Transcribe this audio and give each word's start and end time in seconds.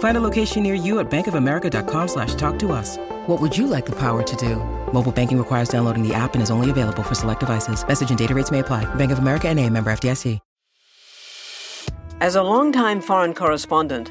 Find 0.00 0.16
a 0.16 0.20
location 0.20 0.62
near 0.62 0.74
you 0.74 0.98
at 1.00 1.10
bankofamerica.com 1.10 2.08
slash 2.08 2.34
talk 2.34 2.58
to 2.58 2.72
us. 2.72 2.98
What 3.26 3.40
would 3.40 3.56
you 3.56 3.66
like 3.66 3.86
the 3.86 3.96
power 3.96 4.22
to 4.22 4.36
do? 4.36 4.56
Mobile 4.92 5.12
banking 5.12 5.38
requires 5.38 5.70
downloading 5.70 6.06
the 6.06 6.12
app 6.12 6.34
and 6.34 6.42
is 6.42 6.50
only 6.50 6.68
available 6.68 7.02
for 7.02 7.14
select 7.14 7.40
devices. 7.40 7.86
Message 7.86 8.10
and 8.10 8.18
data 8.18 8.34
rates 8.34 8.50
may 8.50 8.58
apply. 8.58 8.84
Bank 8.96 9.12
of 9.12 9.18
America 9.18 9.48
and 9.48 9.58
a 9.58 9.70
member 9.70 9.90
FDIC. 9.90 10.38
As 12.22 12.34
a 12.34 12.42
longtime 12.42 13.00
foreign 13.00 13.32
correspondent, 13.32 14.10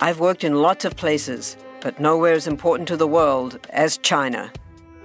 I've 0.00 0.18
worked 0.18 0.44
in 0.44 0.62
lots 0.62 0.86
of 0.86 0.96
places, 0.96 1.58
but 1.82 2.00
nowhere 2.00 2.32
as 2.32 2.46
important 2.46 2.88
to 2.88 2.96
the 2.96 3.06
world 3.06 3.58
as 3.68 3.98
China. 3.98 4.50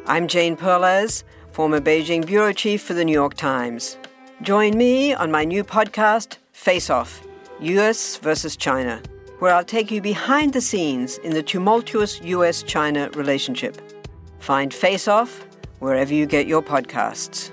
I'm 0.06 0.30
Jane 0.30 0.56
Perlez, 0.56 1.26
former 1.52 1.82
Beijing 1.82 2.26
bureau 2.26 2.54
chief 2.54 2.82
for 2.82 2.94
the 2.94 3.04
New 3.04 3.12
York 3.12 3.34
Times. 3.34 3.98
Join 4.42 4.78
me 4.78 5.14
on 5.14 5.32
my 5.32 5.44
new 5.44 5.66
podcast, 5.66 6.38
Face 6.54 6.90
Off 6.90 7.22
US 7.60 8.16
versus 8.18 8.56
China, 8.56 9.02
where 9.40 9.54
I'll 9.54 9.64
take 9.64 9.92
you 9.92 10.02
behind 10.02 10.54
the 10.54 10.62
scenes 10.62 11.18
in 11.20 11.34
the 11.34 11.44
tumultuous 11.44 12.22
US 12.22 12.64
China 12.64 13.10
relationship. 13.16 13.82
Find 14.40 14.74
Face 14.74 15.08
Off 15.08 15.46
wherever 15.80 16.14
you 16.14 16.26
get 16.26 16.48
your 16.48 16.62
podcasts. 16.62 17.52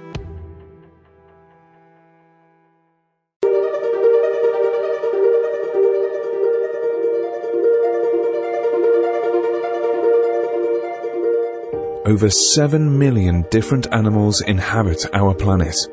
Over 12.05 12.29
7 12.29 12.99
million 12.99 13.46
different 13.51 13.87
animals 13.93 14.43
inhabit 14.43 15.07
our 15.15 15.33
planet. 15.33 15.89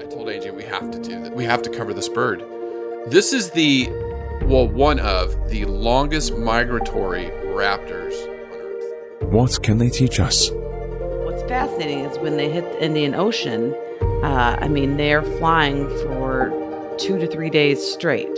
I 0.00 0.04
told 0.04 0.30
Angie 0.30 0.50
we 0.50 0.62
have 0.62 0.90
to 0.92 0.98
do 0.98 1.20
that. 1.22 1.34
We 1.34 1.44
have 1.44 1.60
to 1.62 1.68
cover 1.68 1.92
this 1.92 2.08
bird. 2.08 2.42
This 3.08 3.32
is 3.32 3.50
the, 3.50 3.88
well, 4.50 4.66
one 4.66 4.98
of 4.98 5.48
the 5.48 5.64
longest 5.64 6.36
migratory 6.36 7.26
raptors 7.54 8.12
on 8.26 8.58
Earth. 8.58 9.32
What 9.32 9.62
can 9.62 9.78
they 9.78 9.90
teach 9.90 10.18
us? 10.18 10.50
What's 10.50 11.44
fascinating 11.44 12.00
is 12.00 12.18
when 12.18 12.36
they 12.36 12.50
hit 12.50 12.64
the 12.64 12.84
Indian 12.84 13.14
Ocean, 13.14 13.72
uh, 14.24 14.58
I 14.60 14.66
mean, 14.66 14.96
they're 14.96 15.22
flying 15.22 15.88
for 16.02 16.50
two 16.98 17.16
to 17.18 17.28
three 17.28 17.48
days 17.48 17.80
straight. 17.92 18.36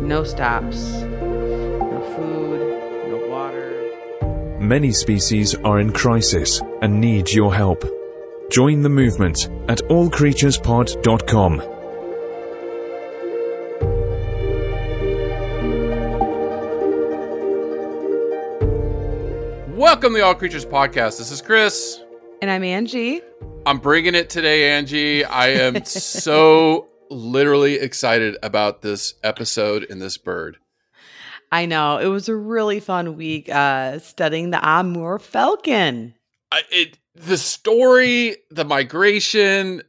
No 0.00 0.22
stops, 0.22 0.76
no 0.92 2.14
food, 2.14 2.60
no 3.10 3.26
water. 3.28 4.60
Many 4.60 4.92
species 4.92 5.56
are 5.56 5.80
in 5.80 5.92
crisis 5.92 6.62
and 6.82 7.00
need 7.00 7.32
your 7.32 7.52
help. 7.52 7.84
Join 8.48 8.82
the 8.82 8.88
movement 8.88 9.48
at 9.68 9.78
allcreaturespod.com. 9.88 11.79
Welcome 20.00 20.14
to 20.14 20.20
the 20.20 20.24
All 20.24 20.34
Creatures 20.34 20.64
Podcast. 20.64 21.18
This 21.18 21.30
is 21.30 21.42
Chris. 21.42 22.00
And 22.40 22.50
I'm 22.50 22.64
Angie. 22.64 23.20
I'm 23.66 23.76
bringing 23.76 24.14
it 24.14 24.30
today, 24.30 24.70
Angie. 24.70 25.26
I 25.26 25.48
am 25.48 25.84
so 25.84 26.88
literally 27.10 27.74
excited 27.74 28.38
about 28.42 28.80
this 28.80 29.12
episode 29.22 29.86
and 29.90 30.00
this 30.00 30.16
bird. 30.16 30.56
I 31.52 31.66
know 31.66 31.98
it 31.98 32.06
was 32.06 32.30
a 32.30 32.34
really 32.34 32.80
fun 32.80 33.14
week 33.14 33.50
uh, 33.50 33.98
studying 33.98 34.48
the 34.48 34.66
Amur 34.66 35.18
falcon. 35.18 36.14
I, 36.50 36.62
it 36.70 36.96
the 37.14 37.36
story, 37.36 38.36
the 38.50 38.64
migration, 38.64 39.82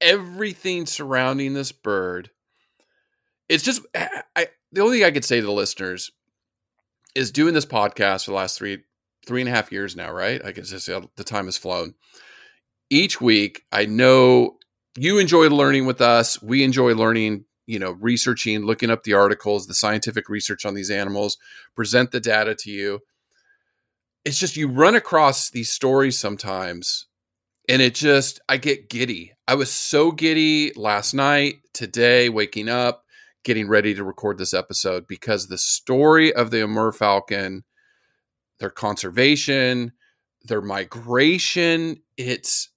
everything 0.00 0.86
surrounding 0.86 1.54
this 1.54 1.70
bird. 1.70 2.30
It's 3.48 3.62
just 3.62 3.82
I, 3.94 4.22
I 4.34 4.48
the 4.72 4.80
only 4.80 4.98
thing 4.98 5.06
I 5.06 5.12
could 5.12 5.24
say 5.24 5.38
to 5.38 5.46
the 5.46 5.52
listeners 5.52 6.10
is 7.14 7.30
doing 7.30 7.54
this 7.54 7.64
podcast 7.64 8.24
for 8.24 8.32
the 8.32 8.38
last 8.38 8.58
three 8.58 8.82
three 9.26 9.40
and 9.40 9.48
a 9.48 9.52
half 9.52 9.72
years 9.72 9.96
now, 9.96 10.10
right? 10.10 10.40
I 10.44 10.52
guess 10.52 10.70
just 10.70 10.88
uh, 10.88 11.02
the 11.16 11.24
time 11.24 11.46
has 11.46 11.56
flown. 11.56 11.94
Each 12.90 13.20
week, 13.20 13.62
I 13.72 13.86
know 13.86 14.56
you 14.96 15.18
enjoy 15.18 15.48
learning 15.48 15.86
with 15.86 16.00
us. 16.00 16.40
We 16.40 16.62
enjoy 16.62 16.94
learning, 16.94 17.44
you 17.66 17.78
know, 17.78 17.92
researching, 17.92 18.64
looking 18.64 18.90
up 18.90 19.02
the 19.02 19.14
articles, 19.14 19.66
the 19.66 19.74
scientific 19.74 20.28
research 20.28 20.64
on 20.64 20.74
these 20.74 20.90
animals, 20.90 21.36
present 21.74 22.12
the 22.12 22.20
data 22.20 22.54
to 22.60 22.70
you. 22.70 23.00
It's 24.24 24.38
just 24.38 24.56
you 24.56 24.68
run 24.68 24.94
across 24.94 25.50
these 25.50 25.70
stories 25.70 26.18
sometimes 26.18 27.06
and 27.68 27.82
it 27.82 27.94
just 27.94 28.40
I 28.48 28.56
get 28.56 28.88
giddy. 28.88 29.32
I 29.48 29.54
was 29.54 29.72
so 29.72 30.12
giddy 30.12 30.72
last 30.74 31.14
night, 31.14 31.56
today 31.72 32.28
waking 32.28 32.68
up, 32.68 33.04
getting 33.44 33.68
ready 33.68 33.94
to 33.94 34.04
record 34.04 34.38
this 34.38 34.54
episode 34.54 35.06
because 35.06 35.46
the 35.46 35.58
story 35.58 36.32
of 36.32 36.50
the 36.50 36.62
Amur 36.62 36.92
falcon, 36.92 37.64
their 38.58 38.70
conservation, 38.70 39.92
their 40.44 40.62
migration, 40.62 42.00
it's, 42.16 42.70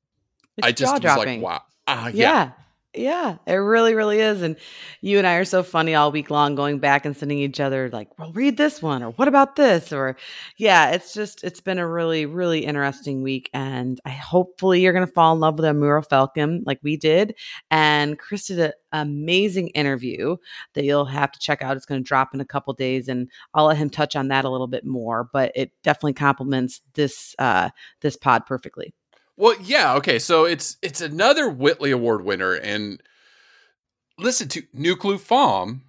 It's 0.58 0.68
I 0.68 0.72
just 0.72 1.04
was 1.04 1.18
like, 1.18 1.42
wow. 1.42 1.62
Ah, 1.88 2.08
yeah. 2.08 2.12
Yeah. 2.14 2.52
Yeah, 2.96 3.38
it 3.46 3.54
really, 3.54 3.94
really 3.94 4.20
is. 4.20 4.42
And 4.42 4.56
you 5.02 5.20
and 5.20 5.28
I 5.28 5.36
are 5.36 5.46
so 5.46 5.62
funny 5.62 5.94
all 5.94 6.12
week 6.12 6.32
long, 6.32 6.56
going 6.56 6.80
back 6.80 7.06
and 7.06 7.16
sending 7.16 7.38
each 7.38 7.60
other, 7.60 7.88
like, 7.92 8.18
well, 8.18 8.32
read 8.34 8.58
this 8.58 8.82
one, 8.82 9.04
or 9.04 9.12
what 9.12 9.28
about 9.28 9.56
this? 9.56 9.94
Or, 9.94 10.18
yeah, 10.58 10.90
it's 10.90 11.14
just, 11.14 11.44
it's 11.44 11.62
been 11.62 11.78
a 11.78 11.88
really, 11.88 12.26
really 12.26 12.66
interesting 12.66 13.22
week. 13.22 13.52
And 13.54 14.02
I 14.06 14.10
hopefully 14.10 14.82
you're 14.82 14.94
going 14.94 15.06
to 15.06 15.14
fall 15.14 15.34
in 15.34 15.40
love 15.40 15.56
with 15.60 15.66
Amur 15.66 16.02
Falcon 16.02 16.64
like 16.66 16.80
we 16.82 16.98
did. 16.98 17.36
And 17.70 18.18
Chris 18.18 18.48
did 18.48 18.60
an 18.60 18.74
amazing 18.92 19.68
interview 19.70 20.38
that 20.74 20.84
you'll 20.84 21.06
have 21.06 21.32
to 21.32 21.40
check 21.40 21.62
out. 21.62 21.78
It's 21.78 21.86
going 21.86 22.02
to 22.04 22.08
drop 22.08 22.34
in 22.34 22.42
a 22.42 22.46
couple 22.46 22.74
days, 22.74 23.08
and 23.08 23.30
I'll 23.54 23.66
let 23.66 23.78
him 23.78 23.92
touch 23.92 24.16
on 24.16 24.30
that 24.30 24.46
a 24.46 24.50
little 24.50 24.68
bit 24.68 24.84
more. 24.84 25.30
But 25.32 25.52
it 25.54 25.72
definitely 25.84 26.14
complements 26.14 26.82
this, 26.96 27.36
uh, 27.38 27.70
this 28.02 28.18
pod 28.18 28.48
perfectly. 28.48 28.96
Well, 29.40 29.56
yeah, 29.62 29.96
okay. 29.96 30.20
So 30.20 30.44
it's 30.44 30.76
it's 30.82 31.00
another 31.00 31.50
Whitley 31.50 31.92
Award 31.92 32.26
winner, 32.26 32.56
and 32.56 33.02
listen 34.18 34.50
to 34.50 34.64
Nuklu 34.76 35.18
Phom. 35.18 35.80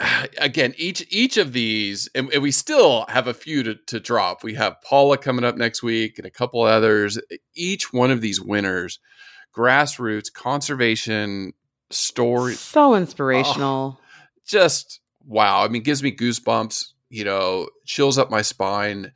Again, 0.38 0.72
each 0.78 1.06
each 1.10 1.36
of 1.36 1.52
these, 1.52 2.08
and, 2.14 2.32
and 2.32 2.42
we 2.42 2.50
still 2.50 3.04
have 3.10 3.28
a 3.28 3.34
few 3.34 3.62
to, 3.64 3.74
to 3.88 4.00
drop. 4.00 4.42
We 4.42 4.54
have 4.54 4.80
Paula 4.82 5.18
coming 5.18 5.44
up 5.44 5.58
next 5.58 5.82
week, 5.82 6.16
and 6.16 6.26
a 6.26 6.30
couple 6.30 6.62
others. 6.62 7.18
Each 7.54 7.92
one 7.92 8.10
of 8.10 8.22
these 8.22 8.40
winners, 8.40 8.98
grassroots 9.54 10.32
conservation 10.32 11.52
story, 11.90 12.54
So 12.54 12.94
inspirational. 12.94 13.98
Oh, 14.00 14.04
just 14.46 15.00
wow. 15.26 15.62
I 15.62 15.68
mean, 15.68 15.82
gives 15.82 16.02
me 16.02 16.16
goosebumps. 16.16 16.82
You 17.10 17.24
know, 17.24 17.68
chills 17.84 18.16
up 18.16 18.30
my 18.30 18.40
spine. 18.40 19.12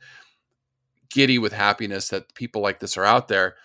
Giddy 1.11 1.39
with 1.39 1.53
happiness 1.53 2.09
that 2.09 2.33
people 2.35 2.61
like 2.61 2.79
this 2.79 2.97
are 2.97 3.05
out 3.05 3.27
there. 3.27 3.55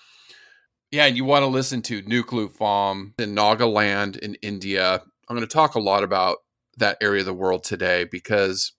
Yeah, 0.90 1.06
and 1.06 1.16
you 1.16 1.24
want 1.24 1.42
to 1.42 1.48
listen 1.48 1.82
to 1.82 2.02
Nuklu 2.02 2.50
Phom 2.50 3.12
in 3.18 3.34
Nagaland 3.34 4.16
in 4.18 4.36
India. 4.36 5.02
I'm 5.28 5.36
going 5.36 5.46
to 5.46 5.52
talk 5.52 5.74
a 5.74 5.80
lot 5.80 6.04
about 6.04 6.38
that 6.76 6.98
area 7.00 7.20
of 7.20 7.26
the 7.26 7.34
world 7.34 7.64
today 7.64 8.04
because 8.04 8.72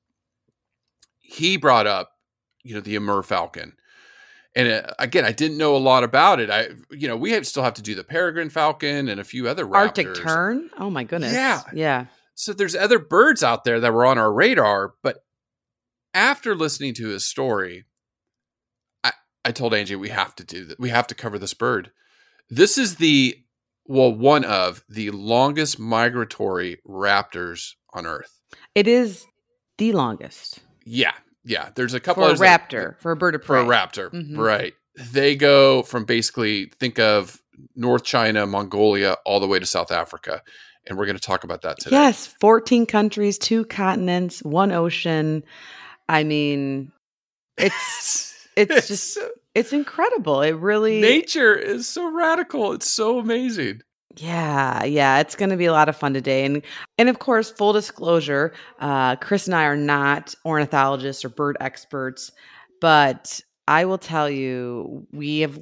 he 1.19 1.57
brought 1.57 1.87
up, 1.87 2.11
you 2.63 2.73
know, 2.73 2.81
the 2.81 2.95
Amur 2.95 3.23
Falcon. 3.23 3.73
And 4.55 4.69
uh, 4.69 4.93
again, 4.99 5.25
I 5.25 5.33
didn't 5.33 5.57
know 5.57 5.75
a 5.75 5.77
lot 5.77 6.03
about 6.03 6.39
it. 6.39 6.49
I, 6.49 6.69
you 6.89 7.07
know, 7.07 7.17
we 7.17 7.31
have, 7.31 7.45
still 7.45 7.63
have 7.63 7.73
to 7.75 7.81
do 7.81 7.95
the 7.95 8.03
Peregrine 8.03 8.49
Falcon 8.49 9.09
and 9.09 9.19
a 9.19 9.25
few 9.25 9.49
other 9.49 9.69
Arctic 9.75 10.07
raptors. 10.07 10.23
tern. 10.23 10.69
Oh 10.77 10.89
my 10.89 11.03
goodness. 11.03 11.33
Yeah. 11.33 11.63
Yeah. 11.73 12.05
So 12.35 12.53
there's 12.53 12.75
other 12.75 12.99
birds 12.99 13.43
out 13.43 13.63
there 13.65 13.79
that 13.79 13.93
were 13.93 14.05
on 14.05 14.17
our 14.17 14.31
radar, 14.31 14.93
but 15.01 15.25
after 16.13 16.55
listening 16.55 16.93
to 16.95 17.09
his 17.09 17.25
story, 17.25 17.85
I, 19.45 19.51
told 19.51 19.73
Angie 19.73 19.95
we 19.95 20.09
have 20.09 20.35
to 20.35 20.43
do 20.43 20.65
that. 20.65 20.79
We 20.79 20.89
have 20.89 21.07
to 21.07 21.15
cover 21.15 21.37
this 21.39 21.53
bird. 21.53 21.91
This 22.49 22.77
is 22.77 22.95
the 22.95 23.37
well, 23.87 24.11
one 24.13 24.43
of 24.43 24.83
the 24.89 25.11
longest 25.11 25.77
migratory 25.79 26.77
raptors 26.87 27.73
on 27.93 28.05
Earth. 28.07 28.39
It 28.73 28.87
is 28.87 29.25
the 29.77 29.91
longest 29.93 30.59
Yeah, 30.85 31.11
yeah. 31.43 31.69
There's 31.75 31.93
a 31.93 31.99
couple 31.99 32.23
for 32.23 32.27
a 32.27 32.29
others 32.31 32.39
that- 32.39 32.69
raptor, 32.69 32.99
for 32.99 33.11
a 33.11 33.15
bird 33.15 33.35
of 33.35 33.43
prey, 33.43 33.59
for 33.63 33.63
a 33.63 33.65
raptor, 33.75 34.09
Mhm. 34.11 34.37
right? 34.37 34.73
They 34.95 35.35
go 35.35 35.83
from 35.83 36.05
basically 36.05 36.71
think 36.79 36.97
of 36.99 37.41
North 37.75 38.03
China, 38.03 38.45
Mongolia, 38.47 39.17
all 39.25 39.39
the 39.39 39.47
way 39.47 39.59
to 39.59 39.65
South 39.65 39.91
Africa, 39.91 40.41
and 40.87 40.97
we're 40.97 41.05
going 41.05 41.17
to 41.17 41.21
talk 41.21 41.43
about 41.43 41.61
that 41.63 41.79
today. 41.79 41.95
Yes, 41.95 42.27
14 42.39 42.85
countries, 42.85 43.37
two 43.37 43.65
continents, 43.65 44.41
one 44.43 44.71
ocean. 44.71 45.43
I 46.09 46.23
mean, 46.23 46.91
it's 47.57 48.33
it's 48.55 48.87
just 48.87 49.17
It's 49.53 49.71
incredible. 49.71 50.41
It 50.41 50.51
really 50.51 51.01
Nature 51.01 51.55
is 51.55 51.87
so 51.87 52.11
radical. 52.11 52.73
It's 52.73 52.89
so 52.89 53.19
amazing. 53.19 53.81
Yeah, 54.17 54.83
yeah, 54.83 55.19
it's 55.19 55.35
going 55.35 55.49
to 55.49 55.57
be 55.57 55.65
a 55.65 55.73
lot 55.73 55.89
of 55.89 55.95
fun 55.95 56.13
today, 56.13 56.45
and 56.45 56.61
and 56.97 57.09
of 57.09 57.19
course, 57.19 57.51
full 57.51 57.73
disclosure, 57.73 58.53
uh, 58.79 59.17
Chris 59.17 59.45
and 59.45 59.55
I 59.55 59.65
are 59.65 59.75
not 59.75 60.33
ornithologists 60.45 61.25
or 61.25 61.29
bird 61.29 61.57
experts, 61.59 62.31
but 62.79 63.41
I 63.67 63.83
will 63.83 63.97
tell 63.97 64.29
you, 64.29 65.05
we 65.11 65.39
have 65.39 65.59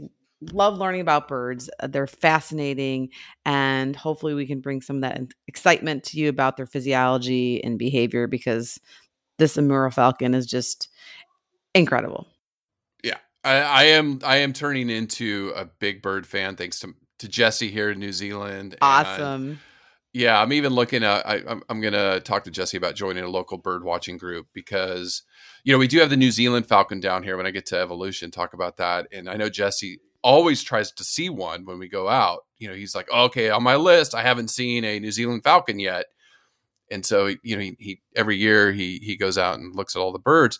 loved 0.51 0.77
learning 0.77 1.01
about 1.01 1.27
birds. 1.27 1.69
Uh, 1.79 1.87
They're 1.87 2.05
fascinating, 2.05 3.09
and 3.43 3.95
hopefully, 3.95 4.35
we 4.35 4.45
can 4.45 4.59
bring 4.59 4.81
some 4.81 4.97
of 4.97 5.01
that 5.01 5.21
excitement 5.47 6.03
to 6.05 6.19
you 6.19 6.29
about 6.29 6.55
their 6.55 6.67
physiology 6.67 7.63
and 7.63 7.79
behavior 7.79 8.27
because 8.27 8.79
this 9.39 9.57
Amur 9.57 9.89
falcon 9.89 10.35
is 10.35 10.45
just 10.45 10.89
incredible. 11.73 12.27
I, 13.43 13.55
I 13.55 13.83
am. 13.85 14.19
I 14.23 14.37
am 14.37 14.53
turning 14.53 14.89
into 14.89 15.51
a 15.55 15.65
big 15.65 16.01
bird 16.01 16.25
fan 16.27 16.55
thanks 16.55 16.79
to 16.81 16.93
to 17.19 17.27
Jesse 17.27 17.69
here 17.71 17.91
in 17.91 17.99
New 17.99 18.11
Zealand. 18.13 18.73
and- 18.73 18.77
Awesome. 18.81 19.59
Yeah, 20.15 20.39
I'm 20.39 20.53
even 20.53 20.73
looking 20.73 21.03
at. 21.03 21.25
I, 21.27 21.41
I'm, 21.47 21.63
I'm 21.69 21.81
going 21.81 21.93
to 21.93 22.19
talk 22.19 22.43
to 22.43 22.51
Jesse 22.51 22.77
about 22.77 22.93
joining 22.93 23.23
a 23.23 23.27
local 23.29 23.57
bird 23.57 23.83
watching 23.83 24.17
group 24.17 24.45
because, 24.53 25.23
you 25.63 25.73
know, 25.73 25.79
we 25.79 25.87
do 25.87 25.99
have 26.01 26.11
the 26.11 26.17
New 26.17 26.29
Zealand 26.29 26.67
falcon 26.67 26.99
down 26.99 27.23
here. 27.23 27.35
When 27.35 27.47
I 27.47 27.51
get 27.51 27.65
to 27.67 27.79
evolution, 27.79 28.29
talk 28.29 28.53
about 28.53 28.77
that. 28.77 29.07
And 29.11 29.27
I 29.27 29.37
know 29.37 29.49
Jesse 29.49 30.01
always 30.21 30.61
tries 30.61 30.91
to 30.91 31.03
see 31.03 31.29
one 31.31 31.65
when 31.65 31.79
we 31.79 31.87
go 31.89 32.07
out. 32.09 32.41
You 32.59 32.67
know, 32.67 32.75
he's 32.75 32.93
like, 32.93 33.09
okay, 33.11 33.49
on 33.49 33.63
my 33.63 33.75
list, 33.75 34.13
I 34.13 34.21
haven't 34.21 34.49
seen 34.49 34.85
a 34.85 34.99
New 34.99 35.11
Zealand 35.11 35.43
falcon 35.43 35.79
yet. 35.79 36.05
And 36.91 37.03
so, 37.03 37.31
you 37.41 37.55
know, 37.55 37.61
he, 37.63 37.75
he 37.79 38.01
every 38.15 38.37
year 38.37 38.71
he 38.71 38.99
he 38.99 39.17
goes 39.17 39.39
out 39.39 39.57
and 39.57 39.75
looks 39.75 39.95
at 39.95 39.99
all 39.99 40.11
the 40.11 40.19
birds. 40.19 40.59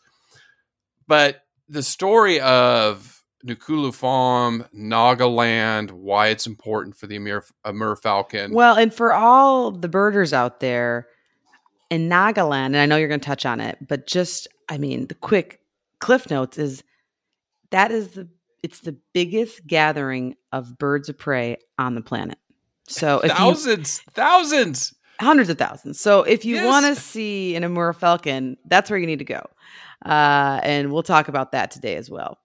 But 1.08 1.42
the 1.68 1.84
story 1.84 2.40
of 2.42 3.24
Nuklu 3.46 3.92
Phom, 3.94 4.68
Nagaland, 4.74 5.92
why 5.92 6.28
it's 6.28 6.48
important 6.48 6.96
for 6.96 7.08
the 7.08 7.18
Amur, 7.18 7.44
Amur 7.66 7.96
falcon. 7.96 8.54
Well, 8.54 8.76
and 8.76 8.94
for 8.94 9.14
all 9.14 9.72
the 9.72 9.90
birders 9.90 10.34
out 10.34 10.60
there 10.60 11.08
in 11.90 12.10
Nagaland, 12.10 12.68
and 12.68 12.78
I 12.78 12.86
know 12.86 12.96
you're 12.98 13.08
going 13.10 13.20
to 13.20 13.26
touch 13.26 13.46
on 13.46 13.60
it, 13.60 13.78
but 13.88 14.08
just, 14.08 14.48
I 14.70 14.78
mean, 14.78 15.08
the 15.08 15.16
quick 15.16 15.60
cliff 16.00 16.30
notes 16.30 16.58
is 16.58 16.84
that 17.72 17.92
is 17.92 18.10
the 18.10 18.30
it's 18.62 18.80
the 18.80 18.96
biggest 19.14 19.68
gathering 19.68 20.36
of 20.54 20.78
birds 20.78 21.10
of 21.10 21.18
prey 21.18 21.58
on 21.78 21.96
the 21.96 22.02
planet. 22.02 22.38
So 22.88 23.20
if 23.20 23.32
you, 23.32 23.36
thousands, 23.36 24.00
thousands. 24.14 24.94
hundreds 25.20 25.50
of 25.50 25.58
thousands. 25.58 26.00
So 26.00 26.24
if 26.24 26.46
you 26.46 26.56
Yes. 26.56 26.66
want 26.66 26.86
to 26.86 26.96
see 26.96 27.58
an 27.58 27.66
Amur 27.66 27.92
falcon, 27.92 28.56
that's 28.66 28.90
where 28.90 28.98
you 28.98 29.06
need 29.06 29.20
to 29.20 29.26
go. 29.26 29.46
Uh, 30.06 30.60
and 30.64 30.92
we'll 30.92 31.04
talk 31.04 31.28
about 31.28 31.52
that 31.52 31.72
today 31.72 31.96
as 31.96 32.10
well. 32.10 32.40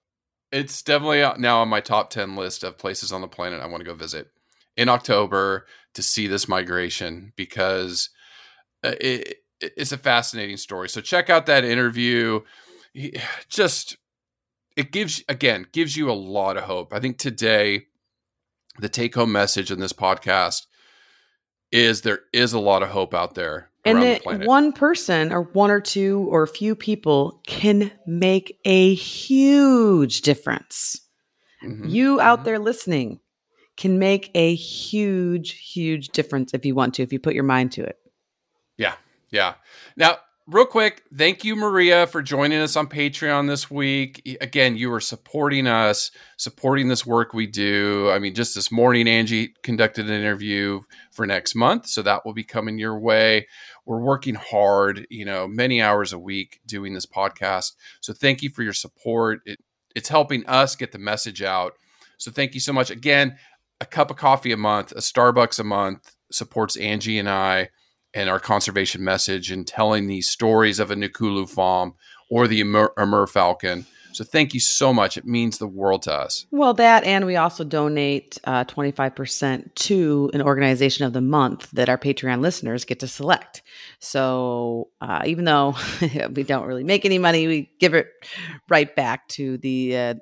It's 0.51 0.83
definitely 0.83 1.21
now 1.39 1.61
on 1.61 1.69
my 1.69 1.81
top 1.81 2.11
10 2.11 2.37
list 2.37 2.65
of 2.65 2.79
places 2.79 3.13
on 3.13 3.21
the 3.21 3.29
planet 3.29 3.61
I 3.61 3.67
want 3.67 3.81
to 3.81 3.89
go 3.89 3.95
visit 3.95 4.29
in 4.77 4.89
October 4.89 5.67
to 5.95 6.03
see 6.03 6.27
this 6.27 6.49
migration 6.49 7.33
because 7.37 8.11
uh, 8.85 8.95
it, 9.01 9.39
it's 9.61 9.93
a 9.93 9.99
fascinating 9.99 10.57
story. 10.57 10.89
So 10.89 11.01
check 11.01 11.29
out 11.29 11.47
that 11.47 11.65
interview. 11.65 12.41
Just 13.49 13.97
it 14.77 14.93
gives 14.93 15.25
again 15.29 15.67
gives 15.73 15.97
you 15.97 16.11
a 16.11 16.13
lot 16.13 16.57
of 16.57 16.65
hope. 16.65 16.95
I 16.95 17.01
think 17.01 17.19
today 17.19 17.87
the 18.79 18.89
take 18.89 19.17
home 19.17 19.33
message 19.33 19.73
in 19.73 19.81
this 19.81 19.93
podcast 19.93 20.67
is 21.73 22.03
there 22.03 22.21
is 22.33 22.53
a 22.53 22.61
lot 22.61 22.83
of 22.83 22.91
hope 22.91 23.13
out 23.13 23.35
there 23.35 23.68
and 23.85 24.03
that 24.03 24.25
one 24.47 24.73
person 24.73 25.33
or 25.33 25.43
one 25.43 25.71
or 25.71 25.81
two 25.81 26.27
or 26.31 26.43
a 26.43 26.49
few 26.49 26.75
people 26.75 27.41
can 27.47 27.91
make 28.07 28.59
a 28.65 28.95
huge 28.95 30.23
difference. 30.23 31.01
Mhm. 31.63 31.91
You 31.91 32.21
out 32.21 32.41
Mhm. 32.41 32.45
there 32.45 32.59
listening 32.59 33.21
can 33.77 33.99
make 33.99 34.31
a 34.35 34.55
huge, 34.55 35.53
huge 35.73 36.09
difference 36.09 36.53
if 36.53 36.67
you 36.67 36.75
want 36.75 36.95
to, 36.95 37.03
if 37.03 37.13
you 37.13 37.21
put 37.21 37.35
your 37.35 37.45
mind 37.45 37.73
to 37.73 37.85
it. 37.85 37.97
Yeah. 38.77 38.95
Yeah. 39.31 39.55
Now, 39.97 40.19
real 40.49 40.65
quick, 40.65 41.03
thank 41.15 41.45
you, 41.45 41.55
Maria, 41.55 42.07
for 42.07 42.23
joining 42.23 42.59
us 42.61 42.75
on 42.75 42.87
Patreon 42.87 43.49
this 43.49 43.71
week. 43.71 44.39
Again, 44.41 44.77
you 44.77 44.91
are 44.93 45.01
supporting 45.01 45.67
us, 45.67 46.11
supporting 46.39 46.89
this 46.89 47.05
work 47.05 47.35
we 47.35 47.47
do. 47.47 48.11
I 48.11 48.19
mean, 48.19 48.35
just 48.35 48.55
this 48.55 48.73
morning, 48.73 49.07
Angie 49.07 49.55
conducted 49.63 50.07
an 50.07 50.13
interview 50.13 50.81
for 51.13 51.27
next 51.27 51.55
month, 51.55 51.87
so 51.87 52.01
that 52.03 52.25
will 52.25 52.33
be 52.33 52.45
coming 52.45 52.79
your 52.79 52.99
way. 52.99 53.47
We're 53.85 54.01
working 54.01 54.37
hard, 54.37 55.07
you 55.11 55.27
know, 55.27 55.47
many 55.47 55.83
hours 55.83 56.15
a 56.15 56.19
week 56.19 56.61
doing 56.67 56.95
this 56.95 57.07
podcast. 57.07 57.73
So 58.01 58.15
thank 58.15 58.43
you 58.43 58.49
for 58.49 58.63
your 58.63 58.73
support. 58.73 59.41
It, 59.45 59.59
it's 59.95 60.09
helping 60.09 60.47
us 60.47 60.77
get 60.77 60.93
the 60.93 60.99
message 60.99 61.43
out. 61.43 61.75
So 62.17 62.31
thank 62.31 62.55
you 62.55 62.61
so 62.61 62.73
much. 62.73 62.91
Again, 62.91 63.37
a 63.81 63.87
cup 63.87 64.11
of 64.11 64.17
coffee 64.17 64.53
a 64.53 64.57
month, 64.57 64.93
a 64.93 64.97
Starbucks 64.97 65.61
a 65.61 65.65
month 65.65 66.17
supports 66.31 66.77
Angie 66.77 67.19
and 67.19 67.29
I 67.29 67.69
and 68.15 68.29
our 68.29 68.41
conservation 68.41 69.05
message 69.05 69.51
and 69.51 69.67
telling 69.67 70.07
these 70.07 70.29
stories 70.29 70.81
of 70.81 70.91
a 70.91 70.95
Nuklu 70.95 71.53
Phom 71.53 71.95
or 72.31 72.47
the 72.49 72.61
Amur, 72.61 72.93
Amur 72.97 73.27
falcon. 73.27 73.87
So 74.13 74.25
thank 74.25 74.55
you 74.55 74.61
so 74.61 74.93
much. 74.93 75.17
It 75.17 75.27
means 75.27 75.59
the 75.59 75.69
world 75.69 76.03
to 76.03 76.13
us. 76.13 76.47
Well, 76.51 76.75
that, 76.75 77.05
and 77.05 77.27
we 77.27 77.37
also 77.37 77.63
donate 77.63 78.39
uh, 78.45 78.65
25% 78.65 79.75
to 79.75 80.31
an 80.35 80.43
organization 80.43 81.07
of 81.07 81.13
the 81.13 81.21
month 81.21 81.71
that 81.73 81.89
our 81.89 81.99
Patreon 81.99 82.41
listeners 82.41 82.85
get 82.85 83.01
to 83.01 83.07
select. 83.07 83.63
So 84.01 84.89
uh, 85.01 85.23
even 85.27 85.45
though 85.45 85.77
we 86.33 86.43
don't 86.43 86.67
really 86.67 86.85
make 86.85 87.05
any 87.05 87.19
money, 87.19 87.47
we 87.47 87.71
give 87.79 87.95
it 87.95 88.09
right 88.69 88.95
back 88.95 89.29
to 89.29 89.59
the. 89.59 89.97
Uh, 89.97 90.15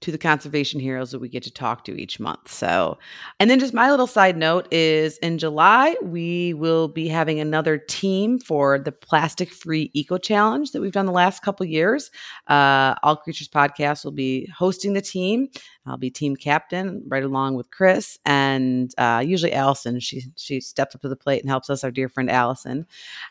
to 0.00 0.12
the 0.12 0.18
conservation 0.18 0.80
heroes 0.80 1.10
that 1.10 1.18
we 1.18 1.28
get 1.28 1.42
to 1.44 1.52
talk 1.52 1.84
to 1.84 2.00
each 2.00 2.20
month. 2.20 2.50
So, 2.50 2.98
and 3.40 3.50
then 3.50 3.58
just 3.58 3.74
my 3.74 3.90
little 3.90 4.06
side 4.06 4.36
note 4.36 4.66
is 4.72 5.18
in 5.18 5.38
July, 5.38 5.96
we 6.02 6.54
will 6.54 6.88
be 6.88 7.08
having 7.08 7.40
another 7.40 7.78
team 7.78 8.38
for 8.38 8.78
the 8.78 8.92
plastic 8.92 9.52
free 9.52 9.90
eco 9.94 10.18
challenge 10.18 10.72
that 10.72 10.80
we've 10.80 10.92
done 10.92 11.06
the 11.06 11.12
last 11.12 11.42
couple 11.42 11.66
years. 11.66 12.10
Uh, 12.46 12.94
All 13.02 13.16
Creatures 13.16 13.48
Podcast 13.48 14.04
will 14.04 14.12
be 14.12 14.48
hosting 14.56 14.92
the 14.92 15.00
team. 15.00 15.48
I'll 15.88 15.96
be 15.96 16.10
team 16.10 16.36
captain 16.36 17.02
right 17.08 17.22
along 17.24 17.56
with 17.56 17.70
Chris 17.70 18.18
and 18.24 18.92
uh, 18.98 19.22
usually 19.26 19.52
Allison. 19.52 20.00
She 20.00 20.24
she 20.36 20.60
steps 20.60 20.94
up 20.94 21.00
to 21.02 21.08
the 21.08 21.16
plate 21.16 21.40
and 21.42 21.48
helps 21.50 21.70
us. 21.70 21.82
Our 21.84 21.90
dear 21.90 22.08
friend 22.08 22.30
Allison, 22.30 22.86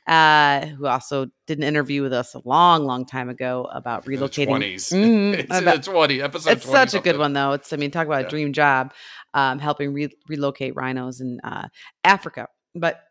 uh, 0.08 0.66
who 0.68 0.86
also 0.88 1.28
did 1.46 1.58
an 1.60 1.64
interview 1.64 2.02
with 2.02 2.14
us 2.14 2.34
a 2.34 2.42
long, 2.46 2.86
long 2.86 3.06
time 3.06 3.30
ago 3.30 3.68
about 3.72 4.06
relocating. 4.06 4.48
20s. 4.50 4.92
Mhm, 4.94 5.34
it's 5.40 5.58
in 5.58 5.64
about- 5.64 5.84
the 5.84 5.92
20 5.92 6.22
episode. 6.22 6.50
it's 6.52 6.66
20 6.66 6.78
such 6.78 6.94
a 7.00 7.04
good 7.04 7.18
one 7.18 7.34
though 7.34 7.52
it's 7.54 7.72
i 7.72 7.76
mean 7.78 7.92
talk 7.92 8.06
about 8.08 8.22
Yeah. 8.22 8.28
a 8.28 8.30
dream 8.30 8.54
job 8.54 8.94
um, 9.34 9.60
helping 9.60 9.94
re- 9.94 10.16
relocate 10.28 10.76
rhinos 10.76 11.22
in 11.22 11.40
uh, 11.44 11.68
africa 12.04 12.48
but 12.76 13.02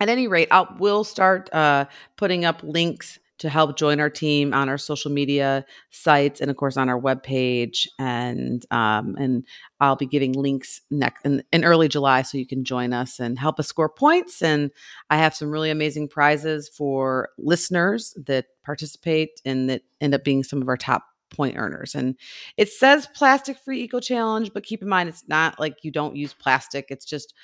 at 0.00 0.08
any 0.08 0.26
rate 0.28 0.48
i 0.50 0.66
will 0.78 1.04
start 1.04 1.52
uh, 1.54 1.84
putting 2.16 2.44
up 2.44 2.62
links 2.62 3.18
to 3.42 3.48
help 3.48 3.76
join 3.76 3.98
our 3.98 4.08
team 4.08 4.54
on 4.54 4.68
our 4.68 4.78
social 4.78 5.10
media 5.10 5.64
sites 5.90 6.40
and 6.40 6.48
of 6.48 6.56
course 6.56 6.76
on 6.76 6.88
our 6.88 7.00
webpage 7.00 7.88
and 7.98 8.64
um, 8.70 9.16
and 9.18 9.44
i'll 9.80 9.96
be 9.96 10.06
giving 10.06 10.32
links 10.32 10.80
next 10.92 11.26
in, 11.26 11.42
in 11.52 11.64
early 11.64 11.88
july 11.88 12.22
so 12.22 12.38
you 12.38 12.46
can 12.46 12.62
join 12.64 12.92
us 12.92 13.18
and 13.18 13.40
help 13.40 13.58
us 13.58 13.66
score 13.66 13.88
points. 13.88 14.42
And 14.42 14.70
i 15.10 15.16
have 15.16 15.34
some 15.34 15.50
really 15.50 15.70
amazing 15.70 16.06
prizes 16.06 16.68
for 16.68 17.30
listeners 17.36 18.16
that 18.26 18.46
participate 18.64 19.40
and 19.44 19.68
that 19.68 19.82
end 20.00 20.14
up 20.14 20.22
being 20.22 20.44
some 20.44 20.62
of 20.62 20.68
our 20.68 20.76
top 20.76 21.04
point 21.30 21.56
earners. 21.56 21.94
And 21.94 22.14
it 22.56 22.68
says 22.68 23.08
plastic 23.12 23.58
free 23.58 23.82
eco 23.82 23.98
challenge 23.98 24.52
but 24.54 24.62
keep 24.62 24.82
in 24.82 24.88
mind 24.88 25.08
it's 25.08 25.24
not 25.26 25.58
like 25.58 25.82
you 25.82 25.90
don't 25.90 26.14
use 26.14 26.32
plastic. 26.32 26.86
It's 26.90 27.04
just 27.04 27.34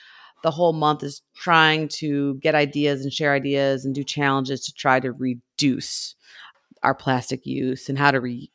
the 0.42 0.50
whole 0.50 0.72
month 0.72 1.02
is 1.02 1.22
trying 1.34 1.88
to 1.88 2.34
get 2.36 2.54
ideas 2.54 3.02
and 3.02 3.12
share 3.12 3.32
ideas 3.32 3.84
and 3.84 3.94
do 3.94 4.04
challenges 4.04 4.64
to 4.64 4.72
try 4.72 5.00
to 5.00 5.12
reduce 5.12 6.14
our 6.82 6.94
plastic 6.94 7.44
use 7.44 7.88
and 7.88 7.98
how 7.98 8.10
to 8.10 8.20
re 8.20 8.50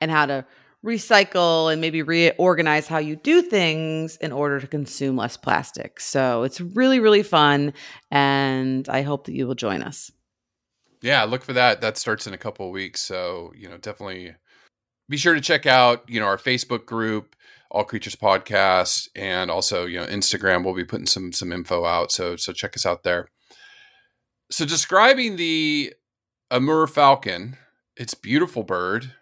and 0.00 0.10
how 0.10 0.26
to 0.26 0.44
recycle 0.84 1.72
and 1.72 1.80
maybe 1.80 2.02
reorganize 2.02 2.86
how 2.86 2.98
you 2.98 3.16
do 3.16 3.42
things 3.42 4.16
in 4.18 4.30
order 4.30 4.60
to 4.60 4.66
consume 4.66 5.16
less 5.16 5.36
plastic. 5.36 6.00
So 6.00 6.42
it's 6.44 6.60
really 6.60 7.00
really 7.00 7.22
fun 7.22 7.72
and 8.10 8.88
I 8.88 9.02
hope 9.02 9.26
that 9.26 9.34
you 9.34 9.46
will 9.46 9.54
join 9.54 9.82
us. 9.82 10.10
Yeah, 11.02 11.24
look 11.24 11.44
for 11.44 11.52
that. 11.52 11.80
That 11.82 11.98
starts 11.98 12.26
in 12.26 12.34
a 12.34 12.38
couple 12.38 12.70
weeks. 12.70 13.00
So, 13.00 13.52
you 13.54 13.68
know, 13.68 13.76
definitely 13.76 14.34
be 15.08 15.16
sure 15.16 15.34
to 15.34 15.40
check 15.40 15.66
out, 15.66 16.08
you 16.08 16.18
know, 16.20 16.26
our 16.26 16.38
Facebook 16.38 16.86
group, 16.86 17.36
All 17.70 17.84
Creatures 17.84 18.16
Podcast, 18.16 19.08
and 19.14 19.50
also, 19.50 19.86
you 19.86 19.98
know, 19.98 20.06
Instagram. 20.06 20.64
We'll 20.64 20.74
be 20.74 20.84
putting 20.84 21.06
some 21.06 21.32
some 21.32 21.52
info 21.52 21.84
out. 21.84 22.12
So 22.12 22.36
so 22.36 22.52
check 22.52 22.76
us 22.76 22.86
out 22.86 23.02
there. 23.02 23.28
So 24.50 24.64
describing 24.64 25.36
the 25.36 25.92
Amur 26.50 26.86
Falcon, 26.86 27.56
it's 27.96 28.14
beautiful 28.14 28.62
bird. 28.62 29.12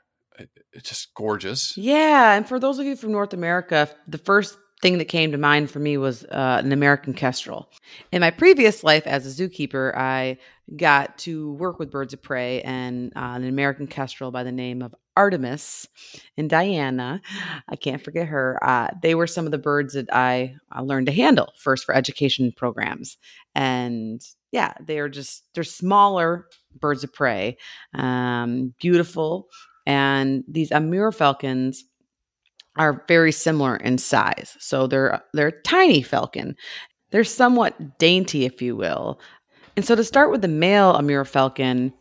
It's 0.73 0.89
just 0.89 1.15
gorgeous. 1.15 1.77
Yeah, 1.77 2.35
and 2.35 2.49
for 2.49 2.59
those 2.59 2.79
of 2.79 2.87
you 2.87 2.97
from 2.97 3.13
North 3.13 3.33
America, 3.33 3.89
the 4.09 4.19
first 4.19 4.57
thing 4.85 4.99
that 4.99 5.07
came 5.07 5.33
to 5.33 5.39
mind 5.39 5.71
for 5.71 5.79
me 5.79 5.97
was 5.97 6.25
uh, 6.25 6.61
an 6.63 6.71
American 6.71 7.15
kestrel. 7.15 7.71
In 8.13 8.21
my 8.21 8.31
previous 8.31 8.85
life 8.85 9.07
as 9.07 9.27
a 9.27 9.49
zookeeper, 9.49 9.97
I 9.97 10.37
got 10.77 11.17
to 11.21 11.55
work 11.55 11.79
with 11.79 11.91
birds 11.91 12.13
of 12.13 12.21
prey 12.21 12.61
and 12.61 13.11
uh, 13.17 13.33
an 13.37 13.49
American 13.49 13.87
kestrel 13.87 14.31
by 14.31 14.43
the 14.43 14.53
name 14.53 14.83
of 14.83 14.95
Artemis 15.17 15.89
and 16.37 16.51
Diana. 16.51 17.23
I 17.67 17.77
can't 17.77 18.05
forget 18.05 18.29
her. 18.29 18.59
Uh, 18.63 18.89
they 19.01 19.15
were 19.15 19.27
some 19.27 19.47
of 19.47 19.53
the 19.53 19.59
birds 19.59 19.95
that 19.95 20.13
I, 20.13 20.55
I 20.71 20.83
learned 20.83 21.07
to 21.07 21.13
handle 21.13 21.55
first 21.57 21.87
for 21.87 21.95
education 21.95 22.53
programs. 22.55 23.17
And 23.55 24.21
yeah, 24.53 24.75
they're 24.85 25.09
just, 25.09 25.45
they're 25.55 25.65
smaller 25.65 26.47
birds 26.79 27.03
of 27.03 27.11
prey, 27.15 27.57
um, 27.95 28.75
beautiful. 28.79 29.49
And 29.87 30.45
these 30.47 30.71
Amur 30.73 31.11
falcons 31.11 31.85
are 32.77 33.05
very 33.09 33.33
similar 33.33 33.77
in 33.77 33.99
size. 33.99 34.57
So 34.59 34.87
they're 34.87 35.23
they're 35.33 35.61
tiny 35.63 36.03
falcon. 36.03 36.57
They're 37.11 37.25
somewhat 37.25 37.99
dainty, 37.99 38.45
if 38.45 38.61
you 38.61 38.77
will. 38.77 39.21
And 39.77 39.85
so 39.85 39.95
to 39.95 40.05
start 40.05 40.31
with 40.31 40.43
the 40.43 40.49
male 40.49 40.97
Amur 40.97 41.25
falcon, 41.25 41.93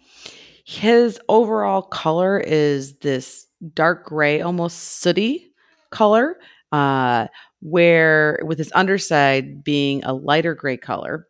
his 0.66 1.20
overall 1.30 1.82
color 1.82 2.40
is 2.40 2.96
this 2.98 3.46
dark 3.74 4.06
gray, 4.06 4.42
almost 4.42 5.02
sooty 5.02 5.52
color, 5.92 6.38
uh, 6.72 7.28
where 7.62 8.40
with 8.44 8.58
his 8.58 8.72
underside 8.74 9.64
being 9.64 10.04
a 10.04 10.14
lighter 10.14 10.56
gray 10.56 10.78
color, 10.78 11.28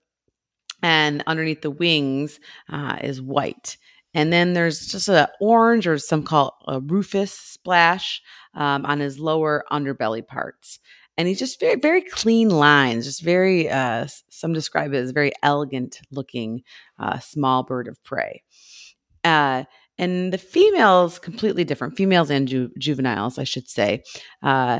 and 0.82 1.24
underneath 1.28 1.62
the 1.62 1.72
wings 1.72 2.40
uh, 2.70 2.98
is 3.02 3.22
white. 3.22 3.78
And 4.14 4.32
then 4.32 4.54
there's 4.54 4.88
just 4.88 5.10
an 5.10 5.28
orange 5.42 5.88
or 5.88 5.98
some 5.98 6.24
call 6.24 6.58
a 6.68 6.80
rufous 6.80 7.32
splash 7.32 8.22
um, 8.54 8.86
on 8.86 9.00
his 9.00 9.20
lower 9.20 9.64
underbelly 9.72 10.26
parts. 10.26 10.80
And 11.18 11.28
he's 11.28 11.40
just 11.40 11.60
very, 11.60 11.76
very 11.76 12.02
clean 12.02 12.50
lines, 12.50 13.06
just 13.06 13.22
very, 13.22 13.70
uh, 13.70 14.08
some 14.30 14.52
describe 14.54 14.94
it 14.94 14.98
as 14.98 15.12
very 15.12 15.32
elegant 15.44 16.00
looking 16.12 16.64
uh, 16.98 17.20
small 17.20 17.64
bird 17.64 17.88
of 17.88 18.04
prey. 18.04 18.42
Uh, 19.24 19.64
and 19.98 20.34
the 20.34 20.38
females 20.38 21.20
completely 21.20 21.64
different 21.64 21.96
females 21.96 22.30
and 22.30 22.48
ju- 22.48 22.72
juveniles 22.78 23.38
i 23.38 23.44
should 23.44 23.70
say 23.70 24.04
uh, 24.42 24.80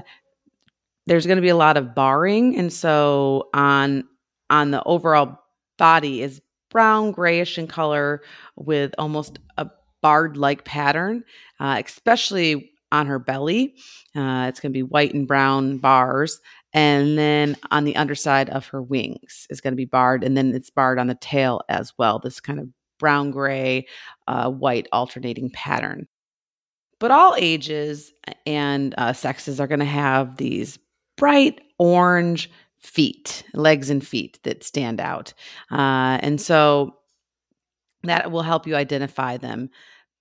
there's 1.06 1.26
going 1.26 1.38
to 1.38 1.42
be 1.42 1.50
a 1.50 1.56
lot 1.56 1.78
of 1.78 1.96
barring 1.96 2.58
and 2.58 2.72
so 2.72 3.50
on 3.54 4.04
on 4.50 4.72
the 4.72 4.84
overall 4.84 5.38
body 5.78 6.22
is 6.22 6.42
brown 6.70 7.12
grayish 7.12 7.58
in 7.58 7.68
color 7.68 8.22
with 8.56 8.94
almost 8.98 9.40
a 9.58 9.70
barred 10.02 10.38
like 10.38 10.66
pattern 10.66 11.24
uh, 11.60 11.82
especially 11.86 12.72
on 12.94 13.08
her 13.08 13.20
belly. 13.20 13.76
Uh, 14.16 14.46
it's 14.48 14.60
going 14.60 14.72
to 14.72 14.78
be 14.78 14.84
white 14.84 15.14
and 15.14 15.28
brown 15.28 15.78
bars. 15.80 16.40
And 16.74 17.18
then 17.18 17.58
on 17.72 17.84
the 17.84 17.96
underside 17.96 18.50
of 18.50 18.68
her 18.68 18.82
wings 18.82 19.48
is 19.50 19.60
going 19.60 19.74
to 19.74 19.78
be 19.78 19.86
barred. 19.86 20.24
And 20.24 20.38
then 20.38 20.54
it's 20.54 20.70
barred 20.70 21.00
on 21.00 21.08
the 21.08 21.16
tail 21.16 21.62
as 21.70 21.92
well. 21.98 22.20
This 22.20 22.40
kind 22.40 22.60
of 22.60 22.70
brown, 23.00 23.32
gray, 23.32 23.88
uh, 24.28 24.50
white 24.50 24.88
alternating 24.92 25.50
pattern. 25.50 26.08
But 27.00 27.12
all 27.12 27.36
ages 27.38 28.14
and 28.46 28.96
uh, 28.98 29.12
sexes 29.12 29.60
are 29.60 29.68
going 29.68 29.80
to 29.80 29.86
have 29.86 30.38
these 30.38 30.80
bright 31.18 31.62
orange 31.78 32.50
feet, 32.80 33.44
legs 33.54 33.90
and 33.90 34.06
feet 34.06 34.40
that 34.44 34.64
stand 34.64 35.02
out. 35.02 35.34
Uh, 35.72 36.20
and 36.22 36.40
so 36.40 36.96
that 38.04 38.32
will 38.32 38.42
help 38.42 38.68
you 38.68 38.76
identify 38.76 39.38
them. 39.38 39.70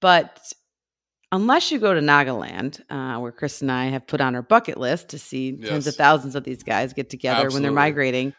But 0.00 0.52
unless 1.33 1.73
you 1.73 1.79
go 1.79 1.95
to 1.95 2.01
Nagaland, 2.01 2.81
uh, 2.91 3.19
where 3.19 3.33
Chris 3.33 3.62
and 3.62 3.73
I 3.73 3.87
have 3.87 4.07
put 4.07 4.21
on 4.21 4.35
our 4.35 4.43
bucket 4.43 4.79
list 4.79 5.09
to 5.09 5.19
see 5.19 5.57
yes. 5.59 5.69
tens 5.69 5.87
of 5.87 5.97
thousands 5.97 6.37
of 6.37 6.45
these 6.45 6.62
guys 6.62 6.93
get 6.93 7.11
together 7.11 7.47
Absolutely. 7.47 7.55
when 7.55 7.62
they're 7.62 7.73
migrating. 7.73 8.35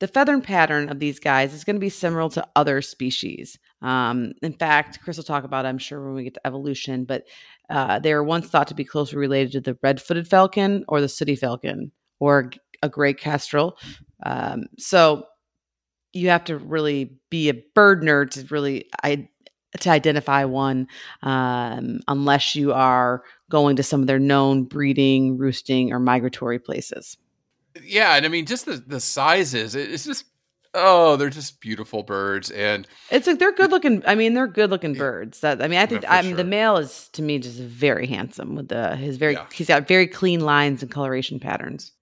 The 0.00 0.08
feathering 0.08 0.42
pattern 0.42 0.88
of 0.88 0.98
these 0.98 1.20
guys 1.20 1.54
is 1.54 1.62
going 1.62 1.76
to 1.76 1.80
be 1.80 1.88
similar 1.88 2.28
to 2.30 2.46
other 2.56 2.82
species. 2.82 3.56
Um, 3.80 4.32
in 4.42 4.52
fact, 4.52 4.98
Chris 5.04 5.16
will 5.16 5.24
talk 5.24 5.44
about, 5.44 5.64
it, 5.64 5.68
I'm 5.68 5.78
sure, 5.78 6.04
when 6.04 6.14
we 6.14 6.24
get 6.24 6.34
to 6.34 6.46
evolution, 6.46 7.04
but 7.04 7.22
uh, 7.70 8.00
they 8.00 8.12
were 8.12 8.24
once 8.24 8.48
thought 8.48 8.66
to 8.68 8.74
be 8.74 8.84
closely 8.84 9.18
related 9.18 9.52
to 9.52 9.60
the 9.60 9.78
red 9.80 10.02
footed 10.02 10.26
falcon 10.26 10.84
or 10.88 11.00
the 11.00 11.08
sooty 11.08 11.36
falcon 11.36 11.92
or 12.18 12.50
a 12.82 12.88
gray 12.88 13.14
kestrel. 13.14 13.78
Um, 14.24 14.64
so 14.76 15.26
you 16.12 16.28
have 16.30 16.44
to 16.44 16.58
really 16.58 17.18
be 17.30 17.48
a 17.48 17.62
bird 17.74 18.02
nerd 18.02 18.30
to 18.30 18.44
really 18.52 18.86
I, 19.02 19.28
to 19.80 19.90
identify 19.90 20.44
one 20.44 20.86
um, 21.22 22.00
unless 22.08 22.54
you 22.54 22.72
are 22.72 23.22
going 23.50 23.76
to 23.76 23.82
some 23.82 24.00
of 24.00 24.06
their 24.06 24.18
known 24.18 24.64
breeding, 24.64 25.38
roosting, 25.38 25.92
or 25.92 25.98
migratory 25.98 26.58
places. 26.58 27.16
Yeah, 27.82 28.16
and 28.16 28.26
I 28.26 28.28
mean 28.28 28.46
just 28.46 28.66
the 28.66 28.74
the 28.74 29.00
sizes. 29.00 29.74
It's 29.74 30.04
just 30.04 30.26
oh, 30.74 31.16
they're 31.16 31.30
just 31.30 31.60
beautiful 31.60 32.02
birds, 32.02 32.50
and 32.50 32.86
it's 33.10 33.26
like 33.26 33.38
they're 33.38 33.52
good 33.52 33.70
looking. 33.70 34.02
I 34.06 34.14
mean, 34.14 34.34
they're 34.34 34.46
good 34.46 34.70
looking 34.70 34.94
birds. 34.94 35.40
That 35.40 35.62
I 35.62 35.68
mean, 35.68 35.78
I 35.78 35.86
think 35.86 36.04
I 36.08 36.22
mean 36.22 36.32
sure. 36.32 36.36
the 36.38 36.44
male 36.44 36.76
is 36.76 37.08
to 37.12 37.22
me 37.22 37.38
just 37.38 37.58
very 37.58 38.06
handsome 38.06 38.54
with 38.54 38.68
the 38.68 38.96
his 38.96 39.16
very 39.16 39.34
yeah. 39.34 39.46
he's 39.52 39.68
got 39.68 39.88
very 39.88 40.06
clean 40.06 40.40
lines 40.40 40.82
and 40.82 40.90
coloration 40.90 41.40
patterns. 41.40 41.92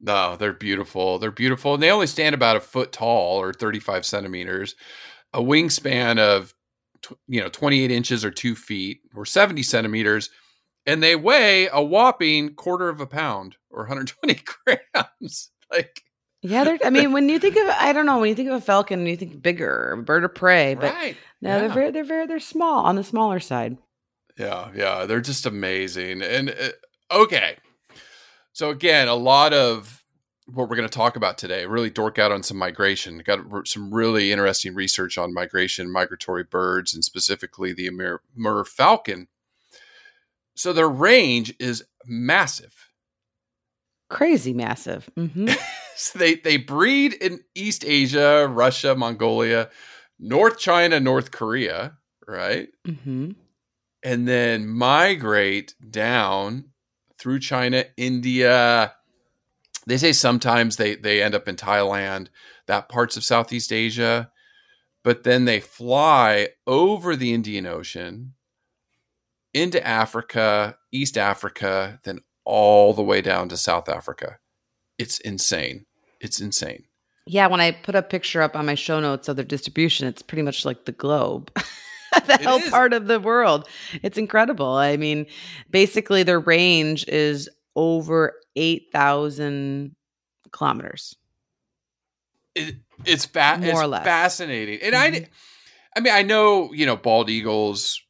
No, 0.00 0.36
they're 0.36 0.52
beautiful. 0.52 1.18
They're 1.18 1.30
beautiful, 1.30 1.74
and 1.74 1.82
they 1.82 1.90
only 1.90 2.06
stand 2.06 2.34
about 2.34 2.56
a 2.56 2.60
foot 2.60 2.92
tall 2.92 3.40
or 3.40 3.52
thirty 3.52 3.80
five 3.80 4.04
centimeters, 4.04 4.74
a 5.32 5.40
wingspan 5.40 6.18
of 6.18 6.54
you 7.28 7.40
know 7.40 7.48
28 7.48 7.90
inches 7.90 8.24
or 8.24 8.30
two 8.30 8.54
feet 8.54 9.00
or 9.14 9.24
70 9.24 9.62
centimeters 9.62 10.30
and 10.86 11.02
they 11.02 11.16
weigh 11.16 11.68
a 11.68 11.82
whopping 11.82 12.54
quarter 12.54 12.88
of 12.88 13.00
a 13.00 13.06
pound 13.06 13.56
or 13.70 13.80
120 13.80 14.40
grams 14.64 15.50
like 15.70 16.02
yeah 16.42 16.64
they're 16.64 16.78
i 16.84 16.90
mean 16.90 17.12
when 17.12 17.28
you 17.28 17.38
think 17.38 17.56
of 17.56 17.68
i 17.78 17.92
don't 17.92 18.06
know 18.06 18.18
when 18.18 18.28
you 18.28 18.34
think 18.34 18.48
of 18.48 18.54
a 18.54 18.60
falcon 18.60 19.06
you 19.06 19.16
think 19.16 19.40
bigger 19.40 19.92
a 19.92 20.02
bird 20.02 20.24
of 20.24 20.34
prey 20.34 20.74
but 20.74 20.92
right. 20.94 21.16
no 21.40 21.50
yeah. 21.50 21.58
they're 21.58 21.68
very 21.68 21.90
they're 21.90 22.04
very 22.04 22.26
they're 22.26 22.40
small 22.40 22.84
on 22.84 22.96
the 22.96 23.04
smaller 23.04 23.40
side 23.40 23.76
yeah 24.38 24.70
yeah 24.74 25.06
they're 25.06 25.20
just 25.20 25.46
amazing 25.46 26.22
and 26.22 26.50
uh, 26.50 27.16
okay 27.16 27.56
so 28.52 28.70
again 28.70 29.08
a 29.08 29.14
lot 29.14 29.52
of 29.52 30.01
what 30.46 30.68
we're 30.68 30.76
going 30.76 30.88
to 30.88 30.94
talk 30.94 31.16
about 31.16 31.38
today. 31.38 31.66
Really 31.66 31.90
dork 31.90 32.18
out 32.18 32.32
on 32.32 32.42
some 32.42 32.56
migration. 32.56 33.18
Got 33.18 33.68
some 33.68 33.92
really 33.92 34.32
interesting 34.32 34.74
research 34.74 35.16
on 35.18 35.32
migration, 35.32 35.90
migratory 35.90 36.44
birds, 36.44 36.94
and 36.94 37.04
specifically 37.04 37.72
the 37.72 37.88
Amur 37.88 38.64
falcon. 38.64 39.28
So 40.54 40.72
their 40.72 40.88
range 40.88 41.54
is 41.58 41.84
massive, 42.06 42.88
crazy 44.10 44.52
massive. 44.52 45.08
Mm-hmm. 45.16 45.48
so 45.96 46.18
they 46.18 46.34
they 46.34 46.56
breed 46.56 47.14
in 47.14 47.40
East 47.54 47.84
Asia, 47.86 48.46
Russia, 48.48 48.94
Mongolia, 48.94 49.70
North 50.18 50.58
China, 50.58 51.00
North 51.00 51.30
Korea, 51.30 51.96
right? 52.26 52.68
Mm-hmm. 52.86 53.30
And 54.04 54.28
then 54.28 54.68
migrate 54.68 55.74
down 55.88 56.72
through 57.18 57.38
China, 57.38 57.84
India, 57.96 58.94
they 59.86 59.96
say 59.98 60.12
sometimes 60.12 60.76
they 60.76 60.94
they 60.96 61.22
end 61.22 61.34
up 61.34 61.48
in 61.48 61.56
Thailand, 61.56 62.28
that 62.66 62.88
parts 62.88 63.16
of 63.16 63.24
Southeast 63.24 63.72
Asia, 63.72 64.30
but 65.02 65.24
then 65.24 65.44
they 65.44 65.60
fly 65.60 66.48
over 66.66 67.16
the 67.16 67.32
Indian 67.32 67.66
Ocean 67.66 68.34
into 69.54 69.84
Africa, 69.86 70.76
East 70.92 71.18
Africa, 71.18 72.00
then 72.04 72.20
all 72.44 72.94
the 72.94 73.02
way 73.02 73.20
down 73.20 73.48
to 73.48 73.56
South 73.56 73.88
Africa. 73.88 74.38
It's 74.98 75.18
insane. 75.20 75.86
It's 76.20 76.40
insane. 76.40 76.84
Yeah, 77.26 77.46
when 77.46 77.60
I 77.60 77.72
put 77.72 77.94
a 77.94 78.02
picture 78.02 78.42
up 78.42 78.56
on 78.56 78.66
my 78.66 78.74
show 78.74 79.00
notes 79.00 79.28
of 79.28 79.36
their 79.36 79.44
distribution, 79.44 80.08
it's 80.08 80.22
pretty 80.22 80.42
much 80.42 80.64
like 80.64 80.84
the 80.84 80.92
globe. 80.92 81.52
the 82.26 82.38
whole 82.42 82.60
part 82.70 82.92
of 82.92 83.06
the 83.06 83.20
world. 83.20 83.68
It's 84.02 84.18
incredible. 84.18 84.74
I 84.74 84.96
mean, 84.96 85.26
basically 85.70 86.22
their 86.22 86.40
range 86.40 87.06
is 87.08 87.48
over 87.76 88.34
8,000 88.56 89.94
kilometers. 90.50 91.16
It, 92.54 92.76
it's, 93.04 93.24
fa- 93.24 93.58
More 93.58 93.68
it's 93.70 93.80
or 93.80 93.86
less. 93.86 94.04
fascinating. 94.04 94.80
And 94.82 94.94
mm-hmm. 94.94 95.24
I, 95.24 95.28
I 95.96 96.00
mean, 96.00 96.12
I 96.12 96.22
know, 96.22 96.72
you 96.72 96.86
know, 96.86 96.96
bald 96.96 97.30
eagles 97.30 98.00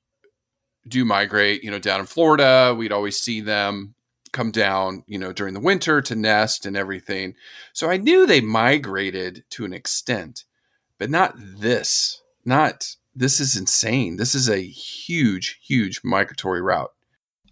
do 0.87 1.05
migrate, 1.05 1.63
you 1.63 1.71
know, 1.71 1.79
down 1.79 2.01
in 2.01 2.07
Florida. 2.07 2.75
We'd 2.77 2.93
always 2.93 3.19
see 3.21 3.41
them 3.41 3.95
come 4.33 4.51
down, 4.51 5.05
you 5.07 5.19
know, 5.19 5.33
during 5.33 5.55
the 5.55 5.61
winter 5.61 6.01
to 6.03 6.15
nest 6.15 6.67
and 6.67 6.77
everything. 6.77 7.35
So 7.73 7.91
I 7.91 7.99
knew 7.99 8.27
they 8.27 8.41
migrated 8.41 9.45
to 9.51 9.65
an 9.65 9.73
extent, 9.73 10.45
but 10.99 11.11
not 11.11 11.35
this. 11.37 12.23
Not 12.45 12.97
this 13.15 13.41
is 13.41 13.57
insane. 13.57 14.17
This 14.17 14.35
is 14.35 14.49
a 14.49 14.63
huge, 14.63 15.61
huge 15.63 16.01
migratory 16.03 16.63
route. 16.63 16.93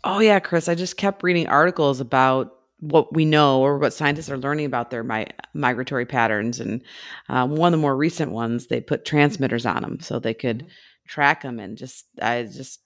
Oh 0.04 0.20
yeah, 0.20 0.38
Chris. 0.40 0.68
I 0.68 0.74
just 0.74 0.96
kept 0.96 1.22
reading 1.22 1.46
articles 1.46 2.00
about 2.00 2.54
what 2.78 3.12
we 3.14 3.24
know 3.26 3.60
or 3.60 3.78
what 3.78 3.92
scientists 3.92 4.30
are 4.30 4.38
learning 4.38 4.64
about 4.64 4.90
their 4.90 5.04
mi- 5.04 5.26
migratory 5.52 6.06
patterns. 6.06 6.60
And 6.60 6.82
um, 7.28 7.56
one 7.56 7.74
of 7.74 7.78
the 7.78 7.82
more 7.82 7.96
recent 7.96 8.32
ones, 8.32 8.68
they 8.68 8.80
put 8.80 9.04
transmitters 9.04 9.66
on 9.66 9.82
them 9.82 10.00
so 10.00 10.18
they 10.18 10.32
could 10.32 10.66
track 11.06 11.42
them. 11.42 11.58
And 11.60 11.76
just, 11.76 12.06
I 12.22 12.44
just, 12.44 12.80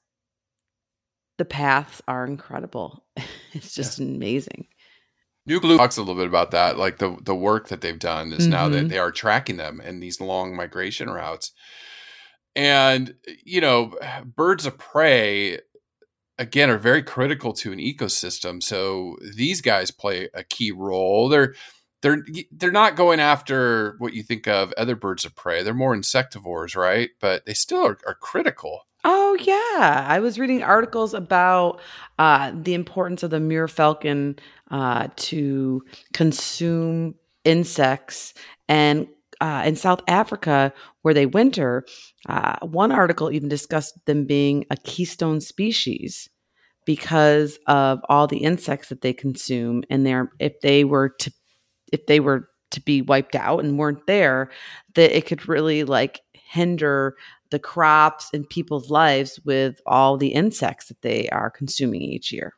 the 1.39 1.45
paths 1.45 2.03
are 2.09 2.27
incredible. 2.27 3.05
it's 3.53 3.75
just 3.75 4.01
yeah. 4.01 4.07
amazing. 4.07 4.67
Nuklu 5.49 5.77
talks 5.77 5.97
a 5.97 6.01
little 6.01 6.17
bit 6.17 6.27
about 6.27 6.53
that. 6.53 6.79
Like 6.79 6.99
the 6.99 7.19
the 7.23 7.35
work 7.35 7.69
that 7.69 7.83
they've 7.83 7.99
done 7.99 8.33
is 8.33 8.47
now 8.47 8.69
that 8.71 8.87
Mhm. 8.87 8.89
they 8.89 8.99
are 8.99 9.13
tracking 9.13 9.59
them 9.59 9.79
in 9.81 10.01
these 10.01 10.19
long 10.21 10.57
migration 10.57 11.11
routes. 11.11 11.53
And 12.57 13.15
you 13.45 13.61
know, 13.61 13.93
birds 14.25 14.65
of 14.65 14.79
prey 14.79 15.59
again 16.39 16.71
are 16.71 16.79
very 16.79 17.03
critical 17.03 17.53
to 17.55 17.73
an 17.73 17.79
ecosystem. 17.79 18.63
So 18.63 19.17
these 19.37 19.61
guys 19.61 19.91
play 19.91 20.29
a 20.35 20.45
key 20.45 20.71
role. 20.73 21.29
They're 21.29 21.55
they're 22.03 22.25
they're 22.53 22.71
not 22.71 22.97
going 22.97 23.21
after 23.21 23.97
what 23.99 24.13
you 24.13 24.23
think 24.23 24.47
of 24.47 24.73
other 24.75 24.97
birds 24.97 25.25
of 25.25 25.35
prey. 25.35 25.63
They're 25.63 25.75
more 25.75 25.97
insectivores, 25.97 26.77
right? 26.77 27.11
But 27.21 27.47
they 27.47 27.55
still 27.55 27.87
are, 27.87 27.99
are 28.07 28.15
critical. 28.15 28.87
Oh 29.05 29.37
yeah, 29.41 30.07
I 30.09 30.21
was 30.21 30.39
reading 30.39 30.63
articles 30.63 31.13
about 31.15 31.81
uh, 32.19 32.53
the 32.55 32.75
importance 32.75 33.23
of 33.23 33.31
the 33.31 33.37
Amur 33.37 33.69
falcon 33.69 34.39
uh, 34.71 35.09
to 35.17 35.83
consume 36.13 37.15
insects, 37.45 38.35
and 38.69 39.07
uh, 39.45 39.63
in 39.67 39.77
South 39.77 40.01
Africa 40.09 40.73
where 41.03 41.13
they 41.13 41.27
winter, 41.27 41.85
uh, 42.31 42.57
one 42.63 42.91
article 42.91 43.31
even 43.31 43.51
discussed 43.51 43.95
them 44.07 44.25
being 44.25 44.65
a 44.71 44.77
keystone 44.77 45.39
species 45.39 46.31
because 46.87 47.59
of 47.67 48.01
all 48.09 48.27
the 48.27 48.39
insects 48.39 48.89
that 48.89 49.03
they 49.03 49.13
consume, 49.13 49.85
and 49.91 50.07
they're 50.07 50.33
if 50.39 50.59
they 50.63 50.83
were 50.85 51.11
to 51.11 51.31
if 51.93 52.07
they 52.07 52.21
were 52.21 52.49
to 52.71 52.81
be 52.81 53.03
wiped 53.03 53.35
out 53.35 53.63
and 53.63 53.79
weren't 53.79 54.07
there, 54.07 54.51
that 54.95 55.15
it 55.15 55.27
could 55.27 55.47
really 55.47 55.85
like 55.85 56.23
hinder 56.33 57.15
the 57.51 57.59
crops 57.59 58.31
and 58.33 58.49
people's 58.49 58.89
lives 58.89 59.39
with 59.45 59.79
all 59.87 60.17
the 60.17 60.29
insects 60.29 60.89
that 60.89 61.03
they 61.03 61.29
are 61.29 61.51
consuming 61.51 62.01
each 62.01 62.33
year. 62.33 62.55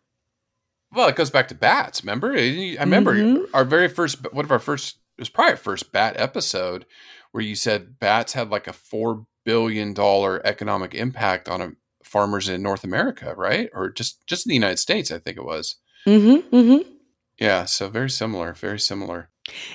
Well, 0.93 1.09
it 1.09 1.17
goes 1.17 1.31
back 1.31 1.49
to 1.49 1.55
bats. 1.57 2.05
Remember, 2.05 2.33
I 2.33 2.77
remember 2.79 3.17
Mhm. 3.17 3.47
our 3.53 3.65
very 3.65 3.89
first 3.89 4.33
one 4.33 4.45
of 4.45 4.53
our 4.53 4.61
first 4.61 4.99
it 5.17 5.21
was 5.21 5.29
probably 5.29 5.53
our 5.53 5.57
first 5.57 5.93
bat 5.93 6.15
episode 6.19 6.87
where 7.33 7.43
you 7.43 7.55
said 7.55 7.99
bats 7.99 8.35
had 8.35 8.51
like 8.51 8.67
a 8.67 8.73
four 8.73 9.27
billion 9.45 9.95
dollar 9.95 10.45
economic 10.45 10.95
impact 10.95 11.49
on 11.49 11.61
a, 11.61 11.73
farmers 12.03 12.49
in 12.49 12.63
North 12.63 12.85
America, 12.85 13.35
right? 13.37 13.71
Or 13.73 13.91
just 13.91 14.27
just 14.27 14.47
in 14.47 14.51
the 14.51 14.55
United 14.55 14.79
States, 14.79 15.11
I 15.11 15.19
think 15.19 15.37
it 15.37 15.45
was. 15.45 15.77
Mm-hmm, 16.07 16.55
mm-hmm. 16.55 16.91
Yeah, 17.39 17.65
so 17.65 17.89
very 17.89 18.11
similar, 18.11 18.53
very 18.55 18.79
similar. 18.79 19.29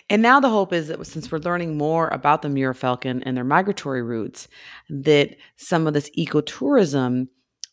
And 0.09 0.21
now 0.21 0.39
the 0.39 0.49
hope 0.49 0.73
is 0.73 0.87
that 0.87 1.05
since 1.05 1.31
we're 1.31 1.39
learning 1.39 1.77
more 1.77 2.07
about 2.09 2.41
the 2.41 2.49
Amur 2.49 2.73
falcon 2.73 3.23
and 3.23 3.37
their 3.37 3.43
migratory 3.43 4.01
routes, 4.01 4.47
that 4.89 5.37
some 5.55 5.87
of 5.87 5.93
this 5.93 6.09
ecotourism 6.17 7.27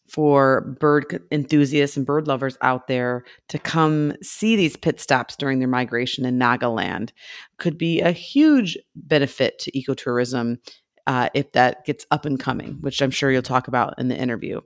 for 0.08 0.76
bird 0.80 1.22
enthusiasts 1.30 1.96
and 1.96 2.06
bird 2.06 2.26
lovers 2.26 2.56
out 2.62 2.86
there 2.86 3.24
to 3.48 3.58
come 3.58 4.12
see 4.22 4.56
these 4.56 4.76
pit 4.76 5.00
stops 5.00 5.36
during 5.36 5.58
their 5.58 5.68
migration 5.68 6.24
in 6.24 6.38
Nagaland 6.38 7.10
could 7.58 7.76
be 7.76 8.00
a 8.00 8.12
huge 8.12 8.78
benefit 8.94 9.58
to 9.60 9.70
ecotourism 9.72 10.56
uh, 11.06 11.28
if 11.34 11.52
that 11.52 11.84
gets 11.84 12.06
up 12.10 12.26
and 12.26 12.38
coming, 12.38 12.78
which 12.80 13.00
I'm 13.00 13.10
sure 13.10 13.30
you'll 13.30 13.42
talk 13.42 13.68
about 13.68 13.94
in 13.98 14.08
the 14.08 14.16
interview. 14.16 14.60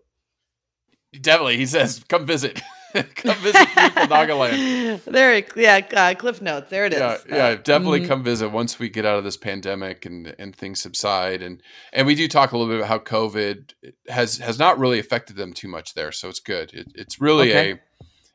Definitely, 1.21 1.59
he 1.59 1.67
says, 1.67 2.03
"Come 2.09 2.27
visit, 2.27 2.61
come 3.15 3.37
visit 3.39 3.67
beautiful 3.75 4.03
Nagaland." 4.03 5.05
There, 5.05 5.45
yeah, 5.57 5.81
uh, 5.95 6.15
cliff 6.15 6.41
notes. 6.43 6.71
There 6.71 6.87
it 6.87 6.93
is. 6.93 7.01
Yeah, 7.01 7.19
yeah, 7.29 7.55
definitely 7.57 8.01
mhm. 8.01 8.09
come 8.09 8.23
visit 8.23 8.49
once 8.51 8.79
we 8.79 8.89
get 8.89 9.05
out 9.05 9.19
of 9.19 9.25
this 9.25 9.37
pandemic 9.37 10.05
and 10.07 10.35
and 10.39 10.55
things 10.55 10.81
subside 10.81 11.43
and 11.43 11.63
and 11.93 12.07
we 12.07 12.15
do 12.15 12.29
talk 12.29 12.53
a 12.53 12.57
little 12.59 12.73
bit 12.73 12.79
about 12.79 12.89
how 12.89 12.99
COVID 12.99 13.73
has 14.09 14.39
has 14.39 14.59
not 14.59 14.79
really 14.79 14.99
affected 14.99 15.37
them 15.37 15.53
too 15.53 15.69
much 15.69 15.95
there, 15.95 16.13
so 16.13 16.29
it's 16.29 16.41
good. 16.41 16.73
It, 16.75 16.89
it's 16.95 17.21
really 17.21 17.51
Okay. 17.51 17.73
a 17.73 17.79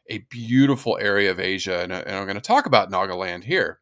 a 0.09 0.17
beautiful 0.29 0.97
area 1.01 1.29
of 1.29 1.39
Asia, 1.39 1.81
and, 1.81 1.93
I- 1.93 1.99
and 1.99 2.15
I'm 2.15 2.25
going 2.25 2.35
to 2.35 2.41
talk 2.41 2.65
about 2.65 2.89
Nagaland 2.89 3.43
here 3.43 3.79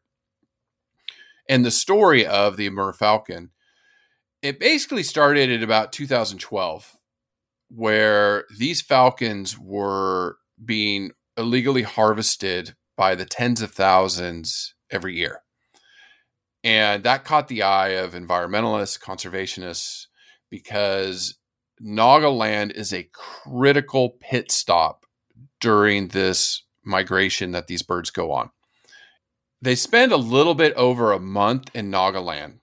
and 1.48 1.64
the 1.64 1.70
story 1.70 2.26
of 2.26 2.56
the 2.56 2.66
Amur 2.66 2.92
Falcon. 2.92 3.50
It 4.42 4.58
basically 4.60 5.02
started 5.02 5.50
at 5.50 5.62
about 5.62 5.92
2012, 5.92 6.96
where 7.68 8.44
these 8.58 8.82
falcons 8.82 9.58
were 9.58 10.38
being 10.64 11.12
illegally 11.36 11.82
harvested 11.82 12.74
by 12.96 13.14
the 13.14 13.26
tens 13.26 13.60
of 13.60 13.72
thousands 13.72 14.74
every 14.90 15.16
year. 15.16 15.42
And 16.64 17.04
that 17.04 17.24
caught 17.24 17.48
the 17.48 17.62
eye 17.62 17.90
of 17.90 18.14
environmentalists, 18.14 18.98
conservationists, 18.98 20.06
because 20.50 21.38
Nagaland 21.80 22.72
is 22.72 22.92
a 22.92 23.08
critical 23.12 24.16
pit 24.20 24.50
stop 24.50 25.04
during 25.60 26.08
this 26.08 26.64
migration 26.84 27.52
that 27.52 27.66
these 27.66 27.82
birds 27.82 28.10
go 28.10 28.32
on. 28.32 28.50
They 29.60 29.74
spend 29.74 30.12
a 30.12 30.16
little 30.16 30.54
bit 30.54 30.74
over 30.74 31.12
a 31.12 31.20
month 31.20 31.70
in 31.74 31.90
Nagaland, 31.90 32.58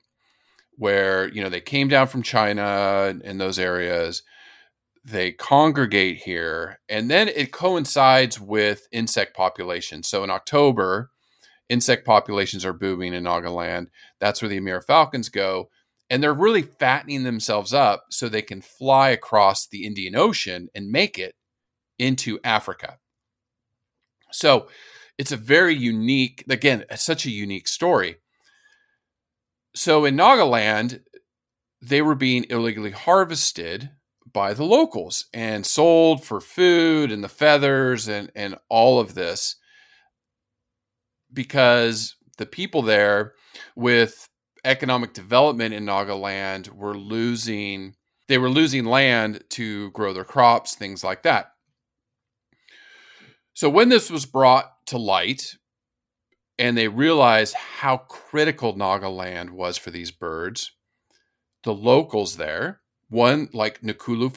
where 0.76 1.28
you 1.30 1.44
know 1.44 1.50
they 1.50 1.62
came 1.62 1.88
down 1.88 2.08
from 2.08 2.24
China 2.24 3.14
and 3.24 3.40
those 3.40 3.60
areas 3.60 4.24
they 5.06 5.32
congregate 5.32 6.18
here 6.18 6.80
and 6.88 7.10
then 7.12 7.28
it 7.28 7.52
coincides 7.52 8.40
with 8.40 8.88
insect 8.92 9.36
population. 9.36 10.04
So 10.04 10.24
in 10.24 10.30
october 10.30 11.12
insect 11.70 12.06
populations 12.06 12.66
are 12.66 12.74
booming 12.74 13.14
in 13.14 13.24
nagaland. 13.24 13.88
That's 14.20 14.42
where 14.42 14.50
the 14.50 14.58
Amur 14.58 14.82
falcons 14.82 15.30
go 15.30 15.70
and 16.10 16.22
they're 16.22 16.34
really 16.34 16.62
fattening 16.62 17.24
themselves 17.24 17.74
up 17.74 18.06
so 18.10 18.30
they 18.30 18.42
can 18.42 18.62
fly 18.62 19.10
across 19.10 19.68
the 19.68 19.86
indian 19.86 20.16
ocean 20.16 20.70
and 20.74 20.90
make 20.90 21.20
it 21.20 21.36
into 22.00 22.40
africa. 22.44 22.98
So 24.32 24.68
it's 25.18 25.32
a 25.32 25.38
very 25.38 25.76
unique 25.76 26.46
again 26.50 26.86
such 26.96 27.26
a 27.26 27.32
unique 27.32 27.68
story. 27.68 28.18
So 29.76 30.06
in 30.06 30.16
nagaland 30.16 31.02
they 31.82 32.02
were 32.02 32.16
being 32.16 32.46
illegally 32.50 32.92
harvested 32.92 33.90
by 34.34 34.54
the 34.54 34.66
locals 34.66 35.26
and 35.34 35.66
sold 35.66 36.24
for 36.24 36.42
food 36.42 37.12
and 37.12 37.24
the 37.24 37.30
feathers 37.30 38.08
and 38.08 38.32
and 38.36 38.58
all 38.70 39.00
of 39.00 39.14
this 39.14 39.56
because 41.32 42.16
the 42.38 42.46
people 42.46 42.82
there 42.82 43.34
with 43.76 44.28
economic 44.66 45.14
development 45.14 45.74
in 45.74 45.86
Nagaland 45.86 46.70
were 46.70 46.98
losing 46.98 47.96
they 48.28 48.38
were 48.38 48.50
losing 48.50 48.86
land 48.86 49.44
to 49.50 49.92
grow 49.92 50.14
their 50.14 50.24
crops 50.24 50.76
things 50.76 51.04
like 51.04 51.24
that. 51.24 51.52
So 53.54 53.70
when 53.70 53.90
this 53.90 54.10
was 54.10 54.26
brought 54.26 54.86
to 54.88 54.98
light 54.98 55.58
and 56.58 56.78
they 56.78 56.88
realized 56.88 57.54
how 57.54 57.98
critical 57.98 58.74
Nagaland 58.76 59.52
was 59.52 59.78
for 59.78 59.92
these 59.92 60.12
birds 60.12 60.72
the 61.64 61.74
locals 61.74 62.38
there 62.38 62.82
one 63.14 63.50
like 63.54 63.82
Nuklu 63.82 64.30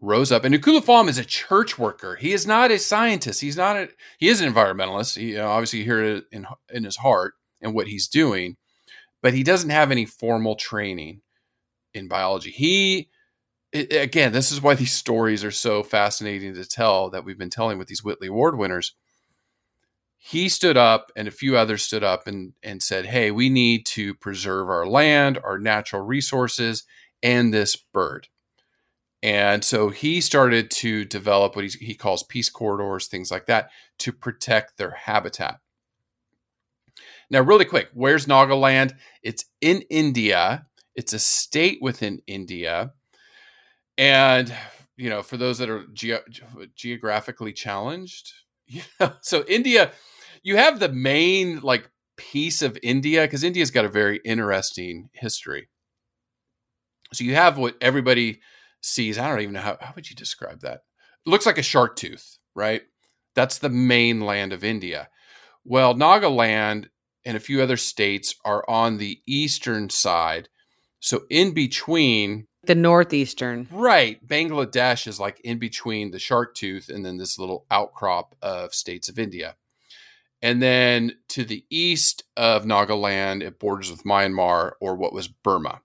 rose 0.00 0.30
up, 0.30 0.44
and 0.44 0.54
Nuklu 0.54 0.82
Phom 0.82 1.08
is 1.08 1.18
a 1.18 1.24
church 1.24 1.78
worker. 1.78 2.16
He 2.16 2.32
is 2.32 2.46
not 2.46 2.70
a 2.70 2.78
scientist. 2.78 3.40
He's 3.40 3.56
not 3.56 3.76
a. 3.76 3.88
He 4.18 4.28
is 4.28 4.40
an 4.40 4.52
environmentalist. 4.52 5.16
He 5.16 5.30
uh, 5.36 5.38
you 5.38 5.38
know, 5.38 5.48
obviously 5.48 5.80
it 5.82 6.24
in 6.30 6.46
in 6.70 6.84
his 6.84 6.96
heart 6.96 7.34
and 7.60 7.74
what 7.74 7.86
he's 7.86 8.08
doing, 8.08 8.56
but 9.22 9.34
he 9.34 9.42
doesn't 9.42 9.70
have 9.70 9.90
any 9.90 10.04
formal 10.04 10.56
training 10.56 11.22
in 11.94 12.08
biology. 12.08 12.50
He 12.50 13.08
again, 13.72 14.32
this 14.32 14.52
is 14.52 14.60
why 14.60 14.74
these 14.74 14.92
stories 14.92 15.44
are 15.44 15.50
so 15.50 15.82
fascinating 15.82 16.54
to 16.54 16.64
tell 16.68 17.10
that 17.10 17.24
we've 17.24 17.38
been 17.38 17.50
telling 17.50 17.78
with 17.78 17.88
these 17.88 18.04
Whitley 18.04 18.28
Award 18.28 18.58
winners. 18.58 18.94
He 20.18 20.48
stood 20.48 20.76
up 20.76 21.10
and 21.16 21.26
a 21.26 21.32
few 21.32 21.56
others 21.56 21.82
stood 21.82 22.04
up 22.04 22.28
and, 22.28 22.52
and 22.62 22.82
said, 22.82 23.06
Hey, 23.06 23.30
we 23.30 23.48
need 23.48 23.86
to 23.86 24.14
preserve 24.14 24.68
our 24.68 24.86
land, 24.86 25.38
our 25.42 25.58
natural 25.58 26.02
resources, 26.02 26.84
and 27.22 27.52
this 27.52 27.76
bird. 27.76 28.28
And 29.22 29.64
so 29.64 29.90
he 29.90 30.20
started 30.20 30.70
to 30.72 31.04
develop 31.04 31.54
what 31.54 31.64
he, 31.64 31.94
calls 31.94 32.24
peace 32.24 32.50
corridors, 32.50 33.06
things 33.06 33.30
like 33.30 33.46
that, 33.46 33.70
to 33.98 34.12
protect 34.12 34.78
their 34.78 34.90
habitat. 34.90 35.60
Now, 37.30 37.40
really 37.40 37.64
quick, 37.64 37.88
where's 37.94 38.26
Nagaland? 38.26 38.94
It's 39.22 39.44
in 39.60 39.82
India. 39.90 40.66
It's 40.96 41.12
a 41.12 41.20
state 41.20 41.78
within 41.80 42.20
India. 42.26 42.92
And, 43.96 44.52
you 44.96 45.08
know, 45.08 45.22
for 45.22 45.36
those 45.36 45.58
that 45.58 45.70
are 45.70 45.86
ge- 45.92 46.20
geographically 46.74 47.52
challenged, 47.52 48.32
you 48.66 48.82
know, 48.98 49.12
so 49.20 49.44
India, 49.46 49.92
you 50.42 50.56
have 50.56 50.80
the 50.80 50.88
main 50.88 51.60
like 51.60 51.88
piece 52.16 52.60
of 52.60 52.76
India 52.82 53.22
because 53.22 53.44
India's 53.44 53.70
got 53.70 53.84
a 53.84 53.88
very 53.88 54.20
interesting 54.24 55.10
history. 55.12 55.68
So 57.12 57.24
you 57.24 57.34
have 57.34 57.58
what 57.58 57.76
everybody 57.80 58.40
sees. 58.80 59.18
I 59.18 59.28
don't 59.28 59.40
even 59.40 59.54
know 59.54 59.60
how, 59.60 59.76
how 59.80 59.92
would 59.94 60.08
you 60.08 60.16
describe 60.16 60.60
that? 60.60 60.82
It 61.26 61.30
looks 61.30 61.46
like 61.46 61.58
a 61.58 61.62
shark 61.62 61.96
tooth, 61.96 62.38
right? 62.54 62.82
That's 63.34 63.58
the 63.58 63.68
mainland 63.68 64.52
of 64.52 64.64
India. 64.64 65.08
Well, 65.64 65.94
Nagaland 65.94 66.88
and 67.24 67.36
a 67.36 67.40
few 67.40 67.62
other 67.62 67.76
states 67.76 68.34
are 68.44 68.64
on 68.68 68.98
the 68.98 69.20
eastern 69.26 69.88
side. 69.90 70.48
So 71.00 71.22
in 71.30 71.52
between, 71.54 72.48
The 72.64 72.74
northeastern. 72.74 73.68
right, 73.70 74.24
Bangladesh 74.26 75.06
is 75.06 75.20
like 75.20 75.40
in 75.40 75.58
between 75.58 76.10
the 76.10 76.18
shark 76.18 76.54
tooth 76.54 76.88
and 76.88 77.04
then 77.04 77.16
this 77.18 77.38
little 77.38 77.66
outcrop 77.70 78.34
of 78.42 78.74
states 78.74 79.08
of 79.08 79.18
India. 79.18 79.56
And 80.40 80.60
then 80.60 81.12
to 81.28 81.44
the 81.44 81.64
east 81.70 82.24
of 82.36 82.64
Nagaland, 82.64 83.42
it 83.42 83.60
borders 83.60 83.90
with 83.90 84.02
Myanmar 84.02 84.72
or 84.80 84.96
what 84.96 85.12
was 85.12 85.28
Burma. 85.28 85.80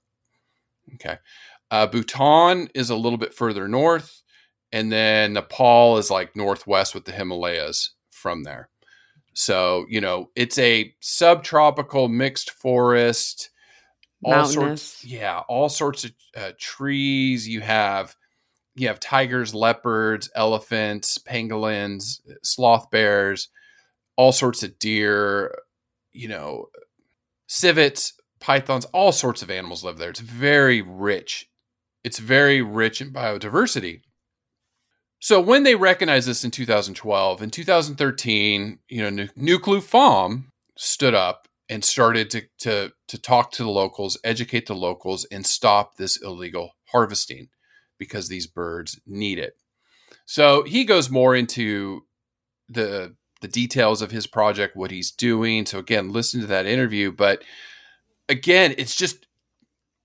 Okay. 0.95 1.17
Uh, 1.69 1.87
Bhutan 1.87 2.69
is 2.73 2.89
a 2.89 2.95
little 2.95 3.17
bit 3.17 3.33
further 3.33 3.67
north. 3.67 4.21
And 4.71 4.91
then 4.91 5.33
Nepal 5.33 5.97
is 5.97 6.11
like 6.11 6.35
northwest 6.35 6.93
with 6.93 7.05
the 7.05 7.11
Himalayas 7.11 7.91
from 8.11 8.43
there. 8.43 8.69
So, 9.33 9.85
you 9.87 10.01
know, 10.01 10.31
it's 10.35 10.57
a 10.57 10.93
subtropical 10.99 12.09
mixed 12.09 12.51
forest. 12.51 13.49
All 14.23 14.31
Mountainous. 14.31 14.81
sorts, 14.81 15.05
yeah, 15.05 15.41
all 15.47 15.69
sorts 15.69 16.03
of 16.05 16.11
uh, 16.35 16.51
trees. 16.59 17.47
You 17.47 17.61
have 17.61 18.15
you 18.75 18.87
have 18.87 18.99
tigers, 18.99 19.53
leopards, 19.53 20.29
elephants, 20.35 21.19
pangolins, 21.19 22.19
sloth 22.41 22.89
bears, 22.89 23.49
all 24.15 24.31
sorts 24.31 24.63
of 24.63 24.77
deer, 24.79 25.55
you 26.13 26.27
know, 26.27 26.69
civets, 27.45 28.13
pythons, 28.39 28.85
all 28.85 29.11
sorts 29.11 29.41
of 29.41 29.49
animals 29.49 29.83
live 29.83 29.97
there. 29.97 30.09
It's 30.09 30.19
very 30.19 30.81
rich. 30.81 31.49
It's 32.03 32.19
very 32.19 32.61
rich 32.61 33.01
in 33.01 33.11
biodiversity. 33.11 34.01
So 35.19 35.41
when 35.41 35.63
they 35.63 35.75
recognized 35.75 36.27
this 36.27 36.43
in 36.43 36.51
2012, 36.51 37.41
in 37.41 37.49
2013, 37.49 38.79
you 38.87 39.11
know, 39.11 39.27
Nuklu 39.37 39.81
Phom 39.81 40.45
stood 40.75 41.15
up 41.15 41.47
and 41.69 41.83
started 41.83 42.29
to, 42.29 42.43
to, 42.59 42.91
to 43.07 43.21
talk 43.21 43.51
to 43.51 43.63
the 43.63 43.69
locals, 43.69 44.17
educate 44.23 44.67
the 44.67 44.75
locals, 44.75 45.25
and 45.25 45.45
stop 45.45 45.97
this 45.97 46.21
illegal 46.21 46.71
harvesting 46.91 47.49
because 47.97 48.29
these 48.29 48.47
birds 48.47 48.99
need 49.05 49.39
it. 49.39 49.57
So 50.25 50.63
he 50.63 50.85
goes 50.85 51.09
more 51.09 51.35
into 51.35 52.05
the 52.69 53.15
the 53.41 53.47
details 53.47 54.01
of 54.01 54.11
his 54.11 54.27
project, 54.27 54.75
what 54.75 54.91
he's 54.91 55.11
doing. 55.11 55.65
So 55.65 55.79
again, 55.79 56.11
listen 56.11 56.41
to 56.41 56.47
that 56.47 56.65
interview. 56.65 57.11
But 57.11 57.43
again, 58.29 58.75
it's 58.77 58.95
just 58.95 59.27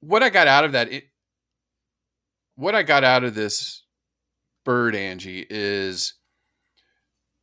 what 0.00 0.22
I 0.22 0.30
got 0.30 0.46
out 0.48 0.64
of 0.64 0.72
that. 0.72 0.92
It, 0.92 1.04
what 2.56 2.74
I 2.74 2.82
got 2.82 3.04
out 3.04 3.24
of 3.24 3.34
this 3.34 3.82
bird, 4.64 4.94
Angie, 4.94 5.46
is 5.48 6.14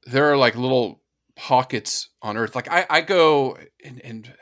there 0.06 0.32
are 0.32 0.38
like 0.38 0.56
little 0.56 1.02
pockets 1.36 2.10
on 2.22 2.38
Earth. 2.38 2.56
Like 2.56 2.72
I, 2.72 2.86
I 2.90 3.02
go 3.02 3.58
and, 3.84 4.02
and 4.04 4.34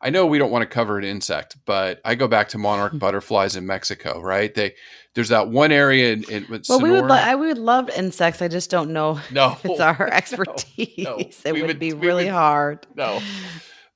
I 0.00 0.10
know 0.10 0.26
we 0.26 0.38
don't 0.38 0.50
want 0.50 0.62
to 0.62 0.66
cover 0.66 0.98
an 0.98 1.04
insect, 1.04 1.56
but 1.64 2.00
I 2.04 2.14
go 2.14 2.28
back 2.28 2.48
to 2.48 2.58
monarch 2.58 2.92
hmm. 2.92 2.98
butterflies 2.98 3.56
in 3.56 3.66
Mexico, 3.66 4.20
right? 4.20 4.54
They 4.54 4.74
there's 5.14 5.30
that 5.30 5.48
one 5.48 5.72
area 5.72 6.12
in, 6.12 6.24
in 6.24 6.62
Well, 6.68 6.80
we 6.80 6.90
would. 6.90 7.06
Lo- 7.06 7.14
I 7.14 7.34
we 7.36 7.46
would 7.46 7.58
love 7.58 7.88
insects. 7.90 8.42
I 8.42 8.48
just 8.48 8.68
don't 8.68 8.92
know 8.92 9.20
no, 9.30 9.52
if 9.52 9.64
it's 9.64 9.80
our 9.80 10.06
expertise. 10.12 10.98
no. 10.98 11.16
It 11.18 11.36
We 11.46 11.52
would, 11.62 11.68
would- 11.68 11.78
be 11.78 11.92
really 11.94 12.24
would- 12.24 12.32
hard. 12.32 12.86
no. 12.94 13.20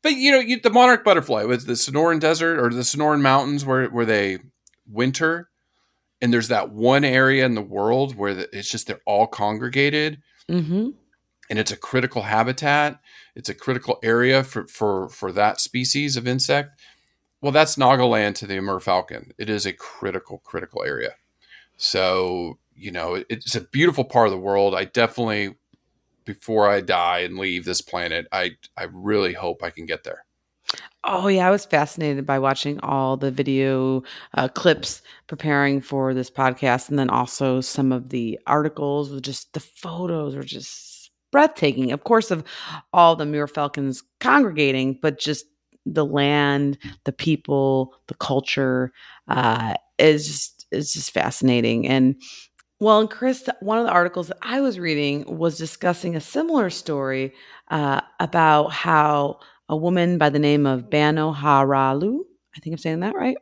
But 0.09 0.17
you 0.17 0.33
know, 0.33 0.39
you, 0.39 0.59
the 0.59 0.71
monarch 0.71 1.05
butterfly 1.05 1.43
was 1.43 1.67
the 1.67 1.75
Sonoran 1.75 2.19
Desert 2.19 2.59
or 2.59 2.71
the 2.71 2.81
Sonoran 2.81 3.21
Mountains 3.21 3.67
where 3.67 3.89
where 3.89 4.07
they 4.07 4.39
winter, 4.91 5.51
and 6.23 6.33
there's 6.33 6.49
that 6.49 6.71
one 6.71 7.05
area 7.05 7.45
in 7.45 7.55
the 7.55 7.61
world 7.61 8.17
where 8.17 8.33
the, 8.33 8.57
it's 8.57 8.71
just 8.71 8.87
they're 8.87 9.01
all 9.05 9.27
congregated, 9.27 10.23
hmm 10.49 10.91
and 11.51 11.59
it's 11.59 11.73
a 11.73 11.77
critical 11.77 12.23
habitat. 12.23 13.01
It's 13.35 13.51
a 13.51 13.55
critical 13.55 13.99
area 14.03 14.43
for 14.45 14.67
for 14.67 15.11
for 15.11 15.31
that 15.33 15.61
species 15.61 16.17
of 16.17 16.27
insect. 16.27 16.81
Well, 17.43 17.53
that's 17.53 17.77
Nagaland 17.77 18.35
to 18.37 18.47
the 18.47 18.57
Amur 18.57 18.81
falcon. 18.81 19.33
It 19.37 19.51
is 19.51 19.67
a 19.67 19.75
critical 19.75 20.39
critical 20.39 20.85
area. 20.85 21.17
So 21.77 22.59
you 22.75 22.93
know, 22.93 23.17
it, 23.17 23.27
it's 23.29 23.57
a 23.57 23.61
beautiful 23.61 24.05
part 24.05 24.29
of 24.29 24.33
the 24.33 24.39
world. 24.39 24.75
I 24.75 24.87
definitely, 24.87 25.57
before 26.29 26.69
I 26.69 26.83
die 26.83 27.21
and 27.21 27.39
leave 27.39 27.65
this 27.65 27.81
planet, 27.81 28.27
I 28.31 28.51
I 28.77 28.87
really 28.93 29.33
hope 29.33 29.63
I 29.63 29.71
can 29.71 29.87
get 29.87 30.05
there. 30.05 30.27
Oh 31.03 31.29
yeah, 31.29 31.49
I 31.49 31.51
was 31.51 31.65
fascinated 31.65 32.27
by 32.27 32.39
watching 32.39 32.79
all 32.81 33.17
the 33.17 33.31
video 33.31 34.03
uh, 34.35 34.49
clips 34.49 35.01
preparing 35.27 35.81
for 35.81 36.13
this 36.13 36.31
podcast, 36.31 36.91
and 36.91 36.99
then 36.99 37.09
also 37.09 37.63
some 37.63 37.93
of 37.93 38.11
the 38.11 38.39
articles 38.47 39.11
with 39.11 39.23
just 39.23 39.55
the 39.55 39.61
photos 39.61 40.37
were 40.37 40.43
just 40.43 41.11
breathtaking. 41.33 41.93
Of 41.93 42.05
course, 42.05 42.31
of 42.31 42.45
all 42.93 43.17
the 43.17 43.25
Amur 43.25 43.47
Falcons 43.47 44.03
congregating, 44.21 44.99
but 45.01 45.19
just 45.19 45.47
the 45.87 46.05
land, 46.05 46.77
the 47.05 47.13
people, 47.13 47.95
the 48.09 48.15
culture 48.15 48.93
uh, 49.29 49.73
is 49.99 50.27
just 50.27 50.67
is 50.73 50.93
just 50.93 51.11
fascinating. 51.11 51.89
And 51.89 52.21
well, 52.81 53.01
and 53.01 53.11
Chris, 53.11 53.49
one 53.61 53.79
of 53.79 53.85
the 53.85 53.93
articles 53.93 54.29
that 54.29 54.39
I 54.41 54.61
was 54.61 54.79
reading 54.79 55.37
was 55.37 55.59
discussing 55.59 56.15
a 56.15 56.21
similar 56.21 56.71
story 56.71 57.35
uh, 57.71 58.01
about 58.21 58.69
how 58.69 59.41
a 59.69 59.77
woman 59.77 60.17
by 60.17 60.31
the 60.31 60.39
name 60.39 60.65
of 60.65 60.89
Bano 60.89 61.33
Haralu, 61.33 62.21
I 62.57 62.61
think 62.61 62.75
I'm 62.75 62.79
saying 62.79 63.01
that 63.01 63.17
right, 63.17 63.37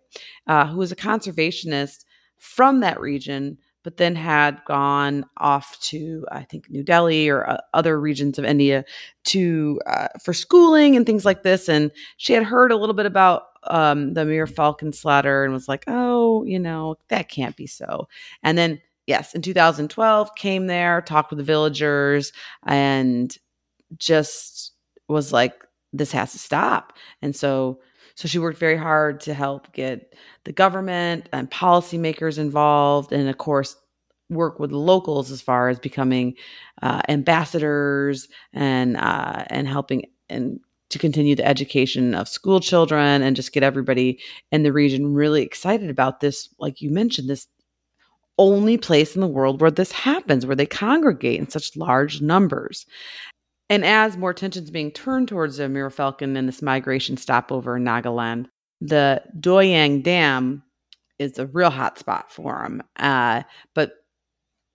uh, 0.47 0.67
who 0.67 0.79
was 0.79 0.91
a 0.91 0.97
conservationist 0.97 2.05
from 2.39 2.81
that 2.81 2.99
region, 2.99 3.59
but 3.83 3.99
then 3.99 4.17
had 4.17 4.61
gone 4.67 5.25
off 5.37 5.79
to 5.81 6.27
I 6.33 6.43
think 6.43 6.71
New 6.71 6.83
Delhi 6.83 7.29
or 7.29 7.49
uh, 7.49 7.61
other 7.75 8.01
regions 8.01 8.39
of 8.39 8.45
India 8.45 8.85
to 9.25 9.81
uh, 9.87 10.09
for 10.23 10.33
schooling 10.33 10.97
and 10.97 11.07
things 11.07 11.25
like 11.25 11.43
this. 11.43 11.69
And 11.69 11.93
she 12.17 12.33
had 12.33 12.43
heard 12.43 12.73
a 12.73 12.77
little 12.77 12.95
bit 12.95 13.07
about 13.07 13.45
um, 13.65 14.15
the 14.15 14.23
Amur 14.23 14.47
Falcon 14.47 14.93
slaughter 14.93 15.45
and 15.45 15.53
was 15.53 15.69
like, 15.69 15.85
oh, 15.87 16.43
you 16.45 16.59
know, 16.59 16.97
that 17.09 17.29
can't 17.29 17.57
be 17.57 17.67
so. 17.67 18.09
And 18.43 18.57
then 18.57 18.81
yes, 19.07 19.35
in 19.35 19.43
2012 19.43 20.35
came 20.35 20.67
there, 20.67 21.01
talked 21.03 21.31
with 21.31 21.39
the 21.39 21.45
villagers, 21.45 22.33
and 22.67 23.37
just 23.97 24.73
was 25.09 25.33
like, 25.33 25.65
this 25.93 26.13
has 26.13 26.33
to 26.33 26.39
stop. 26.39 26.93
And 27.23 27.35
so 27.35 27.81
so 28.17 28.29
she 28.29 28.39
worked 28.39 28.59
very 28.59 28.79
hard 28.79 29.21
to 29.21 29.35
help 29.35 29.73
get 29.75 30.15
the 30.45 30.53
government 30.53 31.29
and 31.33 31.51
policymakers 31.51 32.39
involved, 32.39 33.13
and 33.13 33.29
of 33.29 33.37
course, 33.37 33.77
work 34.31 34.59
with 34.59 34.73
locals 34.73 35.31
as 35.31 35.43
far 35.43 35.69
as 35.69 35.79
becoming 35.79 36.35
uh, 36.83 37.03
ambassadors 37.09 38.29
and 38.55 38.97
uh, 38.97 39.45
and 39.49 39.69
helping 39.69 40.07
and 40.29 40.61
to 40.89 40.99
continue 40.99 41.35
the 41.35 41.47
education 41.47 42.15
of 42.15 42.29
school 42.29 42.61
children 42.61 43.21
and 43.23 43.37
just 43.37 43.53
get 43.53 43.63
everybody 43.63 44.19
in 44.53 44.63
the 44.63 44.73
region 44.73 45.13
really 45.13 45.43
excited 45.43 45.91
about 45.91 46.21
this. 46.21 46.49
Like 46.59 46.81
you 46.81 46.91
mentioned, 46.91 47.29
this 47.29 47.47
only 48.39 48.77
place 48.77 49.15
in 49.15 49.21
the 49.21 49.27
world 49.27 49.61
where 49.61 49.71
this 49.71 49.93
happens, 49.93 50.47
where 50.47 50.57
they 50.57 50.67
congregate 50.67 51.41
in 51.41 51.49
such 51.49 51.77
large 51.77 52.21
numbers. 52.21 52.87
And 53.69 53.85
as 53.85 54.17
more 54.17 54.31
attention 54.31 54.63
is 54.65 54.71
being 54.71 54.93
turned 54.93 55.29
towards 55.29 55.57
the 55.57 55.65
Amur 55.65 55.91
Falcon 55.91 56.37
and 56.37 56.47
this 56.47 56.63
migration 56.63 57.17
stopover 57.17 57.77
in 57.77 57.85
Nagaland, 57.85 58.47
the 58.81 59.23
Doyang 59.41 60.03
Dam 60.03 60.63
is 61.19 61.39
a 61.39 61.47
real 61.47 61.71
hot 61.71 61.99
spot 61.99 62.31
for 62.31 62.63
them. 62.63 62.83
Uh, 62.97 63.43
but 63.75 63.93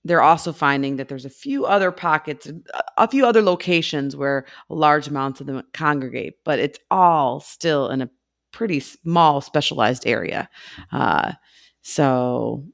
they're 0.03 0.21
also 0.21 0.51
finding 0.51 0.95
that 0.95 1.07
there's 1.07 1.25
a 1.25 1.29
few 1.29 1.65
other 1.65 1.91
pockets, 1.91 2.51
a 2.97 3.07
few 3.07 3.25
other 3.25 3.43
locations 3.43 4.15
where 4.15 4.45
large 4.67 5.07
amounts 5.07 5.39
of 5.39 5.47
them 5.47 5.61
congregate, 5.73 6.35
but 6.43 6.57
it's 6.57 6.79
all 6.89 7.39
still 7.39 7.89
in 7.89 8.01
a 8.01 8.09
pretty 8.51 8.79
small, 8.79 9.41
specialized 9.41 10.07
area. 10.07 10.49
Uh, 10.91 11.33
so 11.83 12.65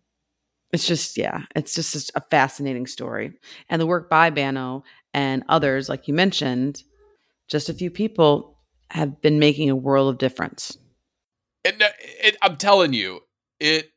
it's 0.74 0.86
just, 0.86 1.18
yeah, 1.18 1.44
it's 1.56 1.74
just 1.74 2.12
a 2.16 2.22
fascinating 2.30 2.88
story. 2.88 3.34
And 3.70 3.82
the 3.82 3.88
work 3.88 4.10
by 4.10 4.30
Bano 4.30 4.84
and 5.14 5.44
others, 5.48 5.90
like 5.90 6.08
you 6.08 6.14
mentioned, 6.14 6.84
just 7.48 7.70
a 7.70 7.74
few 7.74 7.90
people 7.90 8.58
have 8.90 9.22
been 9.22 9.40
making 9.40 9.70
a 9.70 9.76
world 9.76 10.10
of 10.10 10.18
difference. 10.18 10.78
And 11.64 11.76
it, 11.80 12.38
I'm 12.42 12.56
telling 12.56 12.94
you, 12.94 13.22
it 13.60 13.92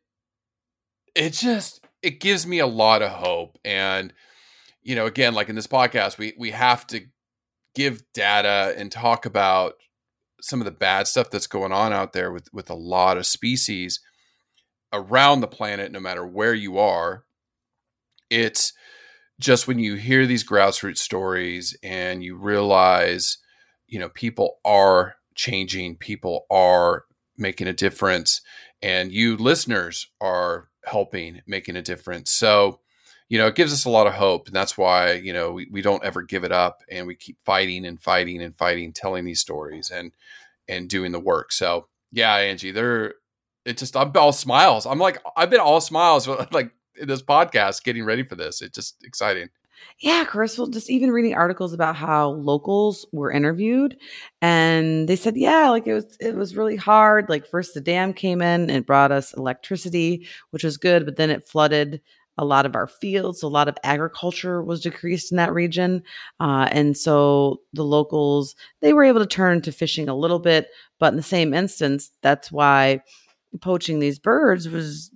it 1.14 1.32
just 1.32 1.84
it 2.02 2.20
gives 2.20 2.46
me 2.46 2.58
a 2.58 2.66
lot 2.66 3.02
of 3.02 3.10
hope. 3.10 3.58
And 3.64 4.12
you 4.82 4.94
know, 4.94 5.06
again, 5.06 5.34
like 5.34 5.48
in 5.48 5.56
this 5.56 5.66
podcast, 5.66 6.18
we 6.18 6.34
we 6.38 6.50
have 6.50 6.86
to 6.88 7.02
give 7.74 8.02
data 8.12 8.74
and 8.76 8.90
talk 8.90 9.26
about 9.26 9.74
some 10.40 10.60
of 10.60 10.64
the 10.64 10.70
bad 10.70 11.06
stuff 11.06 11.30
that's 11.30 11.46
going 11.46 11.72
on 11.72 11.92
out 11.92 12.12
there 12.12 12.32
with 12.32 12.48
with 12.52 12.70
a 12.70 12.74
lot 12.74 13.16
of 13.16 13.26
species 13.26 14.00
around 14.92 15.40
the 15.40 15.46
planet, 15.48 15.92
no 15.92 16.00
matter 16.00 16.26
where 16.26 16.54
you 16.54 16.78
are. 16.78 17.24
It's 18.28 18.72
just 19.40 19.66
when 19.66 19.78
you 19.78 19.94
hear 19.94 20.26
these 20.26 20.46
grassroots 20.46 20.98
stories 20.98 21.76
and 21.82 22.22
you 22.22 22.36
realize, 22.36 23.38
you 23.88 23.98
know, 23.98 24.08
people 24.08 24.58
are 24.64 25.16
changing, 25.34 25.96
people 25.96 26.46
are 26.50 27.04
making 27.36 27.66
a 27.66 27.72
difference, 27.72 28.42
and 28.82 29.10
you 29.12 29.36
listeners 29.36 30.08
are 30.20 30.68
helping 30.84 31.40
making 31.46 31.76
a 31.76 31.82
difference. 31.82 32.32
So, 32.32 32.80
you 33.28 33.38
know, 33.38 33.46
it 33.46 33.54
gives 33.54 33.72
us 33.72 33.84
a 33.84 33.90
lot 33.90 34.06
of 34.06 34.14
hope. 34.14 34.46
And 34.46 34.56
that's 34.56 34.76
why, 34.76 35.12
you 35.12 35.32
know, 35.32 35.52
we, 35.52 35.68
we 35.70 35.82
don't 35.82 36.04
ever 36.04 36.22
give 36.22 36.44
it 36.44 36.52
up 36.52 36.82
and 36.90 37.06
we 37.06 37.14
keep 37.14 37.38
fighting 37.44 37.86
and 37.86 38.00
fighting 38.00 38.42
and 38.42 38.56
fighting, 38.56 38.92
telling 38.92 39.24
these 39.24 39.40
stories 39.40 39.90
and 39.90 40.12
and 40.68 40.88
doing 40.88 41.12
the 41.12 41.20
work. 41.20 41.52
So 41.52 41.88
yeah, 42.12 42.34
Angie, 42.36 42.72
they're 42.72 43.14
it 43.70 43.78
just 43.78 43.96
I'm 43.96 44.12
all 44.16 44.32
smiles. 44.32 44.86
I'm 44.86 44.98
like 44.98 45.22
I've 45.36 45.50
been 45.50 45.60
all 45.60 45.80
smiles 45.80 46.28
like 46.50 46.72
in 46.96 47.08
this 47.08 47.22
podcast 47.22 47.84
getting 47.84 48.04
ready 48.04 48.24
for 48.24 48.34
this. 48.34 48.60
It's 48.60 48.74
just 48.74 49.02
exciting. 49.04 49.48
Yeah, 49.98 50.24
Chris, 50.24 50.58
well, 50.58 50.66
just 50.66 50.90
even 50.90 51.10
reading 51.10 51.34
articles 51.34 51.72
about 51.72 51.96
how 51.96 52.30
locals 52.30 53.06
were 53.12 53.32
interviewed 53.32 53.96
and 54.42 55.08
they 55.08 55.16
said, 55.16 55.36
yeah, 55.36 55.70
like 55.70 55.86
it 55.86 55.94
was 55.94 56.16
it 56.20 56.34
was 56.36 56.56
really 56.56 56.76
hard. 56.76 57.28
Like 57.28 57.46
first 57.46 57.74
the 57.74 57.80
dam 57.80 58.12
came 58.12 58.42
in 58.42 58.68
and 58.68 58.84
brought 58.84 59.12
us 59.12 59.32
electricity, 59.34 60.26
which 60.50 60.64
was 60.64 60.76
good, 60.76 61.06
but 61.06 61.16
then 61.16 61.30
it 61.30 61.48
flooded 61.48 62.00
a 62.38 62.44
lot 62.44 62.64
of 62.64 62.74
our 62.74 62.86
fields. 62.86 63.40
So 63.40 63.48
a 63.48 63.50
lot 63.50 63.68
of 63.68 63.76
agriculture 63.84 64.62
was 64.62 64.80
decreased 64.80 65.30
in 65.30 65.36
that 65.36 65.52
region. 65.52 66.02
Uh, 66.40 66.68
and 66.70 66.96
so 66.96 67.60
the 67.74 67.84
locals, 67.84 68.54
they 68.80 68.94
were 68.94 69.04
able 69.04 69.20
to 69.20 69.26
turn 69.26 69.60
to 69.62 69.72
fishing 69.72 70.08
a 70.08 70.16
little 70.16 70.38
bit, 70.38 70.68
but 70.98 71.12
in 71.12 71.16
the 71.16 71.22
same 71.22 71.52
instance, 71.52 72.10
that's 72.22 72.50
why 72.50 73.02
poaching 73.60 73.98
these 74.00 74.18
birds 74.18 74.68
was 74.68 75.10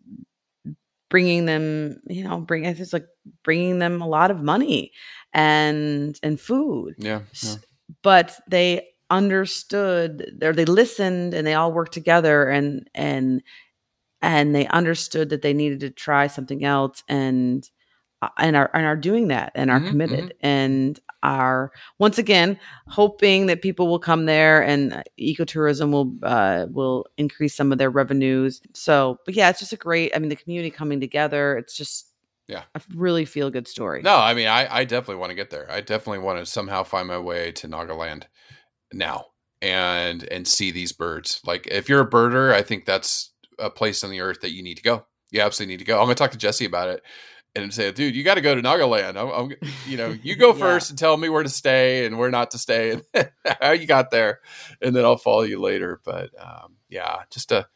bringing 1.10 1.46
them, 1.46 2.00
you 2.08 2.24
know, 2.24 2.40
bring 2.40 2.64
it's 2.64 2.92
like 2.92 3.06
bringing 3.42 3.78
them 3.78 4.00
a 4.02 4.08
lot 4.08 4.30
of 4.30 4.42
money 4.42 4.92
and 5.32 6.18
and 6.22 6.40
food. 6.40 6.94
Yeah. 6.98 7.20
yeah. 7.42 7.56
But 8.02 8.38
they 8.48 8.88
understood 9.10 10.38
or 10.42 10.52
they 10.52 10.64
listened 10.64 11.34
and 11.34 11.46
they 11.46 11.54
all 11.54 11.72
worked 11.72 11.92
together 11.92 12.48
and 12.48 12.88
and 12.94 13.42
and 14.22 14.54
they 14.54 14.66
understood 14.68 15.30
that 15.30 15.42
they 15.42 15.54
needed 15.54 15.80
to 15.80 15.90
try 15.90 16.26
something 16.26 16.64
else 16.64 17.02
and 17.08 17.68
uh, 18.22 18.28
and 18.38 18.56
are 18.56 18.70
and 18.74 18.86
are 18.86 18.96
doing 18.96 19.28
that 19.28 19.52
and 19.54 19.70
are 19.70 19.80
Mhm, 19.80 19.86
committed 19.88 20.34
and 20.40 21.00
are 21.24 21.72
once 21.98 22.18
again 22.18 22.58
hoping 22.86 23.46
that 23.46 23.62
people 23.62 23.88
will 23.88 23.98
come 23.98 24.26
there 24.26 24.62
and 24.62 24.92
uh, 24.92 25.02
ecotourism 25.18 25.90
will 25.90 26.14
uh, 26.22 26.66
will 26.70 27.06
increase 27.16 27.54
some 27.56 27.72
of 27.72 27.78
their 27.78 27.90
revenues. 27.90 28.60
So, 28.74 29.18
but 29.24 29.34
yeah, 29.34 29.50
it's 29.50 29.58
just 29.58 29.72
a 29.72 29.76
great. 29.76 30.12
I 30.14 30.18
mean, 30.20 30.28
the 30.28 30.36
community 30.36 30.70
coming 30.70 31.00
together. 31.00 31.56
It's 31.56 31.76
just 31.76 32.06
Yeah. 32.46 32.64
a 32.74 32.80
really 32.94 33.24
feel 33.24 33.50
good 33.50 33.66
story. 33.66 34.02
No, 34.02 34.16
I 34.16 34.34
mean, 34.34 34.46
I, 34.46 34.68
I 34.80 34.84
definitely 34.84 35.16
want 35.16 35.30
to 35.30 35.34
get 35.34 35.50
there. 35.50 35.66
I 35.70 35.80
definitely 35.80 36.20
want 36.20 36.38
to 36.38 36.46
somehow 36.46 36.84
find 36.84 37.08
my 37.08 37.18
way 37.18 37.50
to 37.52 37.68
Nagaland 37.68 38.24
now 38.92 39.26
and 39.62 40.22
and 40.24 40.46
see 40.46 40.70
these 40.70 40.92
birds. 40.92 41.40
Like, 41.44 41.66
if 41.70 41.88
you're 41.88 42.02
a 42.02 42.10
birder, 42.10 42.52
I 42.52 42.62
think 42.62 42.84
that's 42.84 43.32
a 43.58 43.70
place 43.70 44.04
on 44.04 44.10
the 44.10 44.20
earth 44.20 44.40
that 44.42 44.52
you 44.52 44.62
need 44.62 44.76
to 44.76 44.82
go. 44.82 45.06
You 45.30 45.40
absolutely 45.40 45.72
need 45.72 45.78
to 45.78 45.84
go. 45.86 45.98
I'm 45.98 46.04
gonna 46.04 46.14
talk 46.16 46.32
to 46.32 46.38
Jesse 46.38 46.66
about 46.66 46.88
it 46.88 47.02
and 47.56 47.72
say, 47.72 47.92
dude, 47.92 48.16
you 48.16 48.24
got 48.24 48.34
to 48.34 48.40
go 48.40 48.54
to 48.54 48.62
Nagaland. 48.62 49.16
I'm, 49.16 49.28
I'm, 49.28 49.56
you 49.86 49.96
know, 49.96 50.14
you 50.22 50.36
go 50.36 50.48
Yeah. 50.54 50.60
first 50.60 50.90
and 50.90 50.98
tell 50.98 51.16
me 51.16 51.28
where 51.28 51.42
to 51.42 51.48
stay 51.48 52.04
and 52.06 52.18
where 52.18 52.30
not 52.30 52.50
to 52.52 52.58
stay 52.58 52.92
and 53.14 53.30
how 53.60 53.72
you 53.72 53.86
got 53.86 54.10
there, 54.10 54.40
and 54.80 54.94
then 54.94 55.04
I'll 55.04 55.16
follow 55.16 55.42
you 55.42 55.60
later. 55.60 56.00
But 56.04 56.30
um, 56.38 56.76
yeah, 56.88 57.22
just 57.30 57.52
a 57.52 57.66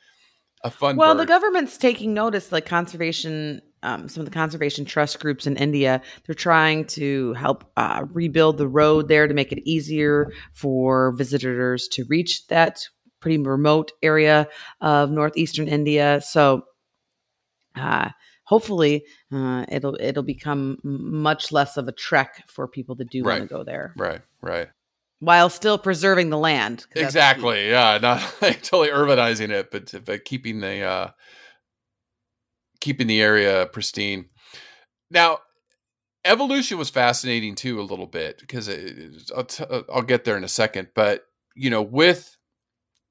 a 0.65 0.71
fun. 0.71 0.97
Well, 0.97 1.15
the 1.15 1.27
government's 1.27 1.79
taking 1.79 2.15
notice, 2.15 2.51
like 2.51 2.67
conservation, 2.67 3.63
um, 3.83 4.09
some 4.09 4.21
of 4.23 4.25
the 4.25 4.35
conservation 4.35 4.85
trust 4.85 5.21
groups 5.21 5.47
in 5.47 5.57
India, 5.57 6.03
they're 6.27 6.35
trying 6.35 6.85
to 6.87 7.33
help 7.35 7.71
uh, 7.77 8.05
rebuild 8.13 8.59
the 8.59 8.69
road 8.69 9.09
there 9.09 9.29
to 9.29 9.35
make 9.35 9.53
it 9.53 9.63
easier 9.69 10.33
for 10.53 11.13
visitors 11.13 11.87
to 11.89 12.05
reach 12.09 12.47
that 12.49 12.89
pretty 13.21 13.39
remote 13.39 13.93
area 14.03 14.49
of 14.81 15.11
northeastern 15.11 15.69
India. 15.69 16.21
So, 16.25 16.63
uh, 17.77 18.11
hopefully, 18.49 19.05
uh, 19.31 19.67
it'll 19.69 19.97
it'll 20.01 20.23
become 20.23 20.79
much 20.83 21.53
less 21.53 21.77
of 21.77 21.87
a 21.87 21.93
trek 21.93 22.45
for 22.49 22.67
people 22.67 22.95
that 22.97 23.11
do 23.11 23.23
want 23.23 23.43
to 23.43 23.47
go 23.47 23.63
there, 23.63 23.93
right, 23.97 24.23
right. 24.41 24.69
while 25.21 25.51
still 25.51 25.77
preserving 25.79 26.31
the 26.31 26.39
land. 26.39 26.87
Exactly. 26.97 27.69
Yeah, 27.69 27.99
not 28.01 28.23
like 28.43 28.63
totally 28.63 28.89
urbanizing 28.89 29.51
it, 29.51 29.71
but 29.71 29.95
but 30.05 30.25
keeping 30.25 30.61
the 30.61 30.83
uh 30.83 31.11
keeping 32.81 33.07
the 33.07 33.21
area 33.21 33.67
pristine. 33.73 34.27
Now, 35.11 35.39
evolution 36.25 36.79
was 36.79 36.91
fascinating 36.91 37.55
too 37.55 37.81
a 37.81 37.83
little 37.83 38.07
bit 38.07 38.39
because 38.41 38.69
it, 38.69 39.31
I'll, 39.37 39.45
t- 39.45 39.65
uh, 39.69 39.83
I'll 39.93 40.03
get 40.03 40.25
there 40.25 40.37
in 40.37 40.45
a 40.45 40.49
second. 40.49 40.89
But 40.95 41.25
you 41.55 41.71
know, 41.71 41.83
with 41.83 42.37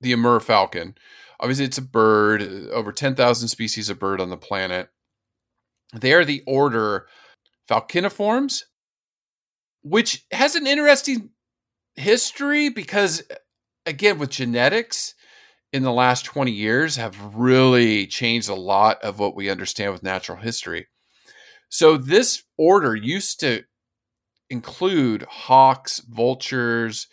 the 0.01 0.13
Amur 0.13 0.39
falcon, 0.39 0.95
obviously 1.39 1.65
it's 1.65 1.77
a 1.77 1.81
bird. 1.83 2.41
uh, 2.41 2.71
Over 2.71 2.91
ten 2.91 3.13
thousand 3.13 3.49
species 3.49 3.89
of 3.89 3.99
bird 3.99 4.19
on 4.19 4.29
the 4.29 4.37
planet. 4.37 4.89
They 5.93 6.13
are 6.13 6.25
the 6.25 6.43
order 6.45 7.07
Falconiformes, 7.69 8.63
which 9.81 10.25
has 10.31 10.55
an 10.55 10.67
interesting 10.67 11.29
history 11.95 12.69
because 12.69 13.23
again 13.85 14.19
with 14.19 14.29
genetics 14.29 15.15
in 15.73 15.83
the 15.83 15.91
last 15.91 16.23
20 16.25 16.51
years 16.51 16.95
have 16.95 17.35
really 17.35 18.05
changed 18.07 18.49
a 18.49 18.55
lot 18.55 19.01
of 19.03 19.19
what 19.19 19.35
we 19.35 19.49
understand 19.49 19.91
with 19.91 20.03
natural 20.03 20.37
history. 20.37 20.87
So 21.69 21.97
this 21.97 22.43
order 22.57 22.95
used 22.95 23.39
to 23.41 23.63
include 24.49 25.23
hawks, 25.23 25.99
vultures, 26.07 27.07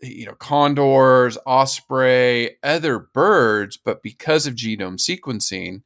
you 0.00 0.24
know, 0.24 0.34
condors, 0.34 1.36
osprey, 1.44 2.56
other 2.62 2.98
birds, 2.98 3.76
but 3.76 4.02
because 4.02 4.46
of 4.46 4.54
genome 4.54 4.98
sequencing, 4.98 5.82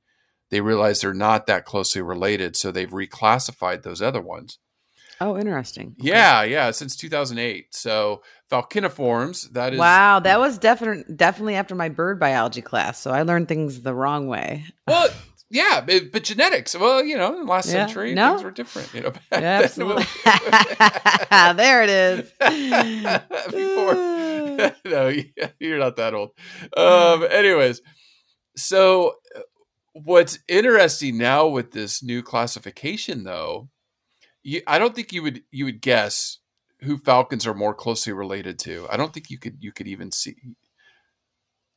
they 0.52 0.60
realize 0.60 1.00
they're 1.00 1.14
not 1.14 1.46
that 1.46 1.64
closely 1.64 2.02
related, 2.02 2.56
so 2.56 2.70
they've 2.70 2.90
reclassified 2.90 3.82
those 3.82 4.02
other 4.02 4.20
ones. 4.20 4.58
Oh, 5.18 5.38
interesting. 5.38 5.96
Okay. 5.98 6.10
Yeah, 6.10 6.42
yeah, 6.42 6.70
since 6.72 6.94
2008. 6.94 7.74
So 7.74 8.22
falconiformes, 8.50 9.50
that 9.52 9.72
is 9.72 9.78
Wow, 9.78 10.20
that 10.20 10.38
was 10.38 10.58
definitely 10.58 11.14
definitely 11.14 11.54
after 11.54 11.74
my 11.74 11.88
bird 11.88 12.20
biology 12.20 12.60
class. 12.60 12.98
So 12.98 13.12
I 13.12 13.22
learned 13.22 13.48
things 13.48 13.80
the 13.80 13.94
wrong 13.94 14.28
way. 14.28 14.64
well, 14.86 15.08
yeah, 15.48 15.80
but, 15.80 16.12
but 16.12 16.22
genetics. 16.24 16.76
Well, 16.76 17.02
you 17.02 17.16
know, 17.16 17.32
in 17.32 17.46
the 17.46 17.50
last 17.50 17.70
Yeah, 17.70 17.86
century, 17.86 18.14
no. 18.14 18.32
things 18.32 18.44
were 18.44 18.50
different. 18.50 18.94
You 18.94 19.00
know, 19.04 19.12
Yeah, 19.32 19.62
absolutely. 19.64 20.04
there 21.56 21.82
it 21.82 21.88
is. 21.88 22.30
Before, 23.50 23.94
no, 24.84 25.12
you're 25.58 25.78
not 25.78 25.96
that 25.96 26.12
old. 26.12 26.30
Um, 26.76 27.26
anyways, 27.30 27.80
so 28.56 29.14
uh, 29.34 29.40
what's 29.92 30.38
interesting 30.48 31.18
now 31.18 31.46
with 31.46 31.72
this 31.72 32.02
new 32.02 32.22
classification, 32.22 33.24
though, 33.24 33.68
you, 34.42 34.62
I 34.66 34.78
don't 34.78 34.94
think 34.94 35.12
you 35.12 35.22
would 35.22 35.42
you 35.50 35.64
would 35.66 35.80
guess 35.80 36.38
who 36.80 36.98
falcons 36.98 37.46
are 37.46 37.54
more 37.54 37.74
closely 37.74 38.12
related 38.12 38.58
to. 38.60 38.86
I 38.90 38.96
don't 38.96 39.12
think 39.12 39.30
you 39.30 39.38
could 39.38 39.58
you 39.60 39.72
could 39.72 39.86
even 39.86 40.10
see. 40.10 40.34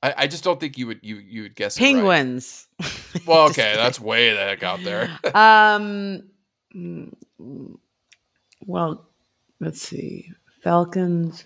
I, 0.01 0.13
I 0.17 0.27
just 0.27 0.43
don't 0.43 0.59
think 0.59 0.77
you 0.77 0.87
would 0.87 0.99
you 1.03 1.17
you 1.17 1.43
would 1.43 1.55
guess 1.55 1.77
it 1.77 1.83
right. 1.83 1.93
Penguins. 1.93 2.67
Well, 3.25 3.47
okay, 3.49 3.73
that's 3.75 3.99
way 3.99 4.31
the 4.31 4.39
heck 4.39 4.61
out 4.61 4.83
there. 4.83 5.03
um. 5.33 6.29
mm, 6.75 7.13
mm, 7.39 7.75
Well, 8.65 9.07
let's 9.59 9.81
see. 9.81 10.31
Falcons. 10.61 11.45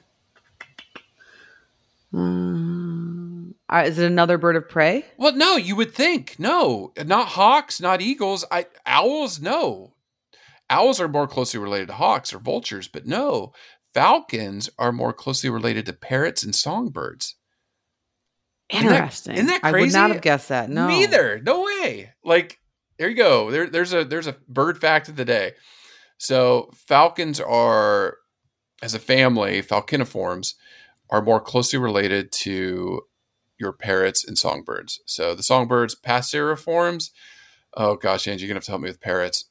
Um, 2.13 3.55
is 3.85 3.99
it 3.99 4.05
another 4.05 4.37
bird 4.37 4.55
of 4.55 4.67
prey? 4.67 5.05
Well, 5.17 5.35
no, 5.35 5.55
you 5.55 5.75
would 5.75 5.93
think 5.93 6.35
no, 6.39 6.91
not 7.05 7.29
hawks, 7.29 7.79
not 7.79 8.01
eagles. 8.01 8.45
I 8.51 8.65
owls, 8.85 9.39
no. 9.39 9.93
Owls 10.69 10.99
are 10.99 11.07
more 11.07 11.27
closely 11.27 11.59
related 11.59 11.87
to 11.87 11.93
hawks 11.95 12.33
or 12.33 12.39
vultures, 12.39 12.87
but 12.87 13.05
no, 13.05 13.53
falcons 13.93 14.69
are 14.77 14.91
more 14.91 15.13
closely 15.13 15.49
related 15.49 15.85
to 15.87 15.93
parrots 15.93 16.43
and 16.43 16.53
songbirds. 16.55 17.35
Isn't 18.71 18.85
that- 18.87 18.95
Interesting. 18.95 19.33
isn't 19.35 19.47
that 19.47 19.61
crazy? 19.61 19.77
I 19.77 19.81
would 19.81 19.93
not 19.93 20.11
have 20.15 20.21
guessed 20.21 20.49
that. 20.49 20.69
No. 20.69 20.87
Neither. 20.87 21.39
No 21.43 21.63
way. 21.63 22.11
Like 22.23 22.59
there 22.97 23.09
you 23.09 23.15
go. 23.15 23.49
There, 23.49 23.67
there's 23.67 23.93
a 23.93 24.03
there's 24.03 24.27
a 24.27 24.35
bird 24.47 24.79
fact 24.79 25.09
of 25.09 25.15
the 25.15 25.25
day. 25.25 25.53
So 26.17 26.69
falcons 26.75 27.39
are, 27.39 28.17
as 28.83 28.93
a 28.93 28.99
family, 28.99 29.61
falconiformes 29.63 30.53
are 31.09 31.21
more 31.21 31.39
closely 31.41 31.79
related 31.79 32.31
to 32.31 33.01
your 33.59 33.73
parrots 33.73 34.23
and 34.25 34.37
songbirds. 34.37 35.01
So 35.05 35.35
the 35.35 35.43
songbirds, 35.43 35.95
passeriformes. 35.95 37.09
Oh 37.75 37.95
gosh, 37.95 38.27
Angie, 38.27 38.43
you're 38.45 38.49
gonna 38.49 38.57
have 38.57 38.65
to 38.65 38.71
help 38.71 38.81
me 38.81 38.89
with 38.89 39.01
parrots. 39.01 39.45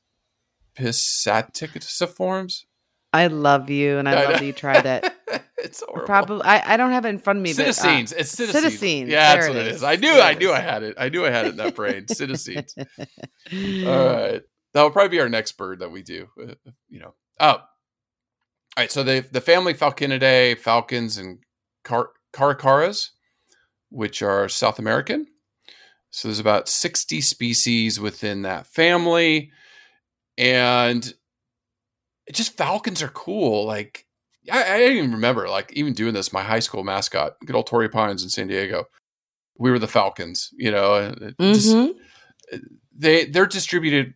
Pissaticiciforms. 0.77 2.65
I 3.13 3.29
love 3.29 3.71
you, 3.71 3.99
and 3.99 4.09
I, 4.09 4.15
love 4.15 4.33
that 4.35 4.45
you 4.45 4.53
tried 4.53 4.85
it. 4.85 5.11
it's 5.59 5.83
horrible. 5.87 6.07
Probably, 6.07 6.43
I, 6.45 6.75
I 6.75 6.77
don't 6.77 6.91
have 6.93 7.07
it 7.07 7.09
in 7.09 7.19
front 7.19 7.39
of 7.39 7.43
me. 7.43 7.55
but, 7.55 7.67
uh, 7.69 7.73
Citizens. 7.73 8.13
it's 8.13 8.31
citizens. 8.31 8.65
Citizens, 8.65 9.09
Yeah, 9.11 9.33
there 9.33 9.43
that's 9.43 9.47
it 9.47 9.49
what 9.51 9.57
it 9.59 9.67
is. 9.69 9.77
is. 9.77 9.83
I 9.83 9.97
knew. 9.97 10.13
There 10.13 10.23
I 10.23 10.35
knew. 10.35 10.53
I 10.53 10.61
had 10.61 10.83
it. 10.83 10.95
I 10.99 11.09
knew 11.09 11.25
I 11.25 11.31
had 11.31 11.47
it 11.47 11.51
in 11.51 11.57
that 11.57 11.75
brain. 11.75 12.07
Citizens. 12.09 12.75
All 12.79 12.85
right. 13.51 14.43
That'll 14.75 14.91
probably 14.91 15.09
be 15.09 15.21
our 15.21 15.29
next 15.31 15.53
bird 15.53 15.79
that 15.81 15.91
we 15.91 16.03
do. 16.03 16.29
uh, 16.41 16.55
You 16.91 17.01
know. 17.01 17.15
Oh. 17.41 17.47
All 17.49 17.63
right. 18.77 18.93
So 18.93 19.03
the 19.03 19.27
the 19.33 19.41
family 19.41 19.73
Falconidae, 19.75 20.59
falcons, 20.59 21.17
and 21.17 21.39
car- 21.89 22.11
caracaras, 22.33 23.09
which 23.91 24.23
are 24.23 24.49
South 24.49 24.79
American. 24.79 25.27
So 26.11 26.29
there's 26.29 26.39
about 26.39 26.69
60 26.69 27.21
species 27.21 27.99
within 28.01 28.43
that 28.43 28.67
family. 28.67 29.51
And 30.37 31.13
just 32.33 32.57
falcons 32.57 33.03
are 33.03 33.09
cool. 33.09 33.67
Like 33.67 34.07
I, 34.51 34.75
I 34.75 34.79
didn't 34.79 34.97
even 34.99 35.13
remember, 35.13 35.49
like 35.49 35.73
even 35.73 35.93
doing 35.95 36.15
this, 36.15 36.33
my 36.33 36.43
high 36.43 36.61
school 36.61 36.85
mascot, 36.85 37.37
good 37.45 37.57
old 37.57 37.67
Torrey 37.67 37.89
Pines 37.89 38.23
in 38.23 38.29
San 38.31 38.47
Diego. 38.49 38.85
We 39.59 39.71
were 39.73 39.79
the 39.81 39.89
Falcons, 39.89 40.51
you 40.57 40.71
know, 40.71 40.95
it 41.21 41.35
just- 41.41 41.75
mm-hmm. 41.75 42.59
they 42.97 43.25
they're 43.25 43.47
distributed 43.47 44.15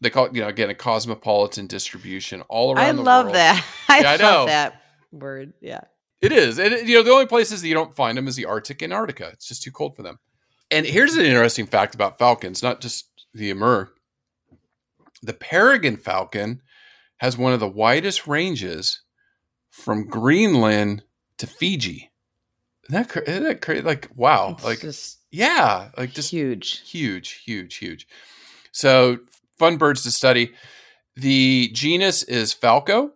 they 0.00 0.10
call 0.10 0.26
it, 0.26 0.34
you 0.36 0.40
know, 0.40 0.46
again, 0.48 0.70
a 0.70 0.74
cosmopolitan 0.76 1.66
distribution 1.66 2.42
all 2.42 2.72
around 2.72 2.84
I 2.84 2.92
the 2.92 3.02
love 3.02 3.24
world. 3.24 3.34
that. 3.34 3.64
I, 3.88 3.98
Yeah, 3.98 4.08
I 4.10 4.12
love 4.12 4.20
know. 4.20 4.46
that 4.46 4.82
word. 5.10 5.54
Yeah. 5.60 5.80
It 6.20 6.32
is. 6.32 6.58
And, 6.58 6.88
you 6.88 6.96
know, 6.96 7.02
the 7.02 7.12
only 7.12 7.26
places 7.26 7.62
that 7.62 7.68
you 7.68 7.74
don't 7.74 7.94
find 7.94 8.18
them 8.18 8.26
is 8.26 8.36
the 8.36 8.46
Arctic 8.46 8.82
and 8.82 8.92
Antarctica. 8.92 9.28
It's 9.32 9.46
just 9.46 9.62
too 9.62 9.70
cold 9.70 9.94
for 9.94 10.02
them. 10.02 10.18
And 10.70 10.84
here's 10.84 11.16
an 11.16 11.24
interesting 11.24 11.66
fact 11.66 11.94
about 11.94 12.18
falcons, 12.18 12.62
not 12.62 12.80
just 12.80 13.06
the 13.32 13.50
Amur. 13.50 13.90
The 15.22 15.32
peregrine 15.32 15.96
falcon 15.96 16.60
has 17.18 17.38
one 17.38 17.52
of 17.52 17.60
the 17.60 17.68
widest 17.68 18.26
ranges 18.26 19.02
from 19.70 20.08
Greenland 20.08 21.04
to 21.38 21.46
Fiji. 21.46 22.10
Isn't 22.88 23.02
that, 23.02 23.08
cra- 23.08 23.28
isn't 23.28 23.44
that 23.44 23.60
crazy? 23.60 23.82
Like, 23.82 24.08
wow. 24.14 24.56
It's 24.58 24.64
like, 24.64 24.82
yeah. 25.30 25.90
Like, 25.96 26.12
just 26.12 26.30
huge. 26.30 26.80
huge, 26.88 27.42
huge, 27.44 27.76
huge. 27.76 28.06
So, 28.72 29.18
fun 29.58 29.76
birds 29.76 30.02
to 30.02 30.10
study. 30.10 30.52
The 31.16 31.70
genus 31.72 32.22
is 32.22 32.52
Falco. 32.52 33.12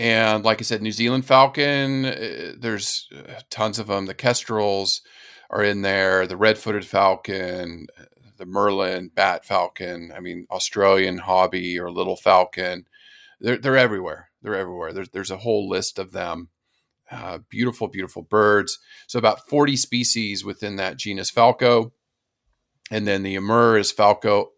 And 0.00 0.46
like 0.46 0.62
I 0.62 0.64
said, 0.64 0.80
New 0.80 0.92
Zealand 0.92 1.26
falcon, 1.26 2.06
uh, 2.06 2.52
there's 2.58 3.06
uh, 3.14 3.40
tons 3.50 3.78
of 3.78 3.88
them. 3.88 4.06
The 4.06 4.14
kestrels 4.14 5.02
are 5.50 5.62
in 5.62 5.82
there, 5.82 6.26
the 6.26 6.38
red 6.38 6.56
footed 6.56 6.86
falcon, 6.86 7.86
the 8.38 8.46
Merlin, 8.46 9.10
bat 9.14 9.44
falcon. 9.44 10.10
I 10.16 10.20
mean, 10.20 10.46
Australian 10.50 11.18
hobby 11.18 11.78
or 11.78 11.90
little 11.90 12.16
falcon. 12.16 12.86
They're, 13.40 13.58
they're 13.58 13.76
everywhere. 13.76 14.30
They're 14.40 14.54
everywhere. 14.54 14.94
There's, 14.94 15.10
there's 15.10 15.30
a 15.30 15.36
whole 15.36 15.68
list 15.68 15.98
of 15.98 16.12
them. 16.12 16.48
Uh, 17.10 17.40
beautiful, 17.50 17.86
beautiful 17.86 18.22
birds. 18.22 18.78
So, 19.06 19.18
about 19.18 19.50
40 19.50 19.76
species 19.76 20.46
within 20.46 20.76
that 20.76 20.96
genus 20.96 21.28
Falco. 21.28 21.92
And 22.90 23.06
then 23.06 23.22
the 23.22 23.36
Amur 23.36 23.76
is 23.76 23.92
Falco 23.92 24.52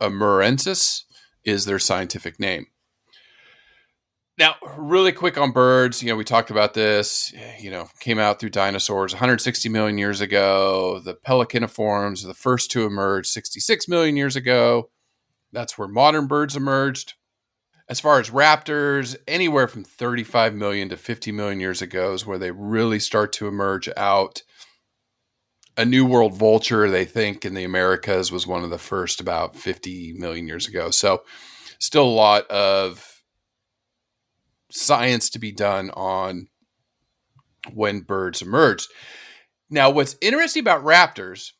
amurensis, 0.00 1.02
is 1.44 1.66
their 1.66 1.78
scientific 1.78 2.40
name. 2.40 2.68
Now, 4.38 4.54
really 4.76 5.10
quick 5.10 5.36
on 5.36 5.50
birds, 5.50 6.00
you 6.00 6.08
know, 6.08 6.14
we 6.14 6.22
talked 6.22 6.52
about 6.52 6.72
this, 6.72 7.34
you 7.58 7.72
know, 7.72 7.88
came 7.98 8.20
out 8.20 8.38
through 8.38 8.50
dinosaurs 8.50 9.12
160 9.12 9.68
million 9.68 9.98
years 9.98 10.20
ago. 10.20 11.00
The 11.00 11.14
pelicaniforms 11.14 12.24
are 12.24 12.28
the 12.28 12.34
first 12.34 12.70
to 12.70 12.86
emerge 12.86 13.26
66 13.26 13.88
million 13.88 14.16
years 14.16 14.36
ago. 14.36 14.90
That's 15.50 15.76
where 15.76 15.88
modern 15.88 16.28
birds 16.28 16.54
emerged. 16.54 17.14
As 17.88 17.98
far 17.98 18.20
as 18.20 18.30
raptors, 18.30 19.16
anywhere 19.26 19.66
from 19.66 19.82
35 19.82 20.54
million 20.54 20.88
to 20.90 20.96
50 20.96 21.32
million 21.32 21.58
years 21.58 21.82
ago 21.82 22.12
is 22.12 22.24
where 22.24 22.38
they 22.38 22.52
really 22.52 23.00
start 23.00 23.32
to 23.34 23.48
emerge 23.48 23.88
out. 23.96 24.42
A 25.76 25.84
New 25.84 26.06
World 26.06 26.36
vulture, 26.36 26.88
they 26.88 27.04
think, 27.04 27.44
in 27.44 27.54
the 27.54 27.64
Americas 27.64 28.30
was 28.30 28.46
one 28.46 28.62
of 28.62 28.70
the 28.70 28.78
first 28.78 29.20
about 29.20 29.56
50 29.56 30.12
million 30.12 30.46
years 30.46 30.68
ago. 30.68 30.90
So, 30.90 31.22
still 31.80 32.04
a 32.04 32.10
lot 32.10 32.48
of 32.50 33.17
science 34.70 35.30
to 35.30 35.38
be 35.38 35.52
done 35.52 35.90
on 35.90 36.48
when 37.72 38.00
birds 38.00 38.42
emerged. 38.42 38.88
Now, 39.70 39.90
what's 39.90 40.16
interesting 40.20 40.60
about 40.60 40.84
raptors 40.84 41.52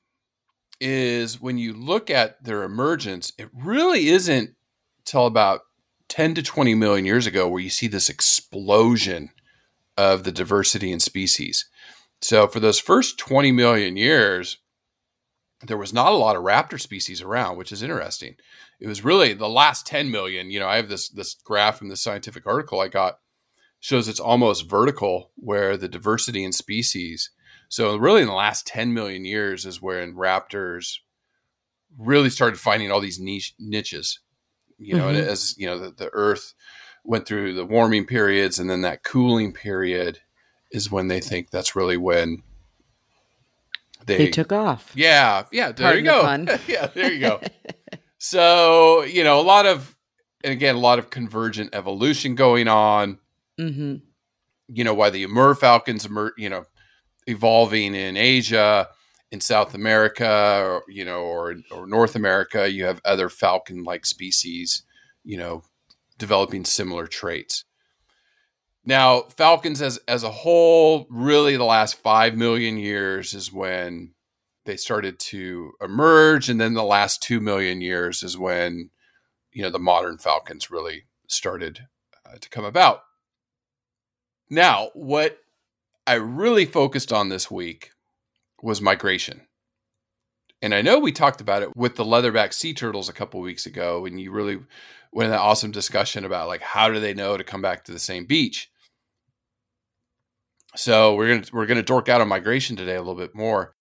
is 0.81 1.41
when 1.41 1.59
you 1.59 1.73
look 1.73 2.09
at 2.11 2.43
their 2.43 2.63
emergence, 2.63 3.33
it 3.39 3.49
really 3.53 4.09
isn't 4.09 4.51
till 5.05 5.27
about 5.27 5.61
10 6.09 6.35
to 6.35 6.43
20 6.43 6.75
million 6.75 7.05
years 7.05 7.27
ago 7.27 7.49
where 7.49 7.63
you 7.63 7.71
see 7.71 7.87
this 7.87 8.09
explosion 8.09 9.31
of 9.97 10.25
the 10.25 10.33
diversity 10.33 10.93
in 10.93 11.01
species. 11.01 11.69
So, 12.21 12.47
for 12.47 12.61
those 12.61 12.79
first 12.79 13.19
20 13.19 13.53
million 13.53 13.97
years, 13.97 14.59
there 15.67 15.77
was 15.77 15.93
not 15.93 16.13
a 16.13 16.17
lot 16.17 16.37
of 16.37 16.43
raptor 16.43 16.81
species 16.81 17.21
around, 17.21 17.57
which 17.57 17.73
is 17.73 17.83
interesting. 17.83 18.37
It 18.81 18.87
was 18.87 19.05
really 19.05 19.33
the 19.35 19.49
last 19.49 19.87
10 19.87 20.11
million. 20.11 20.51
You 20.51 20.61
know, 20.61 20.69
I 20.69 20.77
have 20.77 20.89
this 20.89 21.09
this 21.09 21.35
graph 21.35 21.79
from 21.79 21.89
the 21.89 21.97
scientific 21.97 22.47
article 22.47 22.81
I 22.81 22.89
got 22.89 23.19
shows 23.81 24.09
it's 24.09 24.21
almost 24.21 24.69
vertical 24.69 25.31
where 25.37 25.77
the 25.77 25.89
diversity 25.89 26.43
in 26.45 26.53
species. 26.53 27.31
So 27.69 27.97
really 27.97 28.23
in 28.23 28.27
the 28.29 28.35
last 28.35 28.67
10 28.67 28.93
million 28.95 29.25
years 29.25 29.67
is 29.67 29.81
when 29.83 30.15
raptors 30.15 30.99
really 31.99 32.31
started 32.31 32.59
finding 32.59 32.91
all 32.91 33.01
these 33.01 33.19
niche 33.21 33.55
niches. 33.59 34.21
You 34.79 34.97
know, 34.97 35.07
Mhm. 35.07 35.27
as 35.27 35.55
you 35.59 35.67
know, 35.67 35.79
the, 35.79 35.91
the 35.91 36.11
earth 36.13 36.55
went 37.05 37.27
through 37.27 37.55
the 37.55 37.65
warming 37.65 38.07
periods 38.07 38.59
and 38.59 38.69
then 38.71 38.83
that 38.83 39.03
cooling 39.03 39.53
period 39.53 40.21
is 40.71 40.91
when 40.91 41.09
they 41.09 41.21
think 41.21 41.51
that's 41.51 41.75
really 41.75 41.97
when 41.97 42.43
they, 44.07 44.19
They 44.19 44.31
took 44.31 44.53
off. 44.53 44.93
yeah, 44.95 45.45
yeah. 45.53 45.73
There 45.73 45.87
Pardon 45.87 46.05
you 46.05 46.11
go. 46.11 46.23
pun. 46.23 46.49
yeah, 46.69 46.87
there 46.87 47.13
you 47.13 47.21
go. 47.21 47.41
so 48.19 49.03
you 49.03 49.25
know, 49.25 49.41
a 49.41 49.43
lot 49.43 49.67
of, 49.67 49.97
and 50.45 50.53
again, 50.53 50.75
a 50.75 50.81
lot 50.81 50.99
of 50.99 51.11
convergent 51.11 51.75
evolution 51.75 52.35
going 52.35 52.69
on. 52.69 53.19
hmm 53.59 53.97
You 54.69 54.85
know, 54.85 54.95
why 54.95 55.11
the 55.11 55.25
Amur 55.25 55.55
falcons, 55.55 56.07
emer- 56.07 56.35
you 56.37 56.49
know, 56.49 56.65
evolving 57.27 57.95
in 57.95 58.17
Asia, 58.17 58.89
in 59.31 59.41
South 59.41 59.75
America, 59.75 60.63
or, 60.65 60.83
you 60.89 61.05
know, 61.05 61.21
or 61.21 61.55
or 61.71 61.87
North 61.87 62.17
America. 62.17 62.71
You 62.71 62.85
have 62.87 63.01
other 63.05 63.29
falcon-like 63.29 64.07
species, 64.07 64.83
you 65.25 65.37
know, 65.39 65.63
developing 66.19 66.65
similar 66.65 67.07
traits. 67.07 67.65
Now, 68.85 69.23
falcons 69.37 69.83
as 69.83 69.99
as 70.09 70.23
a 70.23 70.31
whole, 70.31 71.07
really 71.11 71.57
the 71.57 71.65
last 71.65 71.97
5 71.97 72.37
million 72.37 72.79
years 72.79 73.35
is 73.35 73.53
when 73.53 74.15
they 74.69 74.77
started 74.77 75.19
to 75.19 75.73
emerge 75.81 76.51
and 76.51 76.61
then 76.61 76.75
the 76.75 76.85
last 76.85 77.23
2 77.23 77.41
million 77.41 77.81
years 77.81 78.23
is 78.23 78.37
when 78.37 78.91
you 79.51 79.63
know 79.63 79.71
the 79.71 79.79
modern 79.79 80.19
falcons 80.19 80.71
really 80.71 81.07
started 81.27 81.87
uh, 82.27 82.37
to 82.39 82.51
come 82.51 82.67
about. 82.67 83.01
Now, 84.51 84.91
what 84.93 85.39
I 86.07 86.15
really 86.15 86.67
focused 86.67 87.15
on 87.15 87.31
this 87.31 87.51
week 87.51 87.93
was 88.63 88.83
migration. 88.83 89.47
And 90.61 90.75
I 90.75 90.83
know 90.83 90.99
we 90.99 91.13
talked 91.13 91.41
about 91.41 91.63
it 91.63 91.75
with 91.75 91.97
the 91.97 92.05
leatherback 92.05 92.53
sea 92.53 92.75
turtles 92.75 93.09
a 93.09 93.15
couple 93.15 93.41
weeks 93.41 93.65
ago, 93.65 94.05
and 94.05 94.21
you 94.21 94.31
really 94.31 94.59
went 95.13 95.27
in 95.27 95.31
that 95.31 95.41
awesome 95.41 95.71
discussion 95.71 96.27
about 96.27 96.49
like 96.49 96.61
how 96.61 96.91
do 96.91 97.01
they 97.01 97.15
know 97.15 97.39
to 97.39 97.45
come 97.45 97.63
back 97.63 97.85
to 97.85 97.93
the 97.93 97.99
same 97.99 98.27
beach. 98.27 98.71
So 100.77 101.15
we're 101.15 101.37
gonna 101.37 101.47
we're 101.55 101.67
gonna 101.67 101.83
dork 101.83 102.11
out 102.11 102.21
on 102.21 102.29
migration 102.29 102.77
today 102.77 102.97
a 102.97 103.01
little 103.01 103.15
bit 103.15 103.35
more. 103.35 103.75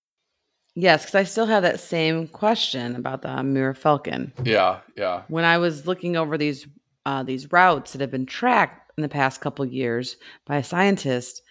Yes, 0.80 1.02
because 1.02 1.16
I 1.16 1.24
still 1.24 1.48
have 1.48 1.64
that 1.64 1.80
same 1.80 2.28
question 2.28 2.96
about 2.96 3.24
the 3.24 3.30
Amur 3.30 3.74
Falcon. 3.74 4.32
Yeah, 4.44 4.82
yeah, 4.96 5.24
When 5.28 5.44
I 5.44 5.58
was 5.58 5.88
looking 5.88 6.16
over 6.16 6.38
these 6.38 6.68
uh, 7.08 7.24
these 7.24 7.52
routes 7.52 7.94
that 7.94 8.02
have 8.02 8.12
been 8.12 8.28
tracked 8.28 8.92
in 8.96 9.02
the 9.02 9.10
past 9.10 9.42
couple 9.42 9.66
years 9.66 10.18
by 10.46 10.58
a 10.58 10.64
scientist, 10.64 11.42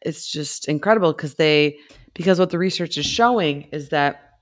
it's 0.00 0.32
just 0.32 0.66
incredible 0.66 1.12
because 1.12 1.34
they 1.34 1.76
because 2.14 2.38
what 2.38 2.48
the 2.48 2.56
research 2.56 2.96
is 2.96 3.04
showing 3.04 3.64
is 3.70 3.90
that 3.90 4.38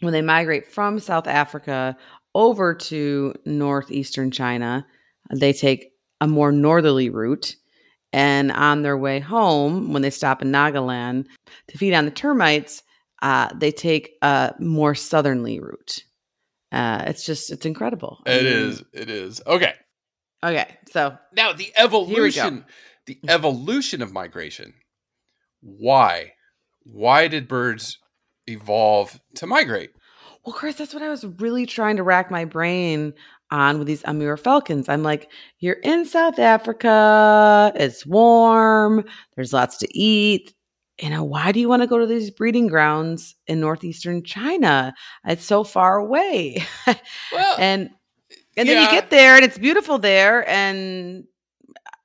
when 0.00 0.14
they 0.14 0.22
migrate 0.22 0.66
from 0.66 0.98
South 0.98 1.26
Africa 1.26 1.98
over 2.34 2.74
to 2.74 3.34
northeastern 3.44 4.30
China, 4.30 4.86
they 5.34 5.52
take 5.52 5.92
a 6.22 6.26
more 6.26 6.50
northerly 6.50 7.10
route. 7.10 7.56
And 8.14 8.52
on 8.52 8.80
their 8.80 8.96
way 8.96 9.20
home, 9.20 9.92
when 9.92 10.00
they 10.00 10.08
stop 10.08 10.40
in 10.40 10.50
Nagaland 10.50 11.26
to 11.68 11.76
feed 11.76 11.92
on 11.92 12.06
the 12.06 12.10
termites, 12.10 12.82
uh, 13.22 13.48
they 13.54 13.72
take 13.72 14.12
a 14.22 14.54
more 14.58 14.94
southerly 14.94 15.60
route. 15.60 16.04
Uh, 16.72 17.04
it's 17.06 17.24
just, 17.24 17.50
it's 17.50 17.66
incredible. 17.66 18.22
I 18.26 18.36
mean, 18.36 18.46
is. 18.46 18.82
It 18.92 19.10
is. 19.10 19.42
Okay. 19.46 19.74
Okay. 20.44 20.78
So, 20.90 21.16
Now 21.36 21.52
the 21.52 21.72
evolution, 21.76 22.64
the 23.06 23.18
evolution 23.28 24.02
of 24.02 24.12
migration. 24.12 24.74
Why? 25.60 26.32
Why 26.84 27.28
did 27.28 27.48
birds 27.48 27.98
evolve 28.46 29.20
to 29.36 29.46
migrate? 29.46 29.90
well, 30.44 30.54
Chris, 30.54 30.76
that's 30.76 30.94
what 30.94 31.02
I 31.02 31.08
was 31.08 31.24
really 31.38 31.66
trying 31.66 31.96
to 31.96 32.02
rack 32.02 32.30
my 32.30 32.44
brain 32.44 33.12
on 33.50 33.78
with 33.78 33.86
these 33.86 34.02
Amur 34.04 34.36
falcons. 34.36 34.88
I'm 34.88 35.02
like, 35.02 35.30
you're 35.58 35.76
in 35.82 36.06
South 36.06 36.38
Africa, 36.38 37.72
it's 37.74 38.06
warm, 38.06 39.04
there's 39.36 39.52
lots 39.52 39.76
to 39.78 39.88
eat. 39.98 40.54
You 41.00 41.08
uh, 41.08 41.10
know, 41.10 41.24
why 41.24 41.52
do 41.52 41.60
you 41.60 41.68
want 41.68 41.82
to 41.82 41.88
go 41.88 41.98
to 41.98 42.06
these 42.06 42.30
breeding 42.30 42.66
grounds 42.66 43.34
in 43.46 43.60
northeastern 43.60 44.22
China? 44.22 44.94
It's 45.24 45.44
so 45.44 45.64
far 45.64 45.96
away. 45.96 46.62
Well, 47.32 47.56
and 47.58 47.90
and 48.56 48.68
then 48.68 48.82
you 48.82 48.90
get 48.90 49.10
there 49.10 49.36
and 49.36 49.44
it's 49.44 49.58
beautiful 49.58 49.98
there 49.98 50.48
and 50.48 51.24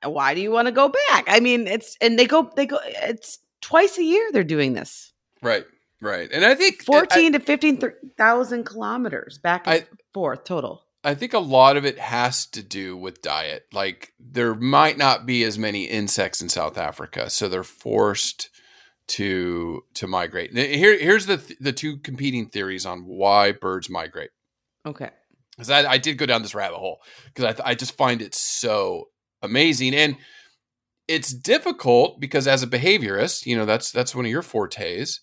uh, 0.04 0.10
why 0.10 0.34
do 0.34 0.40
you 0.40 0.50
want 0.50 0.66
to 0.66 0.72
go 0.72 0.88
back 1.08 1.24
i 1.28 1.40
mean 1.40 1.66
it's 1.66 1.96
and 2.00 2.18
they 2.18 2.26
go 2.26 2.50
they 2.56 2.66
go 2.66 2.78
it's 2.84 3.38
twice 3.60 3.98
a 3.98 4.02
year 4.02 4.30
they're 4.32 4.44
doing 4.44 4.72
this 4.72 5.12
right, 5.42 5.64
right, 6.00 6.30
and 6.32 6.44
I 6.44 6.54
think 6.54 6.82
uh, 6.82 6.84
14 6.84 7.34
to 7.34 7.40
15,000 7.40 8.64
kilometers 8.64 9.38
back 9.38 9.66
and 9.66 9.82
I- 9.82 9.86
forth 10.12 10.44
total 10.44 10.82
I 11.04 11.14
think 11.14 11.34
a 11.34 11.38
lot 11.38 11.76
of 11.76 11.84
it 11.84 12.00
has 12.00 12.46
to 12.46 12.64
do 12.64 12.96
with 12.96 13.22
diet. 13.22 13.66
Like 13.72 14.12
there 14.18 14.56
might 14.56 14.98
not 14.98 15.24
be 15.24 15.44
as 15.44 15.56
many 15.56 15.84
insects 15.84 16.42
in 16.42 16.48
South 16.48 16.76
Africa, 16.76 17.30
so 17.30 17.48
they're 17.48 17.62
forced 17.62 18.50
to 19.08 19.82
to 19.94 20.06
migrate. 20.06 20.56
Here, 20.56 20.98
here's 20.98 21.26
the 21.26 21.56
the 21.60 21.72
two 21.72 21.98
competing 21.98 22.48
theories 22.48 22.86
on 22.86 23.04
why 23.04 23.52
birds 23.52 23.88
migrate. 23.90 24.30
okay. 24.84 25.10
Because 25.52 25.70
I, 25.70 25.92
I, 25.92 25.96
did 25.96 26.18
go 26.18 26.26
down 26.26 26.42
this 26.42 26.54
rabbit 26.54 26.76
hole 26.76 27.00
because 27.24 27.58
I, 27.58 27.70
I 27.70 27.74
just 27.74 27.96
find 27.96 28.20
it 28.20 28.34
so 28.34 29.08
amazing. 29.40 29.94
And 29.94 30.18
it's 31.08 31.32
difficult 31.32 32.20
because 32.20 32.46
as 32.46 32.62
a 32.62 32.66
behaviorist 32.66 33.46
you 33.46 33.56
know 33.56 33.64
that's 33.64 33.90
that's 33.90 34.14
one 34.14 34.26
of 34.26 34.30
your 34.30 34.42
fortes. 34.42 35.20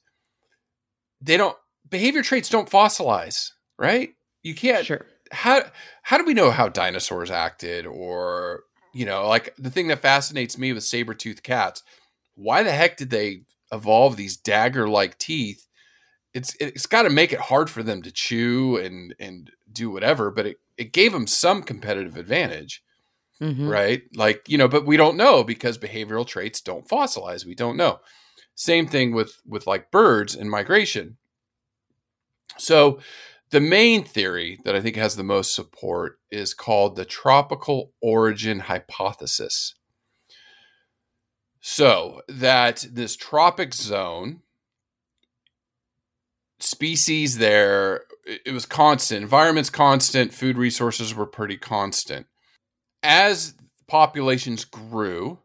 They 1.21 1.38
don't 1.38 1.55
behavior 1.89 2.23
traits 2.23 2.49
don't 2.49 2.69
fossilize 2.69 3.51
right? 3.77 4.11
You 4.41 4.55
can't 4.55 4.86
sure. 4.86 5.05
How 5.31 5.63
how 6.03 6.17
do 6.17 6.25
we 6.25 6.34
know 6.34 6.51
how 6.51 6.69
dinosaurs 6.69 7.31
acted 7.31 7.86
or 7.86 8.63
you 8.93 9.05
know 9.05 9.27
like 9.27 9.53
the 9.57 9.69
thing 9.69 9.88
that 9.88 10.01
fascinates 10.01 10.57
me 10.57 10.73
with 10.73 10.84
saber-toothed 10.84 11.43
cats 11.43 11.84
why 12.36 12.63
the 12.63 12.71
heck 12.71 12.97
did 12.97 13.09
they 13.09 13.41
evolve 13.74 14.15
these 14.15 14.38
dagger 14.38 14.88
like 14.88 15.17
teeth 15.17 15.67
it's 16.34 16.55
it's 16.59 16.86
got 16.86 17.03
to 17.03 17.09
make 17.09 17.34
it 17.34 17.39
hard 17.39 17.69
for 17.69 17.84
them 17.84 18.01
to 18.01 18.11
chew 18.11 18.78
and 18.78 19.13
and 19.19 19.51
do 19.71 19.89
whatever 19.89 20.32
but 20.32 20.45
it, 20.45 20.57
it 20.78 20.93
gave 20.93 21.11
them 21.11 21.28
some 21.28 21.61
competitive 21.61 22.15
advantage 22.15 22.84
mm-hmm. 23.43 23.67
right? 23.67 24.03
Like 24.15 24.47
you 24.47 24.57
know 24.57 24.67
but 24.67 24.86
we 24.86 24.97
don't 24.97 25.17
know 25.17 25.43
because 25.43 25.78
behavioral 25.78 26.26
traits 26.26 26.61
don't 26.61 26.88
fossilize 26.88 27.45
we 27.45 27.55
don't 27.55 27.78
know. 27.78 27.99
Same 28.55 28.88
thing 28.88 29.13
with 29.13 29.41
with 29.45 29.67
like 29.67 29.91
birds 29.91 30.36
and 30.36 30.49
migration. 30.49 31.17
So 32.57 32.99
the 33.49 33.61
main 33.61 34.03
theory 34.03 34.59
that 34.65 34.76
i 34.76 34.82
think 34.82 34.95
has 34.95 35.15
the 35.15 35.24
most 35.24 35.53
support 35.53 36.17
is 36.32 36.55
called 36.55 36.95
the 36.95 37.05
tropical 37.05 37.91
origin 38.01 38.61
hypothesis 38.61 39.76
so 41.66 42.22
that 42.28 42.86
this 42.91 43.16
tropic 43.16 43.74
zone 43.74 44.41
species 46.59 47.38
there 47.38 48.01
it 48.26 48.53
was 48.53 48.66
constant. 48.66 49.22
Environments 49.22 49.70
constant. 49.70 50.34
Food 50.34 50.57
resources 50.57 51.14
were 51.16 51.26
pretty 51.26 51.57
constant. 51.57 52.26
As 53.01 53.53
populations 53.88 54.66
grew 54.66 55.39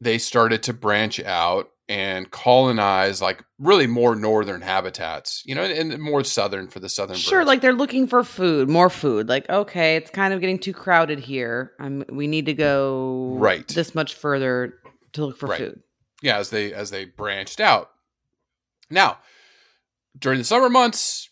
they 0.00 0.18
started 0.18 0.62
to 0.62 0.72
branch 0.72 1.20
out 1.20 1.70
and 1.88 2.30
colonize 2.30 3.22
like 3.22 3.42
really 3.58 3.86
more 3.86 4.14
northern 4.14 4.60
habitats 4.60 5.42
you 5.46 5.54
know 5.54 5.62
and 5.62 5.98
more 5.98 6.22
southern 6.22 6.68
for 6.68 6.80
the 6.80 6.88
southern 6.88 7.16
sure 7.16 7.40
birds. 7.40 7.48
like 7.48 7.60
they're 7.62 7.72
looking 7.72 8.06
for 8.06 8.22
food 8.22 8.68
more 8.68 8.90
food 8.90 9.28
like 9.28 9.48
okay 9.48 9.96
it's 9.96 10.10
kind 10.10 10.34
of 10.34 10.40
getting 10.40 10.58
too 10.58 10.72
crowded 10.72 11.18
here. 11.18 11.72
I'm, 11.80 12.04
we 12.10 12.26
need 12.26 12.46
to 12.46 12.54
go 12.54 13.34
right. 13.38 13.66
this 13.68 13.94
much 13.94 14.14
further 14.14 14.74
to 15.12 15.26
look 15.26 15.38
for 15.38 15.46
right. 15.46 15.58
food 15.58 15.82
yeah 16.22 16.38
as 16.38 16.50
they 16.50 16.72
as 16.72 16.90
they 16.90 17.04
branched 17.04 17.60
out 17.60 17.90
now 18.90 19.18
during 20.18 20.38
the 20.38 20.44
summer 20.44 20.68
months, 20.68 21.30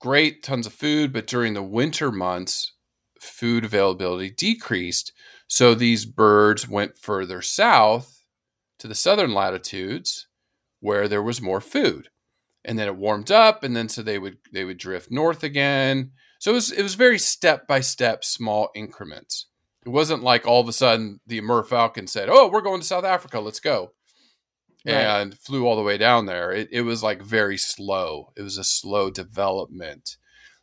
great, 0.00 0.42
tons 0.42 0.66
of 0.66 0.72
food, 0.72 1.12
but 1.12 1.26
during 1.26 1.54
the 1.54 1.62
winter 1.62 2.12
months, 2.12 2.72
food 3.20 3.64
availability 3.64 4.30
decreased. 4.30 5.12
So 5.48 5.74
these 5.74 6.04
birds 6.04 6.68
went 6.68 6.98
further 6.98 7.40
south 7.40 8.24
to 8.78 8.88
the 8.88 8.94
southern 8.94 9.32
latitudes 9.32 10.26
where 10.80 11.08
there 11.08 11.22
was 11.22 11.40
more 11.40 11.60
food. 11.60 12.08
And 12.64 12.78
then 12.78 12.88
it 12.88 12.96
warmed 12.96 13.30
up 13.30 13.62
and 13.62 13.76
then 13.76 13.88
so 13.88 14.02
they 14.02 14.18
would 14.18 14.38
they 14.52 14.64
would 14.64 14.78
drift 14.78 15.10
north 15.10 15.44
again. 15.44 16.10
So 16.40 16.50
it 16.50 16.54
was 16.54 16.72
it 16.72 16.82
was 16.82 16.96
very 16.96 17.18
step 17.18 17.66
by 17.66 17.80
step 17.80 18.24
small 18.24 18.70
increments. 18.74 19.46
It 19.86 19.90
wasn't 19.90 20.24
like 20.24 20.46
all 20.46 20.60
of 20.60 20.68
a 20.68 20.72
sudden 20.72 21.20
the 21.26 21.38
Amur 21.38 21.62
Falcon 21.62 22.08
said, 22.08 22.28
"Oh, 22.28 22.48
we're 22.48 22.60
going 22.60 22.80
to 22.80 22.86
South 22.86 23.04
Africa. 23.04 23.40
Let's 23.40 23.60
go." 23.60 23.92
right. 24.86 25.20
and 25.20 25.38
flew 25.38 25.66
all 25.66 25.76
the 25.76 25.82
way 25.82 25.98
down 25.98 26.26
there. 26.26 26.52
It, 26.52 26.68
it 26.70 26.82
was 26.82 27.02
like 27.02 27.22
very 27.22 27.56
slow. 27.56 28.32
It 28.36 28.42
was 28.42 28.58
a 28.58 28.64
slow 28.64 29.10
development, 29.10 30.16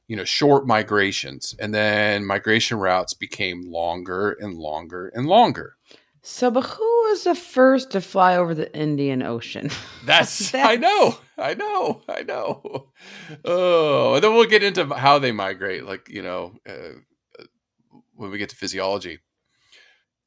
you 0.07 0.15
know, 0.15 0.23
short 0.23 0.65
migrations. 0.67 1.55
And 1.59 1.73
then 1.73 2.25
migration 2.25 2.79
routes 2.79 3.13
became 3.13 3.69
longer 3.69 4.31
and 4.31 4.55
longer 4.55 5.11
and 5.13 5.25
longer. 5.25 5.75
So, 6.21 6.49
but 6.49 6.61
who 6.61 6.85
was 7.09 7.25
the 7.25 7.35
first 7.35 7.91
to 7.91 8.01
fly 8.01 8.37
over 8.37 8.55
the 8.55 8.73
Indian 8.77 9.21
Ocean? 9.21 9.69
That's, 10.05 10.51
That's... 10.51 10.69
I 10.69 10.75
know, 10.77 11.17
I 11.37 11.53
know, 11.53 12.01
I 12.07 12.23
know. 12.23 12.87
Oh, 13.45 14.15
and 14.15 14.23
then 14.23 14.33
we'll 14.33 14.45
get 14.45 14.63
into 14.63 14.85
how 14.85 15.19
they 15.19 15.31
migrate, 15.31 15.85
like 15.85 16.07
you 16.07 16.21
know, 16.21 16.53
uh, 16.67 16.99
when 18.23 18.31
we 18.31 18.39
get 18.39 18.49
to 18.49 18.55
physiology. 18.55 19.19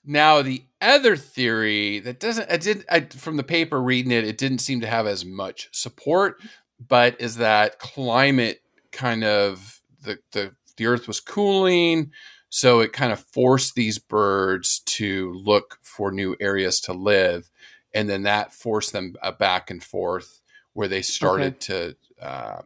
Now, 0.05 0.43
the 0.43 0.63
other 0.81 1.17
theory 1.17 1.99
that 2.01 2.21
doesn't, 2.21 2.49
I 2.53 2.59
did, 2.59 2.85
I, 2.89 3.01
from 3.01 3.37
the 3.37 3.43
paper 3.43 3.83
reading 3.83 4.13
it, 4.13 4.25
it 4.25 4.39
didn't 4.39 4.59
seem 4.59 4.83
to 4.83 4.87
have 4.87 5.09
as 5.09 5.25
much 5.25 5.69
support, 5.73 6.41
but 6.79 7.21
is 7.21 7.39
that 7.39 7.81
climate 7.81 8.61
kind 8.93 9.25
of, 9.25 9.81
the, 10.03 10.21
the, 10.31 10.55
the 10.77 10.87
earth 10.87 11.09
was 11.09 11.19
cooling. 11.19 12.13
So 12.51 12.79
it 12.79 12.93
kind 12.93 13.13
of 13.13 13.19
forced 13.19 13.75
these 13.75 13.99
birds 13.99 14.81
to 14.87 15.33
look 15.33 15.79
for 15.83 16.13
new 16.13 16.37
areas 16.39 16.79
to 16.83 16.93
live. 16.93 17.51
And 17.93 18.09
then 18.09 18.23
that 18.23 18.53
forced 18.53 18.93
them 18.93 19.17
uh, 19.23 19.33
back 19.33 19.71
and 19.71 19.83
forth 19.83 20.41
where 20.75 20.87
they 20.87 21.03
started 21.03 21.55
okay. 21.55 21.95
to, 22.21 22.25
uh, 22.25 22.63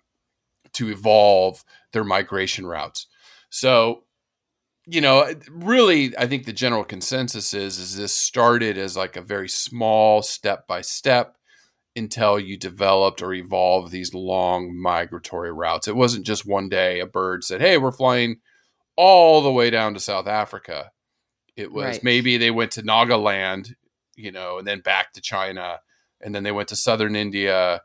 to 0.74 0.88
evolve 0.90 1.64
their 1.92 2.04
migration 2.04 2.66
routes. 2.66 3.06
So 3.48 4.02
you 4.91 5.01
know, 5.01 5.32
really, 5.49 6.16
I 6.18 6.26
think 6.26 6.45
the 6.45 6.53
general 6.53 6.84
consensus 6.84 7.55
is 7.55 7.78
is 7.78 7.97
this 7.97 8.12
started 8.12 8.76
as 8.76 8.97
like 8.97 9.16
a 9.16 9.22
very 9.22 9.49
small 9.49 10.20
step 10.20 10.66
by 10.66 10.80
step 10.80 11.36
until 11.95 12.41
you 12.41 12.57
developed 12.57 13.22
or 13.22 13.32
evolved 13.32 13.93
these 13.93 14.14
long 14.14 14.76
migratory 14.76 15.53
routes. 15.53 15.86
It 15.86 15.95
wasn't 15.95 16.26
just 16.26 16.47
one 16.47 16.68
day 16.68 16.99
a 16.99 17.07
bird 17.07 17.45
said, 17.45 17.61
"Hey, 17.61 17.78
we're 17.78 17.93
flying 17.93 18.41
all 18.97 19.43
the 19.43 19.53
way 19.53 19.70
down 19.70 19.95
to 19.95 20.01
South 20.01 20.26
Africa." 20.26 20.91
It 21.57 21.72
was 21.72 21.84
right. 21.84 22.05
maybe 22.05 22.36
they 22.36 22.51
went 22.51 22.72
to 22.72 22.82
Nagaland, 22.82 23.74
you 24.16 24.32
know, 24.32 24.59
and 24.59 24.66
then 24.66 24.80
back 24.80 25.12
to 25.12 25.20
China, 25.20 25.80
and 26.20 26.34
then 26.34 26.43
they 26.43 26.53
went 26.53 26.68
to 26.70 26.76
southern 26.76 27.14
India, 27.14 27.82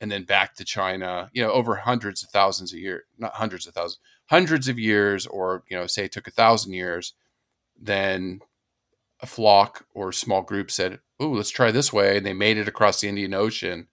and 0.00 0.10
then 0.10 0.24
back 0.24 0.56
to 0.56 0.64
China. 0.64 1.30
You 1.32 1.42
know, 1.42 1.52
over 1.52 1.76
hundreds 1.76 2.22
of 2.22 2.28
thousands 2.28 2.74
a 2.74 2.78
year, 2.78 3.04
not 3.16 3.34
hundreds 3.34 3.66
of 3.66 3.72
thousands, 3.72 4.00
hundreds 4.26 4.68
of 4.68 4.78
years, 4.78 5.26
or 5.26 5.64
you 5.68 5.76
know, 5.76 5.86
say 5.86 6.04
it 6.04 6.12
took 6.12 6.26
a 6.26 6.32
thousand 6.32 6.72
years, 6.72 7.14
then 7.80 8.40
a 9.20 9.26
flock 9.26 9.86
or 9.94 10.12
small 10.12 10.42
group 10.42 10.70
said, 10.70 11.00
"Oh, 11.20 11.30
let's 11.30 11.50
try 11.50 11.70
this 11.70 11.92
way," 11.92 12.16
and 12.16 12.26
they 12.26 12.32
made 12.32 12.58
it 12.58 12.68
across 12.68 13.00
the 13.00 13.08
Indian 13.08 13.34
Ocean, 13.34 13.88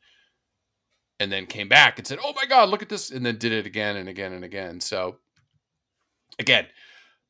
and 1.20 1.32
then 1.32 1.46
came 1.46 1.70
back 1.70 1.98
and 1.98 2.08
said, 2.08 2.20
"Oh 2.24 2.34
my 2.36 2.46
God, 2.46 2.70
look 2.70 2.82
at 2.82 2.90
this!" 2.90 3.12
and 3.12 3.26
then 3.26 3.38
did 3.38 3.52
it 3.52 3.66
again 3.66 3.96
and 3.96 4.10
again 4.10 4.34
and 4.34 4.44
again. 4.44 4.80
So, 4.80 5.18
again, 6.40 6.68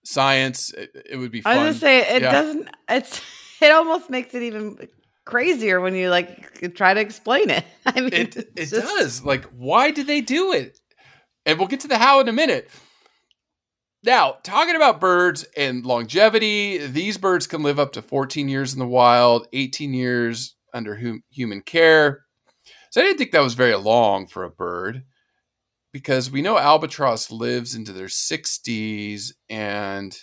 science. 0.04 0.74
It, 0.74 1.06
it 1.12 1.18
would 1.18 1.32
be. 1.32 1.42
Fun. 1.42 1.58
I 1.58 1.64
was 1.64 1.80
gonna 1.80 1.80
say 1.80 2.16
it 2.16 2.22
yeah. 2.22 2.32
doesn't. 2.32 2.70
It's 2.90 3.22
it 3.62 3.72
almost 3.72 4.10
makes 4.10 4.34
it 4.34 4.44
even 4.44 4.88
crazier 5.26 5.80
when 5.80 5.96
you 5.96 6.10
like 6.10 6.74
try 6.76 6.94
to 6.94 7.00
explain 7.00 7.50
it. 7.50 7.66
I 7.86 8.02
mean, 8.02 8.14
it, 8.14 8.36
it 8.36 8.56
just... 8.56 8.74
does. 8.74 9.24
Like, 9.24 9.46
why 9.58 9.92
did 9.92 10.08
they 10.08 10.22
do 10.22 10.54
it? 10.54 10.80
And 11.46 11.58
we'll 11.58 11.68
get 11.68 11.80
to 11.82 11.88
the 11.88 11.98
how 11.98 12.20
in 12.20 12.30
a 12.30 12.34
minute. 12.34 12.70
Now, 14.04 14.38
talking 14.44 14.76
about 14.76 15.00
birds 15.00 15.46
and 15.56 15.86
longevity, 15.86 16.80
these 16.88 17.18
birds 17.18 17.46
can 17.46 17.62
live 17.62 17.80
up 17.80 17.94
to 17.94 18.02
14 18.02 18.50
years 18.50 18.74
in 18.74 18.80
the 18.80 18.88
wild, 18.88 19.48
18 19.54 19.94
years 19.94 20.56
under 20.74 20.96
hum- 20.96 21.24
human 21.30 21.62
care. 21.62 22.26
So 22.90 23.02
I 23.02 23.04
didn't 23.04 23.20
think 23.20 23.32
that 23.32 23.44
was 23.44 23.54
very 23.54 23.76
long 23.76 24.28
for 24.28 24.44
a 24.44 24.50
bird 24.50 25.04
because 25.92 26.32
we 26.32 26.42
know 26.42 26.58
albatross 26.58 27.30
lives 27.30 27.76
into 27.76 27.94
their 27.94 28.08
60s. 28.08 29.34
And 29.50 30.18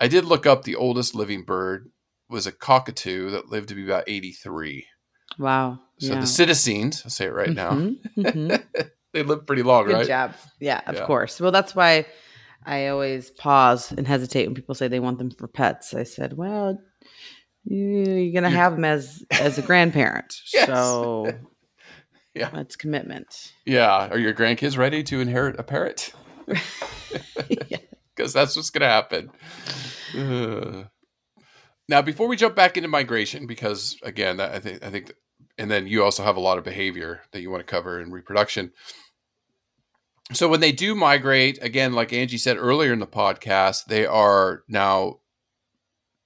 I 0.00 0.08
did 0.08 0.24
look 0.24 0.46
up 0.46 0.62
the 0.62 0.76
oldest 0.76 1.14
living 1.14 1.44
bird 1.44 1.90
was 2.30 2.46
a 2.46 2.52
cockatoo 2.52 3.30
that 3.30 3.50
lived 3.50 3.68
to 3.68 3.74
be 3.74 3.84
about 3.84 4.04
83. 4.06 4.86
Wow. 5.38 5.80
So 5.98 6.14
yeah. 6.14 6.20
the 6.20 6.26
citizens, 6.26 7.02
I'll 7.04 7.10
say 7.10 7.26
it 7.26 7.34
right 7.34 7.50
mm-hmm, 7.50 8.22
now, 8.22 8.30
mm-hmm. 8.30 8.82
they 9.12 9.22
live 9.22 9.46
pretty 9.46 9.62
long, 9.62 9.84
Good 9.84 9.92
right? 9.92 10.00
Good 10.02 10.08
job. 10.08 10.34
Yeah, 10.58 10.80
of 10.86 10.94
yeah. 10.96 11.06
course. 11.06 11.40
Well, 11.40 11.52
that's 11.52 11.74
why 11.74 12.06
I 12.66 12.88
always 12.88 13.30
pause 13.30 13.92
and 13.92 14.06
hesitate 14.06 14.46
when 14.46 14.54
people 14.54 14.74
say 14.74 14.88
they 14.88 15.00
want 15.00 15.18
them 15.18 15.30
for 15.30 15.46
pets. 15.46 15.94
I 15.94 16.04
said, 16.04 16.36
well, 16.36 16.78
you're 17.64 18.32
gonna 18.32 18.50
have 18.50 18.72
them 18.72 18.84
as 18.84 19.24
as 19.30 19.58
a 19.58 19.62
grandparent, 19.62 20.36
yes. 20.54 20.66
so 20.66 21.32
yeah, 22.34 22.50
that's 22.50 22.76
commitment. 22.76 23.52
Yeah, 23.64 24.08
are 24.08 24.18
your 24.18 24.34
grandkids 24.34 24.76
ready 24.76 25.02
to 25.04 25.20
inherit 25.20 25.58
a 25.58 25.62
parrot? 25.62 26.12
Because 28.16 28.32
that's 28.32 28.54
what's 28.54 28.70
gonna 28.70 28.86
happen. 28.86 29.28
Now, 31.88 32.00
before 32.00 32.28
we 32.28 32.36
jump 32.36 32.54
back 32.54 32.76
into 32.76 32.88
migration, 32.88 33.48
because 33.48 33.96
again, 34.04 34.38
I 34.38 34.60
think 34.60 34.84
I 34.84 34.90
think, 34.90 35.12
and 35.58 35.68
then 35.68 35.88
you 35.88 36.04
also 36.04 36.22
have 36.22 36.36
a 36.36 36.40
lot 36.40 36.56
of 36.56 36.62
behavior 36.62 37.22
that 37.32 37.40
you 37.40 37.50
want 37.50 37.66
to 37.66 37.70
cover 37.70 38.00
in 38.00 38.12
reproduction 38.12 38.72
so 40.32 40.48
when 40.48 40.60
they 40.60 40.72
do 40.72 40.94
migrate, 40.94 41.58
again, 41.60 41.92
like 41.92 42.12
Angie 42.12 42.38
said 42.38 42.56
earlier 42.56 42.92
in 42.92 42.98
the 42.98 43.06
podcast, 43.06 43.86
they 43.86 44.06
are 44.06 44.62
now 44.68 45.20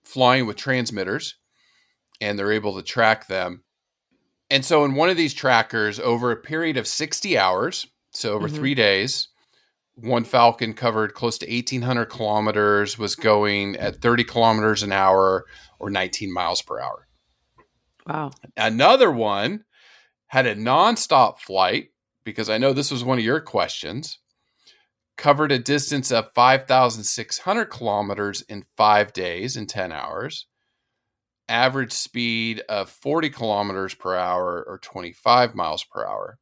flying 0.05 0.47
with 0.47 0.57
transmitters 0.57 1.37
and 2.21 2.39
they're 2.39 2.53
able 2.53 2.77
to 2.77 2.83
track 2.83 3.27
them. 3.27 3.65
And 4.51 4.65
so 4.65 4.85
in 4.85 4.95
one 4.95 5.11
of 5.11 5.17
these 5.17 5.35
trackers, 5.35 6.01
over 6.01 6.31
a 6.31 6.37
period 6.37 6.77
of 6.77 6.87
60 6.87 7.37
hours, 7.37 7.87
so 8.13 8.33
over 8.33 8.47
mm-hmm. 8.47 8.57
three 8.57 8.75
days, 8.75 9.29
one 9.95 10.25
falcon 10.25 10.75
covered 10.75 11.13
close 11.13 11.39
to 11.39 11.47
1800 11.47 12.07
kilometers 12.07 12.99
was 12.99 13.17
going 13.17 13.77
at 13.77 14.01
30 14.01 14.25
kilometers 14.25 14.83
an 14.83 14.93
hour 14.93 15.45
or 15.79 15.91
19 15.91 16.33
miles 16.33 16.63
per 16.63 16.81
hour 16.81 17.07
Wow. 18.07 18.31
another 18.57 19.11
one 19.11 19.65
had 20.29 20.47
a 20.47 20.55
nonstop 20.55 21.41
flight 21.41 21.91
because 22.29 22.51
i 22.51 22.59
know 22.59 22.73
this 22.73 22.91
was 22.91 23.05
one 23.05 23.19
of 23.19 23.25
your 23.25 23.41
questions. 23.41 24.19
Covered 25.17 25.51
a 25.51 25.59
distance 25.59 26.13
of 26.13 26.31
5600 26.35 27.65
kilometers 27.67 28.43
in 28.43 28.67
five 28.77 29.13
days 29.13 29.57
in 29.57 29.67
10 29.67 29.91
hours. 29.91 30.47
Average 31.49 31.93
speed 31.93 32.63
of 32.69 32.91
40 32.91 33.31
kilometers 33.31 33.95
per 33.95 34.15
hour 34.15 34.63
or 34.69 34.79
25 34.79 35.55
miles 35.55 35.83
per 35.83 36.07
hour. 36.07 36.39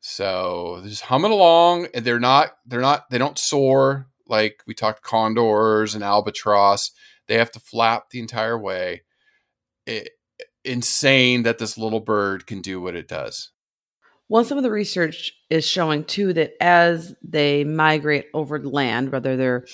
So 0.00 0.82
just 0.84 1.04
humming 1.04 1.30
along. 1.30 1.86
And 1.94 2.04
they're 2.04 2.20
not 2.20 2.50
they're 2.66 2.80
not 2.80 3.08
they 3.10 3.18
don't 3.18 3.38
soar 3.38 4.08
like 4.26 4.62
we 4.66 4.74
talked 4.74 5.02
condors 5.02 5.94
and 5.94 6.04
albatross. 6.04 6.90
They 7.28 7.38
have 7.38 7.52
to 7.52 7.60
flap 7.60 8.10
the 8.10 8.18
entire 8.18 8.58
way. 8.58 9.04
It, 9.86 10.10
insane 10.64 11.44
that 11.44 11.58
this 11.58 11.78
little 11.78 12.00
bird 12.00 12.46
can 12.46 12.60
do 12.60 12.80
what 12.80 12.96
it 12.96 13.08
does 13.08 13.52
Well, 14.30 14.44
some 14.44 14.58
of 14.58 14.62
the 14.62 14.70
research 14.70 15.32
is 15.50 15.66
showing 15.66 16.04
too 16.04 16.32
that 16.34 16.52
as 16.60 17.12
they 17.20 17.64
migrate 17.64 18.26
over 18.32 18.60
land, 18.60 19.10
whether 19.10 19.36
they're 19.36 19.66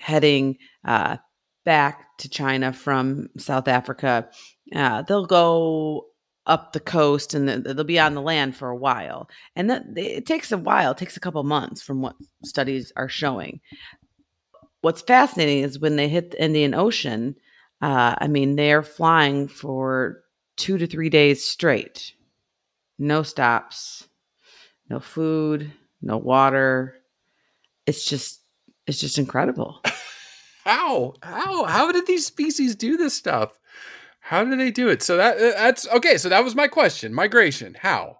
heading 0.00 0.58
uh, 0.84 1.18
back 1.64 2.18
to 2.18 2.28
China 2.28 2.72
from 2.72 3.28
South 3.38 3.68
Africa, 3.68 4.28
uh, 4.74 5.02
they'll 5.02 5.26
go 5.26 6.06
up 6.44 6.72
the 6.72 6.80
coast 6.80 7.34
and 7.34 7.48
they'll 7.48 7.84
be 7.84 8.00
on 8.00 8.14
the 8.14 8.20
land 8.20 8.56
for 8.56 8.68
a 8.68 8.76
while. 8.76 9.28
And 9.54 9.70
that 9.70 9.84
it 9.96 10.26
takes 10.26 10.50
a 10.50 10.58
while, 10.58 10.90
it 10.90 10.98
takes 10.98 11.16
a 11.16 11.20
couple 11.20 11.44
months 11.44 11.80
from 11.80 12.02
what 12.02 12.16
studies 12.44 12.92
are 12.96 13.08
showing. 13.08 13.60
What's 14.80 15.02
fascinating 15.02 15.62
is 15.62 15.78
when 15.78 15.94
they 15.94 16.08
hit 16.08 16.32
the 16.32 16.42
Indian 16.42 16.74
Ocean, 16.74 17.36
uh, 17.80 18.16
I 18.18 18.26
mean, 18.26 18.56
they're 18.56 18.82
flying 18.82 19.46
for 19.46 20.24
two 20.56 20.78
to 20.78 20.88
three 20.88 21.10
days 21.10 21.44
straight 21.44 22.14
no 22.98 23.22
stops, 23.22 24.08
no 24.88 25.00
food, 25.00 25.72
no 26.00 26.16
water. 26.16 26.96
It's 27.86 28.04
just 28.04 28.40
it's 28.86 29.00
just 29.00 29.18
incredible. 29.18 29.80
how? 30.64 31.14
How? 31.22 31.64
How 31.64 31.92
did 31.92 32.06
these 32.06 32.26
species 32.26 32.76
do 32.76 32.96
this 32.96 33.14
stuff? 33.14 33.58
How 34.20 34.44
do 34.44 34.56
they 34.56 34.70
do 34.70 34.88
it? 34.88 35.02
So 35.02 35.16
that 35.16 35.36
uh, 35.36 35.52
that's 35.56 35.88
okay 35.88 36.16
so 36.18 36.28
that 36.28 36.44
was 36.44 36.54
my 36.54 36.68
question 36.68 37.12
migration. 37.12 37.76
How? 37.80 38.18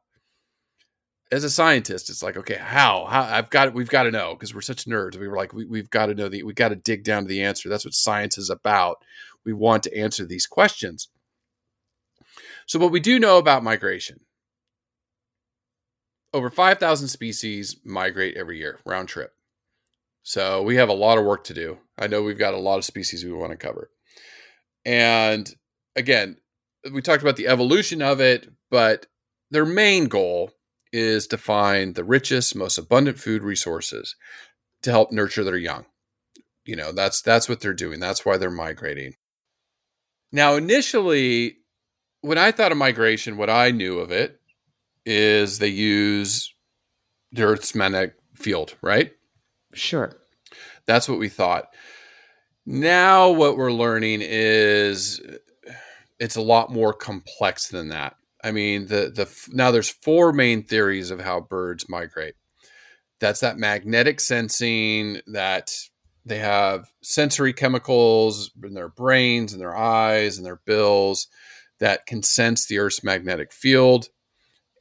As 1.33 1.45
a 1.45 1.51
scientist 1.51 2.11
it's 2.11 2.23
like 2.23 2.37
okay 2.37 2.59
how, 2.61 3.07
how 3.07 3.23
i've 3.23 3.51
got 3.51 3.75
we've 3.75 3.89
got 3.89 4.05
to 4.05 4.11
know 4.13 4.35
because 4.35 4.55
we're 4.55 4.61
such 4.61 4.85
nerds. 4.85 5.19
We 5.19 5.27
were 5.27 5.37
like 5.37 5.53
we, 5.53 5.65
we've 5.65 5.91
got 5.91 6.07
to 6.07 6.15
know 6.15 6.29
the 6.29 6.43
we 6.43 6.53
got 6.53 6.69
to 6.69 6.77
dig 6.77 7.05
down 7.05 7.23
to 7.23 7.29
the 7.29 7.43
answer. 7.43 7.69
That's 7.69 7.85
what 7.85 7.95
science 7.95 8.39
is 8.39 8.51
about. 8.51 8.99
We 9.45 9.53
want 9.53 9.83
to 9.85 9.97
answer 9.97 10.27
these 10.27 10.47
questions. 10.47 11.09
So 12.67 12.79
what 12.79 12.93
we 12.93 13.01
do 13.01 13.19
know 13.19 13.39
about 13.39 13.65
migration 13.65 14.21
over 16.35 16.51
5000 16.51 17.09
species 17.09 17.77
migrate 17.85 18.37
every 18.37 18.59
year 18.59 18.81
round 18.85 19.09
trip 19.09 19.33
so 20.25 20.63
we 20.63 20.77
have 20.77 20.89
a 20.89 20.95
lot 20.95 21.19
of 21.19 21.25
work 21.25 21.45
to 21.45 21.55
do. 21.55 21.79
I 21.99 22.07
know 22.07 22.23
we've 22.23 22.39
got 22.39 22.55
a 22.55 22.59
lot 22.59 22.79
of 22.79 22.85
species 22.87 23.25
we 23.25 23.33
want 23.33 23.53
to 23.53 23.59
cover. 23.59 23.91
And 24.87 25.55
again, 25.95 26.39
we 26.93 27.03
talked 27.03 27.23
about 27.23 27.37
the 27.37 27.47
evolution 27.47 28.01
of 28.01 28.21
it, 28.21 28.51
but 28.71 29.07
their 29.51 29.67
main 29.67 30.07
goal 30.07 30.53
is 30.95 31.27
to 31.27 31.37
find 31.37 31.95
the 31.95 32.05
richest, 32.05 32.57
most 32.57 32.79
abundant 32.79 33.19
food 33.19 33.43
resources 33.43 34.17
to 34.83 34.91
help 34.91 35.13
nurture 35.13 35.45
their 35.45 35.59
young. 35.59 35.85
You 36.65 36.77
know, 36.77 36.91
that's 36.91 37.21
that's 37.21 37.47
what 37.47 37.61
they're 37.61 37.75
doing. 37.75 38.01
That's 38.01 38.25
why 38.25 38.39
they're 38.39 38.51
migrating. 38.51 39.17
Now, 40.33 40.55
initially, 40.55 41.59
when 42.23 42.39
I 42.39 42.51
thought 42.51 42.73
of 42.73 42.79
migration, 42.79 43.37
what 43.37 43.51
I 43.51 43.73
knew 43.73 43.99
of 43.99 44.11
it 44.11 44.41
is 45.07 45.59
they 45.59 45.69
use 45.69 46.55
the 47.33 47.45
Earth's 47.45 47.75
magnetic 47.75 48.15
field, 48.35 48.75
right? 48.83 49.13
Sure. 49.73 50.13
That's 50.87 51.09
what 51.09 51.19
we 51.19 51.29
thought. 51.29 51.67
Now, 52.67 53.31
what 53.31 53.57
we're 53.57 53.73
learning 53.73 54.21
is 54.23 55.21
it's 56.19 56.37
a 56.37 56.43
lot 56.43 56.73
more 56.73 56.93
complex 56.93 57.69
than 57.69 57.89
that. 57.91 58.17
I 58.43 58.53
mean, 58.53 58.87
the 58.87 59.11
the 59.15 59.29
now 59.53 59.71
there's 59.71 59.91
four 59.91 60.33
main 60.33 60.65
theories 60.65 61.11
of 61.11 61.21
how 61.21 61.41
birds 61.41 61.89
migrate. 61.89 62.35
That's 63.21 63.41
that 63.41 63.59
magnetic 63.59 64.21
sensing 64.21 65.21
that 65.27 65.75
they 66.27 66.39
have 66.39 66.91
sensory 67.03 67.53
chemicals 67.53 68.51
in 68.63 68.75
their 68.75 68.89
brains 68.89 69.53
and 69.53 69.61
their 69.61 69.77
eyes 69.77 70.37
and 70.37 70.47
their 70.47 70.61
bills 70.65 71.29
that 71.81 72.07
can 72.07 72.23
sense 72.23 72.67
the 72.67 72.79
Earth's 72.79 73.05
magnetic 73.05 73.53
field 73.53 74.09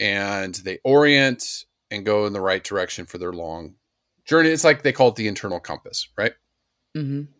and 0.03 0.53
they 0.55 0.79
orient 0.83 1.63
and 1.89 2.05
go 2.05 2.25
in 2.25 2.33
the 2.33 2.41
right 2.41 2.63
direction 2.63 3.05
for 3.05 3.17
their 3.17 3.31
long 3.31 3.75
journey. 4.25 4.49
It's 4.49 4.65
like 4.65 4.83
they 4.83 4.91
call 4.91 5.07
it 5.07 5.15
the 5.15 5.29
internal 5.29 5.61
compass, 5.61 6.09
right? 6.17 6.33
Mm-hmm. 6.95 7.31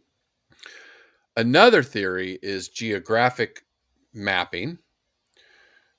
Another 1.35 1.83
theory 1.83 2.39
is 2.41 2.69
geographic 2.69 3.65
mapping. 4.13 4.79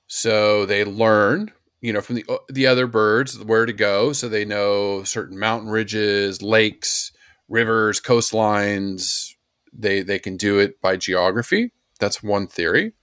So 0.07 0.65
they 0.65 0.83
learn, 0.83 1.51
you 1.81 1.93
know, 1.93 2.01
from 2.01 2.15
the 2.15 2.25
the 2.49 2.65
other 2.65 2.87
birds 2.87 3.37
where 3.43 3.67
to 3.67 3.73
go, 3.73 4.11
so 4.13 4.27
they 4.27 4.45
know 4.45 5.03
certain 5.03 5.37
mountain 5.37 5.69
ridges, 5.69 6.41
lakes, 6.41 7.11
rivers, 7.47 8.01
coastlines. 8.01 9.33
They 9.71 10.01
they 10.01 10.17
can 10.17 10.35
do 10.35 10.57
it 10.57 10.81
by 10.81 10.97
geography. 10.97 11.73
That's 11.99 12.23
one 12.23 12.47
theory. 12.47 12.93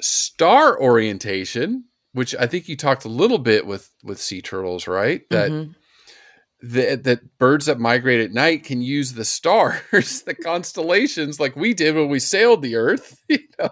Star 0.00 0.80
orientation, 0.80 1.84
which 2.12 2.34
I 2.34 2.46
think 2.46 2.68
you 2.68 2.76
talked 2.76 3.04
a 3.04 3.08
little 3.08 3.38
bit 3.38 3.66
with 3.66 3.90
with 4.02 4.20
sea 4.20 4.42
turtles, 4.42 4.86
right? 4.88 5.22
That 5.30 5.50
Mm-hmm. 5.50 5.72
that 6.72 7.04
that 7.04 7.38
birds 7.38 7.66
that 7.66 7.78
migrate 7.78 8.20
at 8.20 8.32
night 8.32 8.64
can 8.64 8.80
use 8.82 9.12
the 9.12 9.24
stars, 9.24 10.22
the 10.26 10.34
constellations, 10.42 11.38
like 11.38 11.56
we 11.56 11.74
did 11.74 11.94
when 11.94 12.08
we 12.08 12.18
sailed 12.20 12.62
the 12.62 12.76
Earth. 12.76 13.18
You 13.28 13.38
know, 13.58 13.70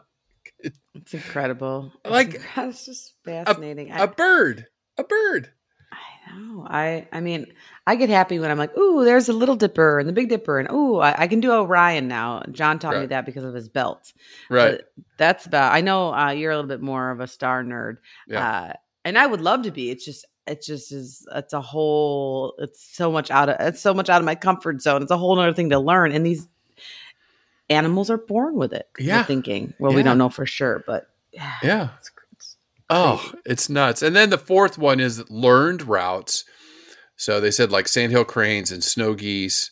It's 0.94 1.14
incredible. 1.14 1.92
It's 2.04 2.10
Like, 2.10 2.30
inc- 2.40 2.68
it's 2.68 2.86
just 2.86 3.14
fascinating. 3.24 3.90
I 3.92 4.04
a 4.04 4.08
bird, 4.08 4.66
a 4.98 5.04
bird. 5.04 5.50
I. 6.32 6.62
I 6.68 7.08
I 7.12 7.20
mean, 7.20 7.46
I 7.86 7.96
get 7.96 8.08
happy 8.08 8.38
when 8.38 8.50
I'm 8.50 8.58
like, 8.58 8.76
ooh, 8.76 9.04
there's 9.04 9.28
a 9.28 9.32
little 9.32 9.56
dipper 9.56 9.98
and 9.98 10.08
the 10.08 10.12
big 10.12 10.28
dipper, 10.28 10.58
and 10.58 10.70
ooh, 10.70 10.98
I, 10.98 11.22
I 11.22 11.26
can 11.26 11.40
do 11.40 11.52
Orion 11.52 12.08
now. 12.08 12.42
John 12.50 12.78
taught 12.78 12.98
me 12.98 13.06
that 13.06 13.26
because 13.26 13.44
of 13.44 13.54
his 13.54 13.68
belt. 13.68 14.12
Right. 14.48 14.78
But 14.78 14.92
that's 15.16 15.46
about. 15.46 15.72
I 15.72 15.80
know 15.80 16.14
uh, 16.14 16.30
you're 16.30 16.52
a 16.52 16.56
little 16.56 16.68
bit 16.68 16.80
more 16.80 17.10
of 17.10 17.20
a 17.20 17.26
star 17.26 17.62
nerd, 17.64 17.98
Yeah. 18.28 18.48
uh, 18.48 18.72
and 19.04 19.18
I 19.18 19.26
would 19.26 19.40
love 19.40 19.62
to 19.62 19.70
be. 19.70 19.90
It's 19.90 20.04
just, 20.04 20.24
it 20.46 20.62
just 20.62 20.92
is. 20.92 21.26
It's 21.34 21.52
a 21.52 21.60
whole. 21.60 22.54
It's 22.58 22.82
so 22.96 23.10
much 23.10 23.30
out 23.30 23.48
of. 23.48 23.56
It's 23.60 23.80
so 23.80 23.92
much 23.94 24.08
out 24.08 24.20
of 24.20 24.24
my 24.24 24.34
comfort 24.34 24.80
zone. 24.82 25.02
It's 25.02 25.10
a 25.10 25.16
whole 25.16 25.38
other 25.38 25.52
thing 25.52 25.70
to 25.70 25.78
learn, 25.78 26.12
and 26.12 26.24
these 26.24 26.48
animals 27.70 28.10
are 28.10 28.18
born 28.18 28.56
with 28.56 28.72
it. 28.72 28.88
Yeah. 28.98 29.22
thinking. 29.24 29.74
Well, 29.78 29.92
we 29.92 30.02
don't 30.02 30.18
know 30.18 30.28
for 30.28 30.46
sure, 30.46 30.84
but 30.86 31.08
yeah, 31.32 31.52
yeah. 31.62 31.88
it's, 31.98 32.08
it's 32.08 32.10
Oh, 32.94 33.32
it's 33.46 33.68
nuts. 33.70 34.02
And 34.02 34.14
then 34.14 34.30
the 34.30 34.38
fourth 34.38 34.76
one 34.76 35.00
is 35.00 35.28
learned 35.30 35.88
routes. 35.88 36.44
So 37.16 37.40
they 37.40 37.50
said 37.50 37.72
like 37.72 37.88
sandhill 37.88 38.24
cranes 38.24 38.70
and 38.70 38.84
snow 38.84 39.14
geese 39.14 39.70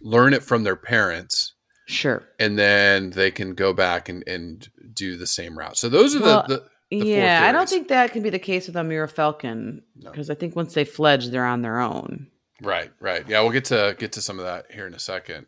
learn 0.00 0.34
it 0.34 0.42
from 0.42 0.64
their 0.64 0.76
parents 0.76 1.54
sure. 1.86 2.24
and 2.38 2.58
then 2.58 3.10
they 3.10 3.30
can 3.30 3.54
go 3.54 3.72
back 3.72 4.08
and, 4.08 4.24
and 4.26 4.68
do 4.92 5.16
the 5.16 5.26
same 5.26 5.56
route. 5.56 5.76
So 5.76 5.88
those 5.88 6.16
are 6.16 6.20
Well, 6.20 6.44
the, 6.48 6.56
the 6.56 6.98
the 6.98 7.06
yeah, 7.06 7.46
I 7.48 7.52
don't 7.52 7.68
think 7.68 7.88
that 7.88 8.12
can 8.12 8.22
be 8.22 8.30
the 8.30 8.38
case 8.38 8.66
with 8.66 8.76
Amur 8.76 9.06
Falcon 9.06 9.82
No. 9.96 10.10
because 10.10 10.28
I 10.28 10.34
think 10.34 10.54
once 10.54 10.74
they 10.74 10.84
fledge, 10.84 11.28
they're 11.28 11.46
on 11.46 11.62
their 11.62 11.80
own. 11.80 12.26
Right, 12.60 12.90
right. 13.00 13.26
Yeah, 13.28 13.40
we'll 13.40 13.50
get 13.52 13.64
to 13.66 13.96
get 13.98 14.12
to 14.12 14.22
some 14.22 14.38
of 14.38 14.44
that 14.44 14.66
here 14.70 14.86
in 14.86 14.94
a 14.94 14.98
second. 14.98 15.46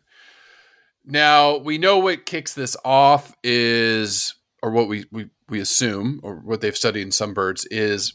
Now 1.05 1.57
we 1.57 1.77
know 1.77 1.99
what 1.99 2.25
kicks 2.25 2.53
this 2.55 2.75
off 2.83 3.35
is, 3.43 4.33
or 4.63 4.71
what 4.71 4.87
we 4.87 5.05
we 5.11 5.29
we 5.49 5.59
assume, 5.59 6.19
or 6.23 6.35
what 6.37 6.61
they've 6.61 6.75
studied 6.75 7.01
in 7.03 7.11
some 7.11 7.33
birds 7.33 7.65
is, 7.65 8.13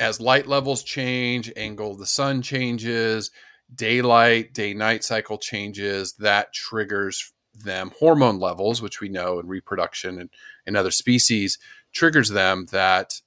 as 0.00 0.20
light 0.20 0.46
levels 0.46 0.82
change, 0.82 1.52
angle 1.56 1.92
of 1.92 1.98
the 1.98 2.06
sun 2.06 2.42
changes, 2.42 3.30
daylight 3.74 4.52
day 4.52 4.74
night 4.74 5.04
cycle 5.04 5.38
changes, 5.38 6.14
that 6.14 6.52
triggers 6.52 7.32
them 7.54 7.92
hormone 7.98 8.40
levels, 8.40 8.82
which 8.82 9.00
we 9.00 9.08
know 9.08 9.38
in 9.38 9.46
reproduction 9.46 10.18
and 10.20 10.30
in 10.66 10.74
other 10.74 10.90
species 10.90 11.58
triggers 11.92 12.28
them 12.30 12.66
that 12.72 13.20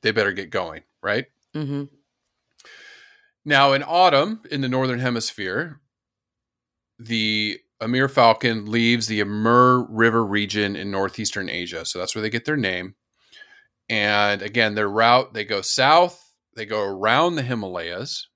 they 0.00 0.10
better 0.10 0.32
get 0.32 0.50
going. 0.50 0.82
Right. 1.02 1.26
hmm 1.52 1.84
Now, 3.44 3.72
in 3.74 3.82
autumn 3.82 4.40
in 4.50 4.62
the 4.62 4.68
northern 4.68 5.00
hemisphere, 5.00 5.80
the 6.98 7.60
Amur 7.84 8.08
falcon 8.08 8.66
leaves 8.70 9.06
the 9.06 9.20
Amur 9.20 9.86
River 9.90 10.24
region 10.24 10.76
in 10.76 10.90
northeastern 10.90 11.48
Asia. 11.50 11.84
So 11.84 11.98
that's 11.98 12.14
where 12.14 12.22
they 12.22 12.30
get 12.30 12.44
their 12.46 12.56
name. 12.56 12.94
And 13.88 14.42
again, 14.42 14.74
their 14.74 14.88
route, 14.88 15.34
they 15.34 15.44
go 15.44 15.60
south, 15.60 16.32
they 16.56 16.66
go 16.66 16.82
around 16.82 17.36
the 17.36 17.42
Himalayas, 17.42 18.28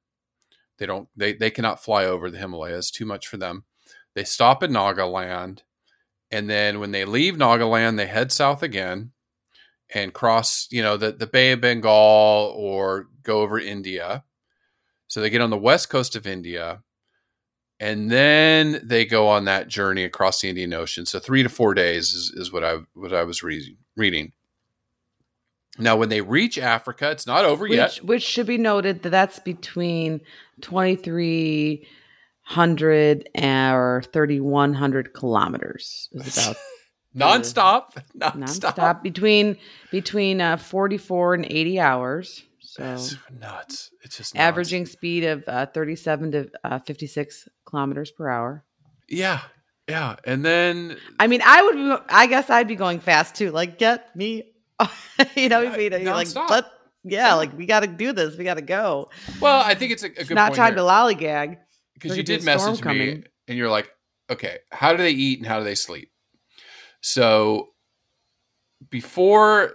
They 0.79 0.87
don't. 0.87 1.09
They 1.17 1.33
they 1.35 1.51
cannot 1.51 1.83
fly 1.83 2.05
over 2.05 2.31
the 2.31 2.39
Himalayas. 2.39 2.91
Too 2.91 3.07
much 3.07 3.27
for 3.27 3.37
them. 3.37 3.65
They 4.15 4.25
stop 4.25 4.63
in 4.63 4.73
Nagaland, 4.73 5.61
and 6.31 6.49
then 6.51 6.81
when 6.81 6.93
they 6.93 7.05
leave 7.05 7.35
Nagaland, 7.37 7.97
they 7.97 8.07
head 8.07 8.33
south 8.33 8.63
again 8.63 9.13
and 9.95 10.13
cross, 10.13 10.69
you 10.71 10.83
know, 10.83 10.97
the 10.97 11.13
the 11.13 11.27
Bay 11.27 11.53
of 11.53 11.61
Bengal 11.61 12.55
or 12.57 13.09
go 13.23 13.41
over 13.41 13.59
India. 13.59 14.25
So 15.09 15.21
they 15.21 15.31
get 15.31 15.41
on 15.41 15.51
the 15.51 15.57
west 15.59 15.89
coast 15.91 16.17
of 16.17 16.27
India, 16.27 16.83
and 17.81 18.11
then 18.11 18.81
they 18.83 19.05
go 19.05 19.29
on 19.29 19.45
that 19.45 19.69
journey 19.69 20.05
across 20.05 20.41
the 20.41 20.49
Indian 20.49 20.75
Ocean. 20.75 21.07
So 21.07 21.19
three 21.19 21.43
to 21.43 21.49
four 21.49 21.75
days 21.75 22.13
is, 22.13 22.33
is 22.35 22.53
what 22.53 22.65
I 22.65 22.79
what 22.95 23.13
I 23.13 23.23
was 23.23 23.43
reading. 23.43 23.77
Reading. 23.97 24.33
Now, 25.79 25.97
when 25.97 26.09
they 26.09 26.21
reach 26.21 26.59
Africa, 26.59 27.11
it's 27.11 27.27
not 27.27 27.45
over 27.45 27.63
which, 27.63 27.73
yet. 27.73 27.97
Which 27.99 28.25
should 28.25 28.47
be 28.47 28.59
noted 28.59 29.03
that 29.03 29.11
that's 29.11 29.39
between 29.39 30.21
twenty 30.61 30.97
three 30.97 31.87
hundred 32.43 33.29
or 33.37 34.03
thirty 34.13 34.41
one 34.41 34.75
hundred 34.75 35.15
kilometers. 35.15 36.09
Is 36.13 36.37
about 36.49 36.57
nonstop, 37.15 38.05
nonstop, 38.17 38.75
nonstop 38.75 39.03
between 39.03 39.57
between 39.93 40.41
uh, 40.41 40.57
forty 40.57 40.99
four 40.99 41.35
and 41.35 41.45
eighty 41.45 41.79
hours. 41.79 42.43
So 42.79 42.85
That's 42.85 43.17
nuts. 43.41 43.91
It's 44.03 44.17
just 44.17 44.35
nuts. 44.35 44.41
averaging 44.43 44.87
speed 44.87 45.25
of 45.25 45.43
uh, 45.49 45.67
37 45.67 46.33
to 46.33 46.51
uh, 46.65 46.79
56 46.79 47.49
kilometers 47.67 48.11
per 48.13 48.29
hour. 48.29 48.65
Yeah. 49.09 49.41
Yeah. 49.89 50.15
And 50.25 50.45
then 50.45 50.97
I 51.19 51.27
mean, 51.27 51.41
I 51.45 51.63
would 51.63 51.75
be, 51.75 51.97
I 52.09 52.27
guess 52.29 52.51
I'd 52.51 52.69
be 52.69 52.77
going 52.77 53.01
fast 53.01 53.35
too. 53.35 53.51
Like, 53.51 53.79
get 53.79 54.15
me, 54.15 54.53
you 55.37 55.49
know, 55.49 55.61
Yeah, 55.63 55.77
yeah, 55.77 56.15
like, 56.15 56.29
nonstop. 56.29 56.51
let, 56.51 56.65
yeah, 57.03 57.35
like 57.35 57.57
we 57.57 57.67
got 57.67 57.81
to 57.81 57.87
do 57.89 58.13
this. 58.13 58.37
We 58.37 58.45
got 58.45 58.55
to 58.55 58.63
go. 58.63 59.11
well, 59.41 59.61
I 59.61 59.75
think 59.75 59.91
it's 59.93 60.03
a, 60.05 60.07
a 60.07 60.11
It's 60.11 60.29
good 60.29 60.35
not 60.37 60.49
point 60.51 60.57
time 60.59 60.75
here, 60.75 60.77
to 60.77 60.83
lollygag. 60.83 61.57
because 61.95 62.17
you 62.17 62.23
did 62.23 62.45
message 62.45 62.85
me 62.85 63.25
and 63.49 63.59
you're 63.59 63.71
like, 63.71 63.91
okay, 64.31 64.59
how 64.71 64.93
do 64.93 64.99
they 64.99 65.11
eat 65.11 65.39
and 65.41 65.49
how 65.49 65.59
do 65.59 65.65
they 65.65 65.75
sleep? 65.75 66.11
So 67.01 67.69
before 68.91 69.73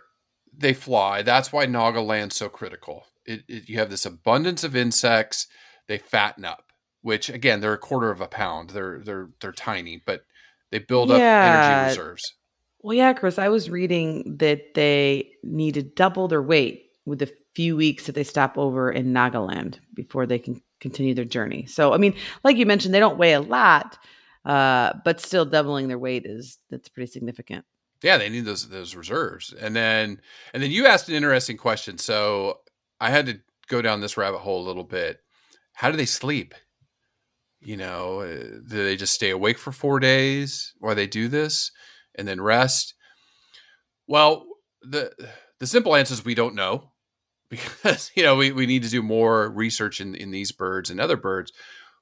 they 0.58 0.74
fly, 0.74 1.22
that's 1.22 1.52
why 1.52 1.66
Nagaland's 1.66 2.36
so 2.36 2.50
critical. 2.50 3.06
It, 3.26 3.44
it, 3.48 3.70
you 3.70 3.80
have 3.80 3.90
this 3.90 4.06
abundance 4.06 4.64
of 4.64 4.76
insects. 4.76 5.48
They 5.88 5.98
fatten 5.98 6.46
up, 6.46 6.72
which 7.02 7.30
again, 7.30 7.62
they're 7.62 7.74
a 7.74 7.78
quarter 7.78 8.12
of 8.12 8.22
a 8.22 8.28
pound. 8.28 8.72
They're 8.72 9.00
they're 9.04 9.30
they're 9.42 9.52
tiny, 9.52 10.02
but 10.06 10.26
they 10.72 10.80
build 10.80 11.12
up 11.12 11.20
energy 11.20 11.90
reserves. 11.90 12.34
Well, 12.80 12.96
yeah, 12.96 13.14
Chris, 13.14 13.40
I 13.40 13.48
was 13.48 13.70
reading 13.70 14.38
that 14.40 14.74
they 14.74 15.32
need 15.42 15.76
to 15.76 15.84
double 15.84 16.28
their 16.28 16.42
weight 16.42 16.90
with 17.06 17.20
the 17.20 17.32
few 17.56 17.78
weeks 17.78 18.06
that 18.06 18.16
they 18.16 18.24
stop 18.24 18.58
over 18.58 18.92
in 18.92 19.14
Nagaland 19.14 19.80
before 19.94 20.26
they 20.26 20.40
can 20.40 20.62
continue 20.80 21.14
their 21.14 21.26
journey. 21.26 21.66
So, 21.66 21.94
I 21.94 21.98
mean, 21.98 22.14
like 22.44 22.58
you 22.58 22.66
mentioned, 22.66 22.94
they 22.94 23.00
don't 23.00 23.18
weigh 23.18 23.34
a 23.34 23.42
lot, 23.42 23.98
uh, 24.46 24.94
but 25.06 25.22
still 25.22 25.46
doubling 25.46 25.88
their 25.88 26.00
weight 26.00 26.26
is 26.26 26.58
that's 26.70 26.90
pretty 26.90 27.12
significant. 27.12 27.66
Yeah, 28.04 28.18
they 28.18 28.30
need 28.30 28.46
those 28.46 28.68
those 28.70 28.96
reserves. 28.96 29.54
And 29.54 29.76
then 29.76 30.22
and 30.54 30.62
then 30.62 30.72
you 30.72 30.86
asked 30.86 31.10
an 31.10 31.16
interesting 31.16 31.58
question. 31.58 31.98
So 31.98 32.60
I 33.00 33.10
had 33.10 33.26
to 33.28 33.40
go 33.68 33.82
down 33.82 34.02
this 34.02 34.18
rabbit 34.18 34.40
hole 34.40 34.62
a 34.64 34.68
little 34.68 34.84
bit. 34.84 35.20
How 35.74 35.90
do 35.90 35.98
they 35.98 36.06
sleep? 36.06 36.54
You 37.62 37.78
know, 37.78 38.20
uh, 38.22 38.60
do 38.68 38.84
they 38.84 38.98
just 38.98 39.14
stay 39.14 39.30
awake 39.30 39.58
for 39.58 39.72
4 39.72 40.00
days 40.00 40.74
while 40.80 40.96
they 40.96 41.08
do 41.08 41.30
this 41.30 41.72
and 42.16 42.28
then 42.28 42.42
rest? 42.42 42.94
Well, 44.08 44.46
the 44.82 45.12
the 45.60 45.68
simple 45.68 45.96
answer 45.96 46.14
is 46.14 46.26
we 46.26 46.36
don't 46.36 46.56
know 46.56 46.92
because 47.50 48.12
you 48.16 48.24
know, 48.24 48.36
we 48.36 48.52
we 48.52 48.66
need 48.66 48.84
to 48.84 48.90
do 48.90 49.02
more 49.02 49.50
research 49.50 50.02
in 50.02 50.16
in 50.16 50.32
these 50.32 50.52
birds 50.52 50.90
and 50.90 51.00
other 51.00 51.18
birds. 51.18 51.52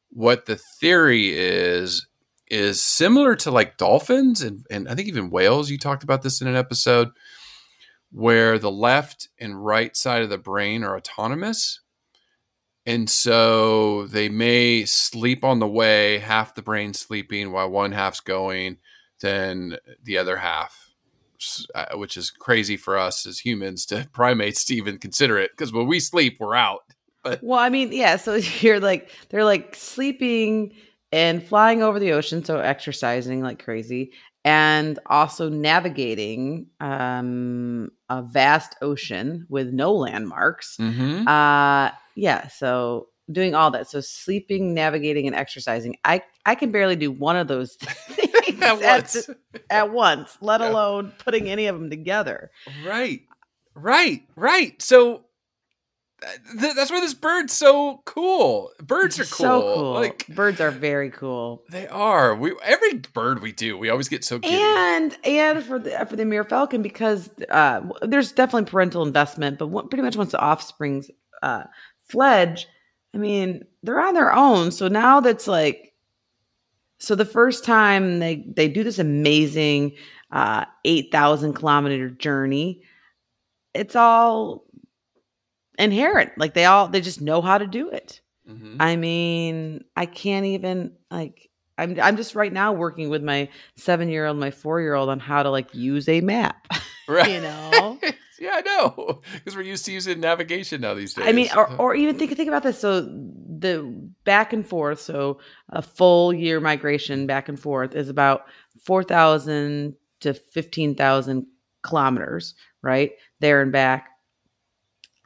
What 0.09 0.45
the 0.45 0.59
theory 0.79 1.31
is 1.33 2.07
is 2.51 2.81
similar 2.81 3.33
to 3.33 3.49
like 3.49 3.77
dolphins 3.77 4.41
and, 4.41 4.65
and 4.69 4.89
I 4.89 4.93
think 4.93 5.07
even 5.07 5.29
whales. 5.29 5.71
You 5.71 5.77
talked 5.77 6.03
about 6.03 6.21
this 6.21 6.41
in 6.41 6.47
an 6.47 6.57
episode 6.57 7.09
where 8.11 8.59
the 8.59 8.69
left 8.69 9.29
and 9.39 9.63
right 9.63 9.95
side 9.95 10.21
of 10.21 10.29
the 10.29 10.37
brain 10.37 10.83
are 10.83 10.97
autonomous. 10.97 11.79
And 12.85 13.09
so 13.09 14.05
they 14.07 14.27
may 14.27 14.83
sleep 14.83 15.45
on 15.45 15.59
the 15.59 15.67
way, 15.67 16.17
half 16.17 16.53
the 16.53 16.61
brain 16.61 16.93
sleeping 16.93 17.53
while 17.53 17.69
one 17.69 17.93
half's 17.93 18.19
going, 18.19 18.77
then 19.21 19.77
the 20.03 20.17
other 20.17 20.35
half, 20.35 20.91
uh, 21.73 21.95
which 21.95 22.17
is 22.17 22.31
crazy 22.31 22.75
for 22.75 22.97
us 22.97 23.25
as 23.25 23.39
humans 23.39 23.85
to 23.85 24.09
primates 24.13 24.65
to 24.65 24.75
even 24.75 24.97
consider 24.97 25.39
it. 25.39 25.51
Because 25.51 25.71
when 25.71 25.87
we 25.87 26.01
sleep, 26.01 26.35
we're 26.39 26.55
out. 26.55 26.81
Well, 27.41 27.59
I 27.59 27.69
mean, 27.69 27.93
yeah, 27.93 28.17
so 28.17 28.35
you're 28.59 28.81
like 28.81 29.09
they're 29.29 29.45
like 29.45 29.75
sleeping 29.75 30.73
and 31.11 31.43
flying 31.43 31.83
over 31.83 31.99
the 31.99 32.11
ocean, 32.13 32.43
so 32.43 32.59
exercising 32.59 33.41
like 33.41 33.63
crazy 33.63 34.11
and 34.43 34.97
also 35.05 35.49
navigating 35.49 36.65
um 36.79 37.91
a 38.09 38.21
vast 38.23 38.75
ocean 38.81 39.45
with 39.49 39.71
no 39.73 39.93
landmarks. 39.93 40.77
Mm-hmm. 40.79 41.27
Uh 41.27 41.91
yeah, 42.15 42.47
so 42.47 43.07
doing 43.31 43.55
all 43.55 43.71
that. 43.71 43.89
So 43.89 44.01
sleeping, 44.01 44.73
navigating 44.73 45.27
and 45.27 45.35
exercising. 45.35 45.97
I 46.03 46.23
I 46.45 46.55
can 46.55 46.71
barely 46.71 46.95
do 46.95 47.11
one 47.11 47.35
of 47.35 47.47
those 47.47 47.75
things 47.75 48.61
At 48.61 48.81
at, 48.81 48.83
once. 48.83 49.29
at 49.69 49.91
once, 49.91 50.37
let 50.41 50.61
Yeah. 50.61 50.71
alone 50.71 51.13
putting 51.19 51.47
any 51.49 51.67
of 51.67 51.79
them 51.79 51.89
together. 51.89 52.51
Right, 52.83 53.21
right, 53.75 54.23
right. 54.35 54.81
So 54.81 55.25
th- 56.59 56.75
that's 56.75 56.91
why 56.91 56.99
this 56.99 57.13
bird's 57.13 57.53
so 57.53 58.01
cool. 58.05 58.71
Birds 58.81 59.19
are 59.19 59.25
cool. 59.25 59.45
So 59.45 59.61
cool. 59.75 59.93
Like 59.93 60.27
Birds 60.27 60.61
are 60.61 60.71
very 60.71 61.09
cool. 61.09 61.63
they 61.69 61.87
are. 61.87 62.35
We 62.35 62.53
every 62.63 62.95
bird 63.13 63.41
we 63.41 63.51
do, 63.51 63.77
we 63.77 63.89
always 63.89 64.07
get 64.07 64.23
so 64.23 64.39
giddy. 64.39 64.55
and 64.55 65.17
and 65.23 65.63
for 65.63 65.79
the 65.79 66.05
for 66.09 66.15
the 66.15 66.23
Amur 66.23 66.43
Falcon 66.43 66.81
because 66.81 67.29
uh, 67.49 67.81
there's 68.01 68.31
definitely 68.31 68.69
parental 68.69 69.05
investment, 69.05 69.57
but 69.57 69.67
what, 69.67 69.89
pretty 69.89 70.03
much 70.03 70.15
once 70.15 70.31
the 70.31 70.43
offsprings 70.43 71.09
uh, 71.41 71.63
fledge, 72.07 72.67
I 73.13 73.17
mean 73.17 73.63
they're 73.83 74.01
on 74.01 74.13
their 74.13 74.33
own. 74.33 74.71
So 74.71 74.87
now 74.87 75.19
that's 75.21 75.47
like, 75.47 75.93
so 76.99 77.15
the 77.15 77.25
first 77.25 77.65
time 77.65 78.19
they 78.19 78.45
they 78.55 78.67
do 78.67 78.83
this 78.83 78.99
amazing 78.99 79.93
uh, 80.31 80.65
eight 80.85 81.11
thousand 81.11 81.53
kilometer 81.53 82.09
journey, 82.09 82.83
it's 83.73 83.95
all 83.95 84.65
inherent. 85.77 86.37
Like 86.37 86.53
they 86.53 86.65
all 86.65 86.87
they 86.87 87.01
just 87.01 87.21
know 87.21 87.41
how 87.41 87.57
to 87.57 87.67
do 87.67 87.89
it. 87.89 88.21
Mhm. 88.49 88.77
I 88.79 88.95
mean, 88.95 89.83
I 89.95 90.05
can't 90.05 90.45
even 90.45 90.93
like 91.09 91.49
I'm 91.77 91.99
I'm 91.99 92.17
just 92.17 92.35
right 92.35 92.51
now 92.51 92.73
working 92.73 93.09
with 93.09 93.23
my 93.23 93.49
7-year-old, 93.79 94.37
my 94.37 94.51
4-year-old 94.51 95.09
on 95.09 95.19
how 95.19 95.43
to 95.43 95.49
like 95.49 95.73
use 95.73 96.07
a 96.07 96.21
map. 96.21 96.67
right. 97.07 97.31
you 97.31 97.41
know? 97.41 97.99
yeah, 98.39 98.53
I 98.55 98.61
know. 98.61 99.21
Because 99.33 99.55
we're 99.55 99.63
used 99.63 99.85
to 99.85 99.91
using 99.91 100.19
navigation 100.19 100.81
now 100.81 100.93
these 100.93 101.13
days. 101.13 101.25
I 101.27 101.31
mean, 101.31 101.49
or, 101.55 101.71
or 101.77 101.95
even 101.95 102.17
think 102.17 102.35
think 102.35 102.47
about 102.47 102.63
this. 102.63 102.79
So 102.79 103.01
the 103.01 103.83
back 104.23 104.53
and 104.53 104.67
forth, 104.67 104.99
so 104.99 105.39
a 105.69 105.81
full 105.81 106.33
year 106.33 106.59
migration 106.59 107.27
back 107.27 107.49
and 107.49 107.59
forth 107.59 107.95
is 107.95 108.09
about 108.09 108.45
4,000 108.83 109.95
to 110.21 110.33
15,000 110.33 111.45
kilometers, 111.83 112.55
right? 112.81 113.11
There 113.39 113.61
and 113.61 113.71
back. 113.71 114.09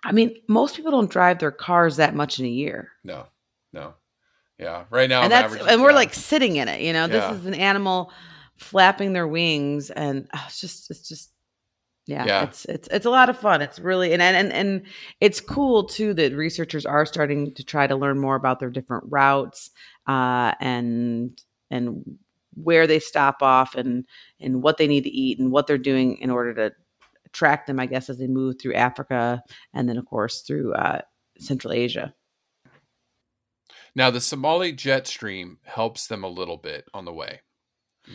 I 0.06 0.12
mean, 0.12 0.36
most 0.48 0.76
people 0.76 0.92
don't 0.92 1.10
drive 1.10 1.40
their 1.40 1.52
cars 1.52 1.98
that 1.98 2.16
much 2.16 2.40
in 2.40 2.46
a 2.46 2.50
year. 2.50 2.92
no, 3.04 3.26
no. 3.74 3.94
Yeah, 4.58 4.86
right 4.90 5.10
now 5.10 5.22
and 5.22 5.34
I'm 5.34 5.52
that's 5.52 5.66
and 5.66 5.82
we're 5.82 5.90
yeah. 5.90 5.96
like 5.98 6.14
sitting 6.14 6.56
in 6.56 6.70
it 6.70 6.80
you 6.80 6.94
know 6.94 7.08
Yeah. 7.08 7.30
this 7.30 7.40
is 7.42 7.46
an 7.46 7.56
animal 7.56 8.10
flapping 8.56 9.12
their 9.12 9.28
wings 9.28 9.90
and 9.90 10.30
oh, 10.34 10.44
it's 10.48 10.62
just 10.62 10.90
it's 10.90 11.10
just 11.10 11.30
yeah, 12.08 12.24
Yeah. 12.24 12.44
it's 12.44 12.64
it's 12.64 12.88
it's 12.90 13.06
a 13.06 13.10
lot 13.10 13.28
of 13.30 13.38
fun 13.38 13.62
it's 13.62 13.80
really 13.80 14.14
and 14.14 14.22
and 14.22 14.54
and 14.54 14.84
it's 15.20 15.42
cool 15.42 15.84
too 15.84 16.14
that 16.14 16.32
researchers 16.34 16.86
are 16.86 17.06
starting 17.06 17.54
to 17.54 17.64
try 17.66 17.86
to 17.86 17.98
learn 17.98 18.18
more 18.18 18.36
about 18.38 18.62
their 18.62 18.70
different 18.70 19.04
routes 19.10 19.72
uh 20.08 20.54
and 20.62 21.42
and 21.70 22.18
where 22.54 22.88
they 22.88 23.00
stop 23.00 23.42
off 23.44 23.76
and 23.76 24.06
and 24.40 24.64
what 24.64 24.78
they 24.78 24.88
need 24.88 25.04
to 25.04 25.10
eat 25.12 25.38
and 25.38 25.52
what 25.52 25.68
they're 25.68 25.78
doing 25.78 26.18
in 26.20 26.30
order 26.30 26.54
to 26.54 26.72
track 27.36 27.66
them 27.66 27.80
i 27.80 27.86
guess 27.86 28.10
as 28.10 28.18
they 28.18 28.28
move 28.28 28.56
through 28.60 28.74
africa 28.74 29.42
and 29.74 29.88
then 29.88 29.98
of 29.98 30.06
course 30.06 30.42
through 30.42 30.74
uh 30.74 31.02
central 31.38 31.74
asia 31.74 32.14
now 33.98 34.10
the 34.10 34.22
Somali 34.22 34.74
jet 34.74 35.08
stream 35.08 35.58
helps 35.64 36.08
them 36.08 36.24
a 36.24 36.30
little 36.30 36.58
bit 36.58 36.86
on 36.94 37.06
the 37.06 37.14
way. 37.14 37.42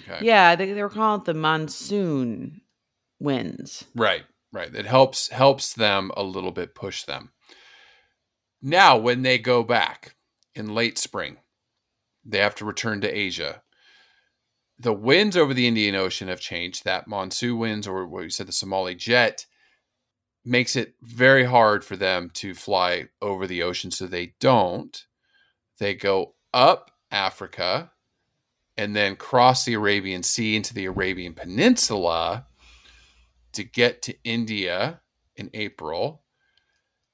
Okay. 0.01 0.25
yeah 0.25 0.55
they, 0.55 0.73
they 0.73 0.83
were 0.83 0.89
calling 0.89 1.21
it 1.21 1.25
the 1.25 1.35
monsoon 1.35 2.61
winds 3.19 3.87
Right, 3.95 4.25
right. 4.53 4.75
It 4.75 4.87
helps 4.87 5.29
helps 5.29 5.75
them 5.75 6.11
a 6.17 6.23
little 6.23 6.53
bit 6.53 6.75
push 6.75 7.03
them. 7.03 7.33
Now, 8.63 8.97
when 8.99 9.23
they 9.23 9.39
go 9.39 9.63
back 9.65 10.17
in 10.55 10.75
late 10.75 10.99
spring, 10.99 11.39
they 12.25 12.39
have 12.39 12.55
to 12.57 12.65
return 12.65 13.01
to 13.01 13.09
Asia. 13.09 13.63
The 14.81 14.95
winds 14.95 15.37
over 15.37 15.53
the 15.53 15.67
Indian 15.67 15.95
Ocean 15.95 16.29
have 16.29 16.41
changed. 16.41 16.85
That 16.85 17.07
monsoon 17.07 17.59
winds, 17.59 17.87
or 17.87 18.07
what 18.07 18.25
you 18.25 18.31
said, 18.31 18.49
the 18.49 18.53
Somali 18.53 18.95
jet, 18.95 19.45
makes 20.43 20.75
it 20.75 20.95
very 21.03 21.45
hard 21.45 21.85
for 21.85 21.97
them 21.97 22.31
to 22.35 22.55
fly 22.55 23.09
over 23.21 23.47
the 23.47 23.63
ocean. 23.63 23.91
So 23.91 24.07
they 24.07 24.35
don't. 24.41 25.05
they 25.79 25.95
go 25.95 26.35
up 26.53 26.91
Africa 27.11 27.91
and 28.77 28.97
then 28.97 29.17
cross 29.17 29.65
the 29.65 29.75
Arabian 29.75 30.23
Sea 30.23 30.57
into 30.57 30.73
the 30.73 30.87
Arabian 30.87 31.35
Peninsula 31.35 32.47
to 33.53 33.65
get 33.65 34.01
to 34.03 34.15
India 34.25 35.01
in 35.37 35.51
April. 35.53 36.23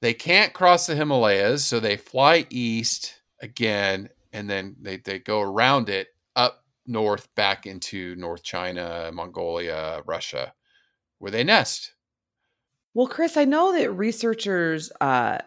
They 0.01 0.13
can't 0.13 0.53
cross 0.53 0.87
the 0.87 0.95
Himalayas, 0.95 1.65
so 1.65 1.79
they 1.79 1.97
fly 1.97 2.45
east 2.49 3.21
again 3.41 4.09
and 4.31 4.49
then 4.49 4.75
they, 4.81 4.97
they 4.97 5.19
go 5.19 5.41
around 5.41 5.89
it 5.89 6.07
north 6.87 7.33
back 7.35 7.65
into 7.65 8.15
North 8.15 8.43
China, 8.43 9.11
Mongolia, 9.13 10.01
Russia, 10.05 10.53
where 11.19 11.31
they 11.31 11.43
nest. 11.43 11.93
Well, 12.93 13.07
Chris, 13.07 13.37
I 13.37 13.45
know 13.45 13.77
that 13.77 13.91
researchers 13.91 14.91
uh, 15.01 15.39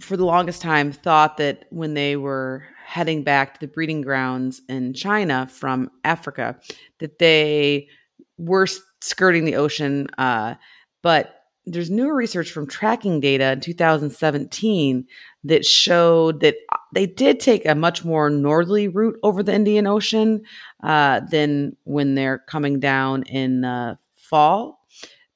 for 0.00 0.16
the 0.16 0.24
longest 0.24 0.62
time 0.62 0.92
thought 0.92 1.36
that 1.38 1.64
when 1.70 1.94
they 1.94 2.16
were 2.16 2.64
heading 2.84 3.24
back 3.24 3.54
to 3.54 3.60
the 3.60 3.72
breeding 3.72 4.02
grounds 4.02 4.62
in 4.68 4.94
China 4.94 5.48
from 5.50 5.90
Africa, 6.04 6.58
that 7.00 7.18
they 7.18 7.88
were 8.36 8.66
skirting 9.00 9.44
the 9.44 9.56
ocean. 9.56 10.06
Uh, 10.18 10.54
but 11.02 11.37
there's 11.72 11.90
newer 11.90 12.14
research 12.14 12.50
from 12.50 12.66
tracking 12.66 13.20
data 13.20 13.52
in 13.52 13.60
2017 13.60 15.06
that 15.44 15.64
showed 15.64 16.40
that 16.40 16.56
uh, 16.72 16.76
they 16.92 17.06
did 17.06 17.40
take 17.40 17.64
a 17.66 17.74
much 17.74 18.04
more 18.04 18.30
northerly 18.30 18.88
route 18.88 19.18
over 19.22 19.42
the 19.42 19.54
Indian 19.54 19.86
Ocean 19.86 20.42
uh, 20.82 21.20
than 21.30 21.76
when 21.84 22.14
they're 22.14 22.38
coming 22.38 22.80
down 22.80 23.22
in 23.24 23.62
the 23.62 23.98
fall. 24.16 24.84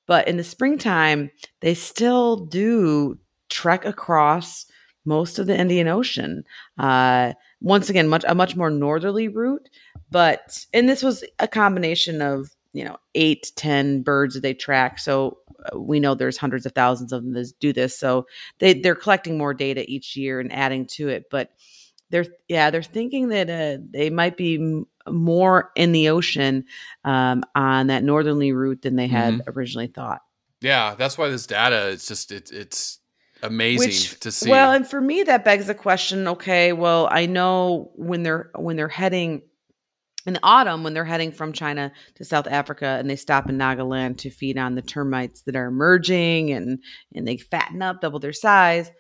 But 0.06 0.28
in 0.28 0.36
the 0.36 0.44
springtime, 0.44 1.30
they 1.60 1.74
still 1.74 2.36
do 2.36 3.18
trek 3.48 3.84
across 3.84 4.66
most 5.04 5.38
of 5.38 5.46
the 5.46 5.58
Indian 5.58 5.88
Ocean. 5.88 6.44
Uh, 6.78 7.32
once 7.60 7.88
again, 7.88 8.08
much 8.08 8.24
a 8.26 8.34
much 8.34 8.56
more 8.56 8.70
northerly 8.70 9.28
route, 9.28 9.68
but 10.10 10.64
and 10.72 10.88
this 10.88 11.02
was 11.02 11.24
a 11.38 11.48
combination 11.48 12.20
of 12.20 12.50
you 12.72 12.84
know 12.84 12.96
eight 13.14 13.52
ten 13.56 14.02
birds 14.02 14.34
that 14.34 14.40
they 14.40 14.54
track. 14.54 14.98
So 14.98 15.38
uh, 15.72 15.78
we 15.78 16.00
know 16.00 16.14
there's 16.14 16.36
hundreds 16.36 16.66
of 16.66 16.72
thousands 16.72 17.12
of 17.12 17.22
them 17.22 17.32
that 17.34 17.52
do 17.60 17.72
this. 17.72 17.98
So 17.98 18.26
they 18.58 18.74
they're 18.74 18.94
collecting 18.94 19.38
more 19.38 19.54
data 19.54 19.84
each 19.88 20.16
year 20.16 20.40
and 20.40 20.52
adding 20.52 20.86
to 20.86 21.08
it. 21.08 21.30
But 21.30 21.50
they're 22.10 22.26
yeah 22.48 22.70
they're 22.70 22.82
thinking 22.82 23.28
that 23.28 23.50
uh, 23.50 23.82
they 23.90 24.10
might 24.10 24.36
be 24.36 24.56
m- 24.56 24.86
more 25.08 25.72
in 25.74 25.92
the 25.92 26.08
ocean 26.08 26.64
um, 27.04 27.44
on 27.54 27.88
that 27.88 28.04
northerly 28.04 28.52
route 28.52 28.82
than 28.82 28.96
they 28.96 29.08
had 29.08 29.34
mm-hmm. 29.34 29.50
originally 29.58 29.88
thought. 29.88 30.22
Yeah, 30.60 30.94
that's 30.94 31.18
why 31.18 31.28
this 31.28 31.46
data 31.46 31.90
it's 31.90 32.06
just 32.06 32.30
it, 32.30 32.52
it's 32.52 32.98
amazing 33.42 33.88
Which, 33.88 34.20
to 34.20 34.30
see. 34.30 34.50
Well, 34.50 34.72
and 34.72 34.86
for 34.86 35.00
me 35.00 35.24
that 35.24 35.44
begs 35.44 35.66
the 35.66 35.74
question, 35.74 36.28
okay, 36.28 36.72
well, 36.72 37.08
I 37.10 37.26
know 37.26 37.90
when 37.96 38.22
they're 38.22 38.50
when 38.54 38.76
they're 38.76 38.88
heading 38.88 39.42
in 40.26 40.34
the 40.34 40.40
autumn 40.42 40.84
when 40.84 40.94
they're 40.94 41.04
heading 41.04 41.32
from 41.32 41.52
China 41.52 41.92
to 42.14 42.24
South 42.24 42.46
Africa 42.46 42.96
and 42.98 43.10
they 43.10 43.16
stop 43.16 43.48
in 43.48 43.58
Nagaland 43.58 44.18
to 44.18 44.30
feed 44.30 44.58
on 44.58 44.74
the 44.74 44.82
termites 44.82 45.42
that 45.42 45.56
are 45.56 45.66
emerging 45.66 46.52
and 46.52 46.78
and 47.14 47.26
they 47.26 47.36
fatten 47.36 47.82
up, 47.82 48.00
double 48.00 48.20
their 48.20 48.32
size. 48.32 48.90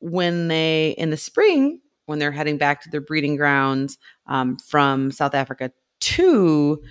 When 0.00 0.48
they 0.48 0.94
in 0.96 1.10
the 1.10 1.16
spring, 1.16 1.80
when 2.06 2.18
they're 2.18 2.32
heading 2.32 2.58
back 2.58 2.82
to 2.82 2.90
their 2.90 3.00
breeding 3.00 3.36
grounds 3.36 3.98
um, 4.26 4.56
from 4.58 5.10
South 5.10 5.34
Africa 5.34 5.72
to 6.00 6.82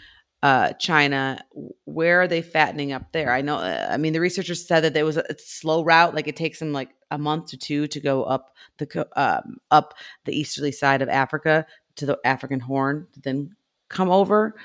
uh, 0.42 0.72
China, 0.74 1.44
where 1.86 2.22
are 2.22 2.28
they 2.28 2.42
fattening 2.42 2.94
up 2.94 3.12
there? 3.12 3.32
I 3.32 3.42
know. 3.42 3.58
Uh, 3.58 3.88
I 3.90 3.98
mean, 3.98 4.14
the 4.14 4.22
researchers 4.22 4.66
said 4.66 4.82
that 4.82 4.94
there 4.94 5.06
was 5.06 5.18
a, 5.18 5.26
slow 5.38 5.84
route, 5.84 6.16
like 6.16 6.28
it 6.28 6.38
takes 6.38 6.60
them 6.60 6.72
like 6.72 6.92
a 7.12 7.18
month 7.18 7.48
to 7.48 7.58
two 7.58 7.88
to 7.88 8.00
go 8.00 8.24
up 8.24 8.54
the 8.78 9.08
um, 9.16 9.58
up 9.72 9.96
the 10.26 10.38
easterly 10.38 10.72
side 10.72 11.02
of 11.02 11.10
Africa 11.10 11.66
to 12.00 12.06
the 12.06 12.20
African 12.26 12.60
Horn, 12.60 13.08
to 13.14 13.22
then 13.22 13.56
come 13.90 14.10
over. 14.10 14.56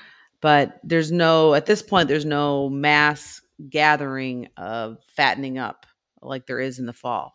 But 0.41 0.79
there's 0.83 1.11
no 1.11 1.53
at 1.53 1.65
this 1.65 1.81
point. 1.81 2.07
There's 2.07 2.25
no 2.25 2.69
mass 2.69 3.41
gathering 3.69 4.49
of 4.57 4.97
fattening 5.15 5.57
up 5.57 5.85
like 6.21 6.45
there 6.45 6.59
is 6.59 6.79
in 6.79 6.85
the 6.85 6.93
fall. 6.93 7.33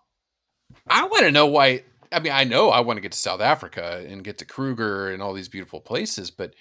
I 0.88 1.04
want 1.06 1.24
to 1.24 1.32
know 1.32 1.46
why. 1.46 1.84
I 2.12 2.18
mean, 2.20 2.32
I 2.32 2.44
know 2.44 2.70
I 2.70 2.80
want 2.80 2.96
to 2.96 3.00
get 3.00 3.12
to 3.12 3.18
South 3.18 3.40
Africa 3.40 4.04
and 4.08 4.24
get 4.24 4.38
to 4.38 4.44
Kruger 4.44 5.10
and 5.12 5.22
all 5.22 5.32
these 5.32 5.48
beautiful 5.48 5.80
places, 5.80 6.30
but 6.30 6.54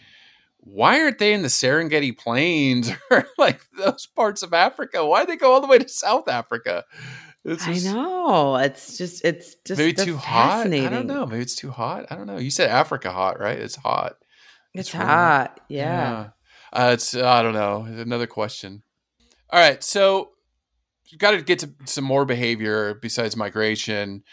why 0.61 1.01
aren't 1.01 1.19
they 1.19 1.33
in 1.33 1.41
the 1.41 1.47
Serengeti 1.47 2.15
Plains 2.17 2.91
or 3.11 3.27
like 3.37 3.61
those 3.77 4.05
parts 4.05 4.43
of 4.43 4.53
Africa? 4.53 5.05
Why 5.05 5.21
do 5.21 5.27
they 5.27 5.37
go 5.37 5.53
all 5.53 5.61
the 5.61 5.67
way 5.67 5.79
to 5.79 5.89
South 5.89 6.27
Africa? 6.27 6.85
Just, 7.47 7.67
I 7.67 7.77
know. 7.91 8.57
It's 8.57 8.97
just 8.97 9.23
it's 9.23 9.55
just 9.65 9.79
maybe 9.79 9.93
too 9.93 10.17
hot. 10.17 10.67
I 10.67 10.89
don't 10.89 11.07
know. 11.07 11.25
Maybe 11.25 11.41
it's 11.41 11.55
too 11.55 11.71
hot. 11.71 12.05
I 12.09 12.15
don't 12.15 12.27
know. 12.27 12.37
You 12.37 12.51
said 12.51 12.69
Africa 12.69 13.11
hot, 13.11 13.39
right? 13.39 13.57
It's 13.57 13.75
hot. 13.75 14.17
It's, 14.73 14.89
it's 14.89 14.91
hot. 14.91 15.59
Yeah. 15.69 15.85
yeah. 15.85 16.29
Uh, 16.71 16.91
it's 16.93 17.15
I 17.15 17.41
don't 17.41 17.53
know. 17.53 17.83
Another 17.83 18.27
question. 18.27 18.83
All 19.51 19.59
right, 19.59 19.83
so 19.83 20.31
you 21.05 21.17
got 21.17 21.31
to 21.31 21.41
get 21.41 21.59
to 21.59 21.71
some 21.85 22.03
more 22.03 22.23
behavior 22.23 22.93
besides 23.01 23.35
migration. 23.35 24.23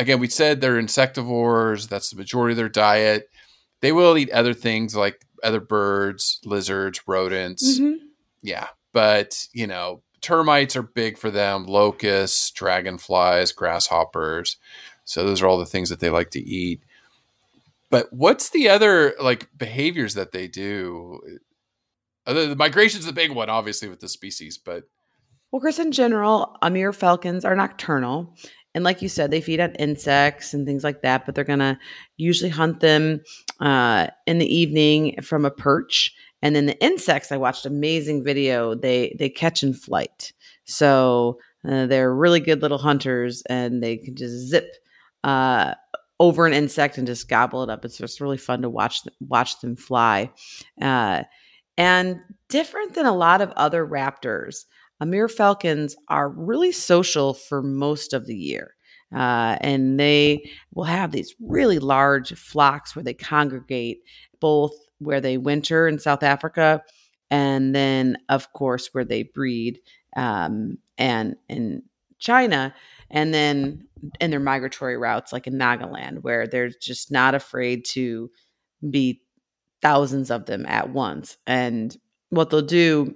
Again, 0.00 0.18
we 0.18 0.28
said 0.28 0.60
they're 0.60 0.82
insectivores. 0.82 1.88
That's 1.88 2.10
the 2.10 2.16
majority 2.16 2.54
of 2.54 2.56
their 2.56 2.68
diet. 2.68 3.28
They 3.80 3.92
will 3.92 4.18
eat 4.18 4.30
other 4.30 4.54
things 4.54 4.96
like 4.96 5.24
other 5.44 5.60
birds, 5.60 6.40
lizards, 6.44 7.02
rodents. 7.06 7.78
Mm-hmm. 7.78 8.06
Yeah, 8.42 8.66
but 8.92 9.46
you 9.52 9.68
know, 9.68 10.02
termites 10.24 10.74
are 10.74 10.82
big 10.82 11.18
for 11.18 11.30
them. 11.30 11.66
Locusts, 11.66 12.50
dragonflies, 12.50 13.52
grasshoppers. 13.52 14.56
So 15.04 15.24
those 15.24 15.42
are 15.42 15.46
all 15.46 15.58
the 15.58 15.66
things 15.66 15.90
that 15.90 16.00
they 16.00 16.10
like 16.10 16.30
to 16.30 16.40
eat. 16.40 16.82
But 17.90 18.12
what's 18.12 18.50
the 18.50 18.68
other 18.68 19.14
like 19.20 19.48
behaviors 19.56 20.14
that 20.14 20.32
they 20.32 20.48
do? 20.48 21.20
Other 22.26 22.48
the 22.48 22.56
migration's 22.56 23.06
the 23.06 23.12
big 23.12 23.30
one, 23.30 23.50
obviously, 23.50 23.88
with 23.88 24.00
the 24.00 24.08
species, 24.08 24.58
but 24.58 24.84
well, 25.54 25.60
Chris, 25.60 25.78
in 25.78 25.92
general, 25.92 26.56
Amur 26.62 26.92
falcons 26.92 27.44
are 27.44 27.54
nocturnal. 27.54 28.34
And 28.74 28.82
like 28.82 29.02
you 29.02 29.08
said, 29.08 29.30
they 29.30 29.40
feed 29.40 29.60
on 29.60 29.72
insects 29.76 30.52
and 30.52 30.66
things 30.66 30.82
like 30.82 31.02
that, 31.02 31.24
but 31.24 31.36
they're 31.36 31.44
going 31.44 31.60
to 31.60 31.78
usually 32.16 32.50
hunt 32.50 32.80
them 32.80 33.20
uh, 33.60 34.08
in 34.26 34.38
the 34.38 34.52
evening 34.52 35.22
from 35.22 35.44
a 35.44 35.52
perch. 35.52 36.12
And 36.44 36.54
then 36.54 36.66
the 36.66 36.78
insects, 36.84 37.32
I 37.32 37.38
watched 37.38 37.64
amazing 37.64 38.22
video. 38.22 38.74
They 38.74 39.16
they 39.18 39.30
catch 39.30 39.62
in 39.62 39.72
flight, 39.72 40.34
so 40.64 41.38
uh, 41.66 41.86
they're 41.86 42.14
really 42.14 42.38
good 42.38 42.60
little 42.60 42.78
hunters, 42.78 43.42
and 43.48 43.82
they 43.82 43.96
can 43.96 44.14
just 44.14 44.48
zip 44.48 44.70
uh, 45.24 45.74
over 46.20 46.46
an 46.46 46.52
insect 46.52 46.98
and 46.98 47.06
just 47.06 47.30
gobble 47.30 47.62
it 47.62 47.70
up. 47.70 47.82
It's 47.86 47.96
just 47.96 48.20
really 48.20 48.36
fun 48.36 48.60
to 48.60 48.68
watch 48.68 49.00
watch 49.20 49.58
them 49.62 49.74
fly. 49.74 50.30
Uh, 50.80 51.22
and 51.78 52.20
different 52.50 52.94
than 52.94 53.06
a 53.06 53.16
lot 53.16 53.40
of 53.40 53.50
other 53.52 53.86
raptors, 53.86 54.66
Amur 55.00 55.28
falcons 55.28 55.96
are 56.08 56.28
really 56.28 56.72
social 56.72 57.32
for 57.32 57.62
most 57.62 58.12
of 58.12 58.26
the 58.26 58.36
year. 58.36 58.74
Uh, 59.14 59.56
and 59.60 59.98
they 59.98 60.50
will 60.74 60.84
have 60.84 61.12
these 61.12 61.34
really 61.40 61.78
large 61.78 62.34
flocks 62.34 62.94
where 62.94 63.02
they 63.02 63.14
congregate 63.14 64.02
both 64.40 64.72
where 64.98 65.20
they 65.20 65.36
winter 65.36 65.86
in 65.88 65.98
South 65.98 66.22
Africa 66.22 66.82
and 67.30 67.74
then 67.74 68.16
of 68.28 68.52
course 68.52 68.90
where 68.92 69.04
they 69.04 69.22
breed 69.22 69.80
um, 70.16 70.78
and 70.98 71.36
in 71.48 71.82
China 72.18 72.74
and 73.10 73.34
then 73.34 73.86
in 74.20 74.30
their 74.30 74.40
migratory 74.40 74.96
routes 74.96 75.32
like 75.32 75.46
in 75.46 75.54
Nagaland 75.54 76.22
where 76.22 76.46
they're 76.46 76.70
just 76.80 77.10
not 77.10 77.34
afraid 77.34 77.84
to 77.86 78.30
be 78.90 79.22
thousands 79.82 80.30
of 80.30 80.46
them 80.46 80.64
at 80.66 80.90
once. 80.90 81.36
And 81.46 81.96
what 82.30 82.50
they'll 82.50 82.62
do 82.62 83.14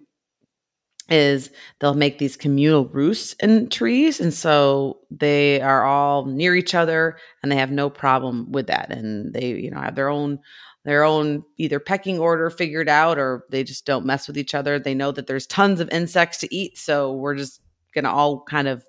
is 1.08 1.50
they'll 1.78 1.94
make 1.94 2.18
these 2.18 2.36
communal 2.36 2.86
roosts 2.86 3.34
in 3.40 3.68
trees 3.68 4.20
and 4.20 4.34
so 4.34 4.98
they 5.10 5.60
are 5.60 5.84
all 5.84 6.26
near 6.26 6.54
each 6.54 6.74
other 6.74 7.16
and 7.42 7.50
they 7.50 7.56
have 7.56 7.70
no 7.70 7.88
problem 7.88 8.50
with 8.52 8.66
that. 8.66 8.90
And 8.90 9.32
they 9.32 9.48
you 9.54 9.70
know 9.70 9.80
have 9.80 9.94
their 9.94 10.08
own 10.08 10.38
their 10.84 11.04
own 11.04 11.44
either 11.56 11.80
pecking 11.80 12.18
order 12.18 12.50
figured 12.50 12.88
out 12.88 13.18
or 13.18 13.44
they 13.50 13.64
just 13.64 13.86
don't 13.86 14.06
mess 14.06 14.26
with 14.26 14.38
each 14.38 14.54
other. 14.54 14.78
They 14.78 14.94
know 14.94 15.12
that 15.12 15.26
there's 15.26 15.46
tons 15.46 15.80
of 15.80 15.90
insects 15.90 16.38
to 16.38 16.54
eat 16.54 16.76
so 16.78 17.14
we're 17.14 17.36
just 17.36 17.60
gonna 17.94 18.12
all 18.12 18.42
kind 18.42 18.68
of 18.68 18.84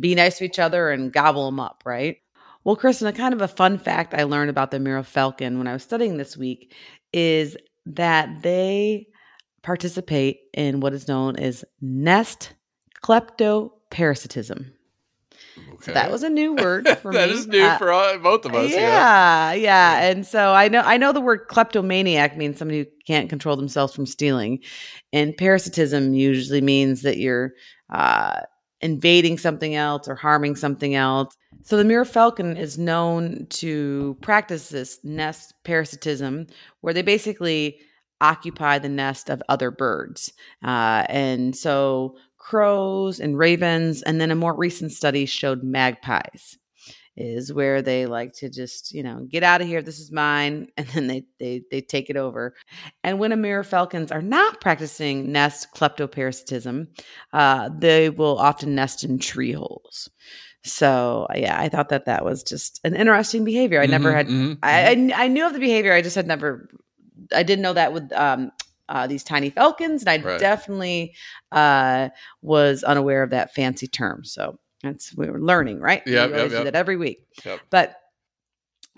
be 0.00 0.14
nice 0.14 0.38
to 0.38 0.44
each 0.44 0.58
other 0.58 0.90
and 0.90 1.12
gobble 1.12 1.46
them 1.46 1.60
up 1.60 1.82
right? 1.84 2.16
Well 2.64 2.76
kristen 2.76 3.06
a 3.06 3.12
kind 3.12 3.34
of 3.34 3.42
a 3.42 3.48
fun 3.48 3.76
fact 3.76 4.14
i 4.14 4.22
learned 4.22 4.48
about 4.48 4.70
the 4.70 4.78
Amur 4.78 5.02
falcon 5.02 5.58
when 5.58 5.66
i 5.66 5.74
was 5.74 5.82
studying 5.82 6.16
this 6.16 6.34
week 6.34 6.74
is 7.12 7.58
that 7.84 8.40
they 8.40 9.06
participate 9.64 10.40
in 10.52 10.80
what 10.80 10.92
is 10.92 11.08
known 11.08 11.36
as 11.36 11.64
nest 11.80 12.52
kleptoparasitism. 13.02 14.66
Okay. 15.56 15.84
So 15.86 15.92
that 15.92 16.10
was 16.10 16.22
a 16.22 16.28
new 16.28 16.54
word 16.54 16.86
for 17.02 17.12
that 17.12 17.28
me. 17.28 17.34
That 17.34 17.40
is 17.40 17.46
new 17.46 17.62
uh, 17.62 17.78
for 17.78 17.90
all, 17.90 18.18
both 18.18 18.44
of 18.44 18.54
us. 18.54 18.70
Yeah, 18.70 19.52
yeah, 19.52 19.52
yeah, 19.52 20.10
And 20.10 20.26
so 20.26 20.52
I 20.52 20.68
know 20.68 20.80
I 20.80 20.96
know 20.96 21.12
the 21.12 21.20
word 21.20 21.48
kleptomaniac 21.48 22.36
means 22.36 22.58
somebody 22.58 22.80
who 22.80 22.86
can't 23.06 23.28
control 23.28 23.56
themselves 23.56 23.94
from 23.94 24.06
stealing, 24.06 24.60
and 25.12 25.36
parasitism 25.36 26.14
usually 26.14 26.60
means 26.60 27.02
that 27.02 27.18
you're 27.18 27.52
uh, 27.90 28.40
invading 28.80 29.38
something 29.38 29.74
else 29.74 30.08
or 30.08 30.14
harming 30.14 30.56
something 30.56 30.94
else. 30.94 31.34
So 31.62 31.76
the 31.76 31.82
Amur 31.82 32.04
falcon 32.04 32.56
is 32.56 32.78
known 32.78 33.46
to 33.50 34.16
practice 34.20 34.68
this 34.68 34.98
nest 35.04 35.54
parasitism, 35.64 36.48
where 36.80 36.92
they 36.92 37.02
basically 37.02 37.78
occupy 38.20 38.78
the 38.78 38.88
nest 38.88 39.30
of 39.30 39.42
other 39.48 39.70
birds. 39.70 40.32
Uh, 40.62 41.04
and 41.08 41.56
so 41.56 42.16
crows 42.38 43.20
and 43.20 43.38
ravens, 43.38 44.02
and 44.02 44.20
then 44.20 44.30
a 44.30 44.36
more 44.36 44.54
recent 44.54 44.92
study 44.92 45.26
showed 45.26 45.62
magpies 45.62 46.58
is 47.16 47.52
where 47.52 47.80
they 47.80 48.06
like 48.06 48.32
to 48.32 48.48
just 48.48 48.92
you 48.92 49.02
know 49.02 49.26
get 49.30 49.42
out 49.42 49.60
of 49.60 49.66
here 49.66 49.82
this 49.82 50.00
is 50.00 50.10
mine 50.10 50.66
and 50.76 50.86
then 50.88 51.06
they 51.06 51.24
they 51.38 51.62
they 51.70 51.80
take 51.80 52.10
it 52.10 52.16
over 52.16 52.54
and 53.02 53.18
when 53.18 53.32
amur 53.32 53.62
falcons 53.62 54.10
are 54.10 54.22
not 54.22 54.60
practicing 54.60 55.30
nest 55.30 55.68
kleptoparasitism 55.74 56.86
uh, 57.32 57.68
they 57.78 58.10
will 58.10 58.38
often 58.38 58.74
nest 58.74 59.04
in 59.04 59.18
tree 59.18 59.52
holes 59.52 60.10
so 60.64 61.26
yeah 61.34 61.60
i 61.60 61.68
thought 61.68 61.90
that 61.90 62.06
that 62.06 62.24
was 62.24 62.42
just 62.42 62.80
an 62.84 62.96
interesting 62.96 63.44
behavior 63.44 63.80
i 63.80 63.84
mm-hmm, 63.84 63.92
never 63.92 64.12
had 64.12 64.26
mm-hmm, 64.26 64.54
I, 64.62 64.94
mm-hmm. 64.94 65.12
I, 65.12 65.24
I 65.24 65.28
knew 65.28 65.46
of 65.46 65.52
the 65.52 65.60
behavior 65.60 65.92
i 65.92 66.02
just 66.02 66.16
had 66.16 66.26
never 66.26 66.68
i 67.34 67.42
didn't 67.42 67.62
know 67.62 67.72
that 67.72 67.92
with 67.92 68.12
um 68.12 68.50
uh, 68.86 69.06
these 69.06 69.24
tiny 69.24 69.48
falcons 69.48 70.02
and 70.02 70.10
i 70.10 70.18
right. 70.18 70.38
definitely 70.38 71.14
uh, 71.52 72.10
was 72.42 72.84
unaware 72.84 73.22
of 73.22 73.30
that 73.30 73.54
fancy 73.54 73.86
term 73.86 74.22
so 74.24 74.58
that's 74.84 75.16
we 75.16 75.28
were 75.28 75.40
learning, 75.40 75.80
right? 75.80 76.02
Yeah, 76.06 76.26
yep, 76.26 76.50
yep. 76.50 76.64
that 76.64 76.76
every 76.76 76.96
week. 76.96 77.26
Yep. 77.44 77.60
But 77.70 77.96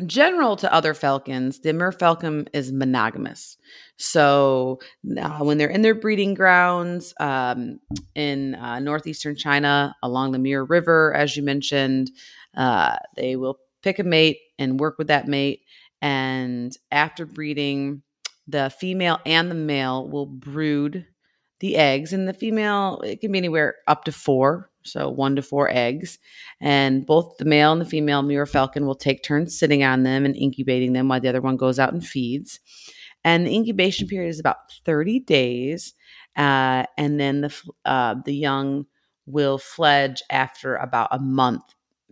general 0.04 0.56
to 0.56 0.70
other 0.70 0.92
falcons, 0.92 1.60
the 1.60 1.70
Amur 1.70 1.92
falcon 1.92 2.48
is 2.52 2.72
monogamous. 2.72 3.56
So 3.96 4.80
uh, 5.18 5.38
when 5.38 5.56
they're 5.56 5.70
in 5.70 5.82
their 5.82 5.94
breeding 5.94 6.34
grounds 6.34 7.14
um, 7.18 7.80
in 8.14 8.56
uh, 8.56 8.80
northeastern 8.80 9.36
China 9.36 9.94
along 10.02 10.32
the 10.32 10.38
Amur 10.38 10.64
River, 10.64 11.14
as 11.14 11.36
you 11.36 11.42
mentioned, 11.42 12.10
uh, 12.56 12.96
they 13.16 13.36
will 13.36 13.58
pick 13.82 13.98
a 13.98 14.04
mate 14.04 14.40
and 14.58 14.80
work 14.80 14.98
with 14.98 15.06
that 15.06 15.28
mate. 15.28 15.62
And 16.02 16.76
after 16.90 17.24
breeding, 17.24 18.02
the 18.46 18.70
female 18.70 19.18
and 19.26 19.50
the 19.50 19.54
male 19.54 20.08
will 20.08 20.26
brood 20.26 21.06
the 21.60 21.76
eggs. 21.76 22.12
And 22.12 22.28
the 22.28 22.34
female, 22.34 23.00
it 23.04 23.20
can 23.20 23.32
be 23.32 23.38
anywhere 23.38 23.76
up 23.86 24.04
to 24.04 24.12
four 24.12 24.70
so 24.86 25.08
one 25.08 25.36
to 25.36 25.42
four 25.42 25.68
eggs. 25.70 26.18
And 26.60 27.04
both 27.04 27.36
the 27.38 27.44
male 27.44 27.72
and 27.72 27.80
the 27.80 27.86
female 27.86 28.20
Amur 28.20 28.46
falcon 28.46 28.86
will 28.86 28.94
take 28.94 29.22
turns 29.22 29.58
sitting 29.58 29.82
on 29.84 30.02
them 30.02 30.24
and 30.24 30.36
incubating 30.36 30.92
them 30.92 31.08
while 31.08 31.20
the 31.20 31.28
other 31.28 31.40
one 31.40 31.56
goes 31.56 31.78
out 31.78 31.92
and 31.92 32.06
feeds. 32.06 32.60
And 33.24 33.46
the 33.46 33.54
incubation 33.54 34.06
period 34.06 34.28
is 34.28 34.40
about 34.40 34.56
30 34.84 35.20
days. 35.20 35.94
Uh, 36.36 36.84
and 36.96 37.18
then 37.18 37.42
the, 37.42 37.54
uh, 37.84 38.14
the 38.24 38.34
young 38.34 38.86
will 39.26 39.58
fledge 39.58 40.22
after 40.30 40.76
about 40.76 41.08
a 41.10 41.18
month 41.18 41.64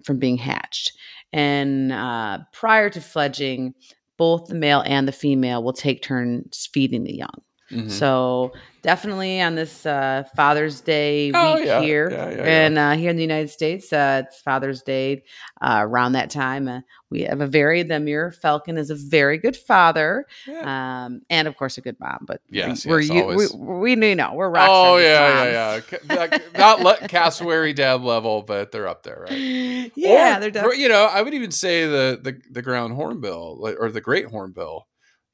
from 0.05 0.19
being 0.19 0.37
hatched. 0.37 0.93
And 1.33 1.93
uh, 1.93 2.41
prior 2.53 2.91
to 2.91 3.01
fledging, 3.01 3.75
both 4.17 4.47
the 4.47 4.55
male 4.55 4.83
and 4.87 5.09
the 5.09 5.13
female 5.13 5.63
will 5.63 5.73
take 5.73 6.03
turns 6.03 6.69
feeding 6.73 7.05
the 7.05 7.15
young. 7.15 7.43
Mm-hmm. 7.75 7.89
So 7.89 8.53
definitely 8.83 9.41
on 9.41 9.55
this 9.55 9.87
uh, 9.87 10.25
Father's 10.37 10.81
Day 10.81 11.33
oh, 11.35 11.57
week 11.57 11.65
yeah. 11.65 11.81
here, 11.81 12.11
yeah, 12.11 12.31
yeah, 12.31 12.43
and 12.43 12.79
uh, 12.79 12.93
here 12.93 13.11
in 13.11 13.17
the 13.17 13.23
United 13.23 13.49
States, 13.49 13.93
uh, 13.93 14.23
it's 14.27 14.41
Father's 14.41 14.83
Day. 14.83 15.25
Uh, 15.61 15.79
around 15.81 16.13
that 16.13 16.31
time, 16.31 16.69
uh, 16.69 16.81
we 17.11 17.23
have 17.23 17.41
a 17.41 17.47
very 17.47 17.83
the 17.83 17.97
Amur 17.97 18.31
Falcon 18.31 18.77
is 18.77 18.91
a 18.91 18.95
very 18.95 19.39
good 19.39 19.57
father, 19.57 20.27
um, 20.63 21.23
and 21.31 21.49
of 21.49 21.57
course 21.57 21.79
a 21.79 21.81
good 21.81 21.99
mom. 21.99 22.19
But 22.27 22.43
yes, 22.51 22.85
we're, 22.87 23.01
yes, 23.01 23.55
we, 23.55 23.59
we, 23.59 23.97
we 23.97 24.15
know 24.15 24.35
we're 24.35 24.51
rock 24.51 24.69
Oh 24.71 24.97
yeah, 24.99 25.45
yeah, 25.45 25.81
yeah. 26.11 26.39
Not 26.57 26.81
let 26.81 27.09
cassowary 27.09 27.73
dad 27.73 28.03
level, 28.03 28.43
but 28.43 28.71
they're 28.71 28.89
up 28.89 29.03
there, 29.03 29.27
right? 29.29 29.93
Yeah, 29.97 30.37
or, 30.37 30.41
they're 30.41 30.51
definitely. 30.51 30.83
You 30.83 30.89
know, 30.89 31.05
I 31.05 31.23
would 31.23 31.35
even 31.35 31.51
say 31.51 31.87
the 31.87 32.21
the 32.23 32.41
the 32.51 32.63
ground 32.63 32.95
hornbill 32.95 33.59
or 33.79 33.91
the 33.91 34.01
great 34.01 34.27
hornbill. 34.27 34.87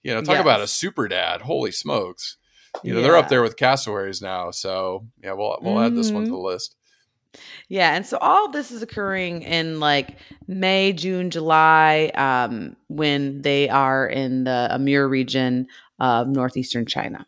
You 0.03 0.15
know, 0.15 0.23
talk 0.23 0.35
yes. 0.35 0.43
about 0.43 0.61
a 0.61 0.67
super 0.67 1.09
dad. 1.09 1.43
Holy 1.43 1.73
smokes 1.73 2.37
you 2.83 2.93
know 2.93 3.01
yeah. 3.01 3.07
they're 3.07 3.17
up 3.17 3.29
there 3.29 3.43
with 3.43 3.57
cassowaries 3.57 4.23
now 4.23 4.51
so 4.51 5.07
yeah 5.23 5.33
we'll 5.33 5.59
we'll 5.61 5.75
mm-hmm. 5.75 5.87
add 5.87 5.97
this 5.97 6.11
one 6.11 6.25
to 6.25 6.31
the 6.31 6.37
mm-hmm. 6.37 6.45
list 6.45 6.77
yeah 7.69 7.95
and 7.95 8.05
so 8.07 8.17
all 8.19 8.51
this 8.51 8.71
is 8.71 8.83
occurring 8.83 9.43
in 9.43 9.81
like 9.81 10.19
may 10.47 10.93
june 10.93 11.31
july 11.31 12.11
um, 12.15 12.77
when 12.89 13.41
they 13.43 13.69
are 13.69 14.07
in 14.07 14.45
the 14.45 14.69
amur 14.71 15.09
region 15.09 15.67
of 15.99 16.29
northeastern 16.29 16.87
china 16.87 17.27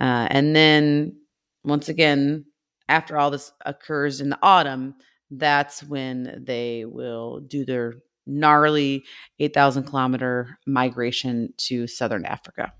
uh, 0.00 0.26
and 0.30 0.54
then 0.56 1.16
once 1.64 1.88
again 1.88 2.44
after 2.88 3.16
all 3.16 3.30
this 3.30 3.52
occurs 3.64 4.20
in 4.20 4.30
the 4.30 4.38
autumn 4.42 4.94
that's 5.30 5.82
when 5.84 6.42
they 6.44 6.84
will 6.84 7.40
do 7.40 7.64
their 7.64 7.94
gnarly 8.30 9.04
8000 9.38 9.84
kilometer 9.84 10.58
migration 10.66 11.52
to 11.58 11.86
southern 11.86 12.24
africa 12.24 12.72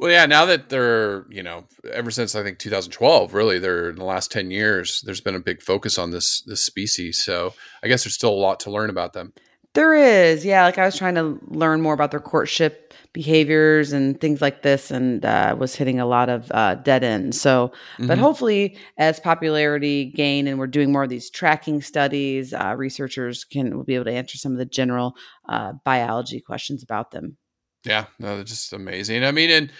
well, 0.00 0.10
yeah. 0.10 0.24
Now 0.24 0.46
that 0.46 0.70
they're, 0.70 1.26
you 1.28 1.42
know, 1.42 1.64
ever 1.92 2.10
since 2.10 2.34
I 2.34 2.42
think 2.42 2.58
2012, 2.58 3.34
really, 3.34 3.58
they're 3.58 3.90
in 3.90 3.96
the 3.96 4.04
last 4.04 4.32
10 4.32 4.50
years, 4.50 5.02
there's 5.04 5.20
been 5.20 5.34
a 5.34 5.40
big 5.40 5.60
focus 5.60 5.98
on 5.98 6.10
this 6.10 6.40
this 6.46 6.62
species. 6.62 7.22
So 7.22 7.52
I 7.82 7.88
guess 7.88 8.04
there's 8.04 8.14
still 8.14 8.32
a 8.32 8.32
lot 8.32 8.60
to 8.60 8.70
learn 8.70 8.88
about 8.88 9.12
them. 9.12 9.34
There 9.74 9.92
is, 9.92 10.42
yeah. 10.42 10.64
Like 10.64 10.78
I 10.78 10.86
was 10.86 10.96
trying 10.96 11.16
to 11.16 11.38
learn 11.48 11.82
more 11.82 11.92
about 11.92 12.12
their 12.12 12.18
courtship 12.18 12.89
behaviors 13.12 13.92
and 13.92 14.20
things 14.20 14.40
like 14.40 14.62
this, 14.62 14.90
and 14.90 15.24
uh, 15.24 15.56
was 15.58 15.74
hitting 15.74 15.98
a 15.98 16.06
lot 16.06 16.28
of 16.28 16.50
uh, 16.52 16.76
dead 16.76 17.02
ends. 17.02 17.40
So, 17.40 17.68
mm-hmm. 17.68 18.06
but 18.06 18.18
hopefully, 18.18 18.76
as 18.98 19.18
popularity 19.18 20.06
gain 20.06 20.46
and 20.46 20.58
we're 20.58 20.66
doing 20.66 20.92
more 20.92 21.04
of 21.04 21.10
these 21.10 21.30
tracking 21.30 21.82
studies, 21.82 22.52
uh, 22.52 22.74
researchers 22.76 23.44
can 23.44 23.76
will 23.76 23.84
be 23.84 23.94
able 23.94 24.04
to 24.06 24.12
answer 24.12 24.38
some 24.38 24.52
of 24.52 24.58
the 24.58 24.64
general 24.64 25.14
uh, 25.48 25.72
biology 25.84 26.40
questions 26.40 26.82
about 26.82 27.10
them. 27.10 27.36
Yeah, 27.84 28.06
no, 28.18 28.36
they're 28.36 28.44
just 28.44 28.72
amazing. 28.72 29.24
I 29.24 29.32
mean, 29.32 29.50
and 29.50 29.72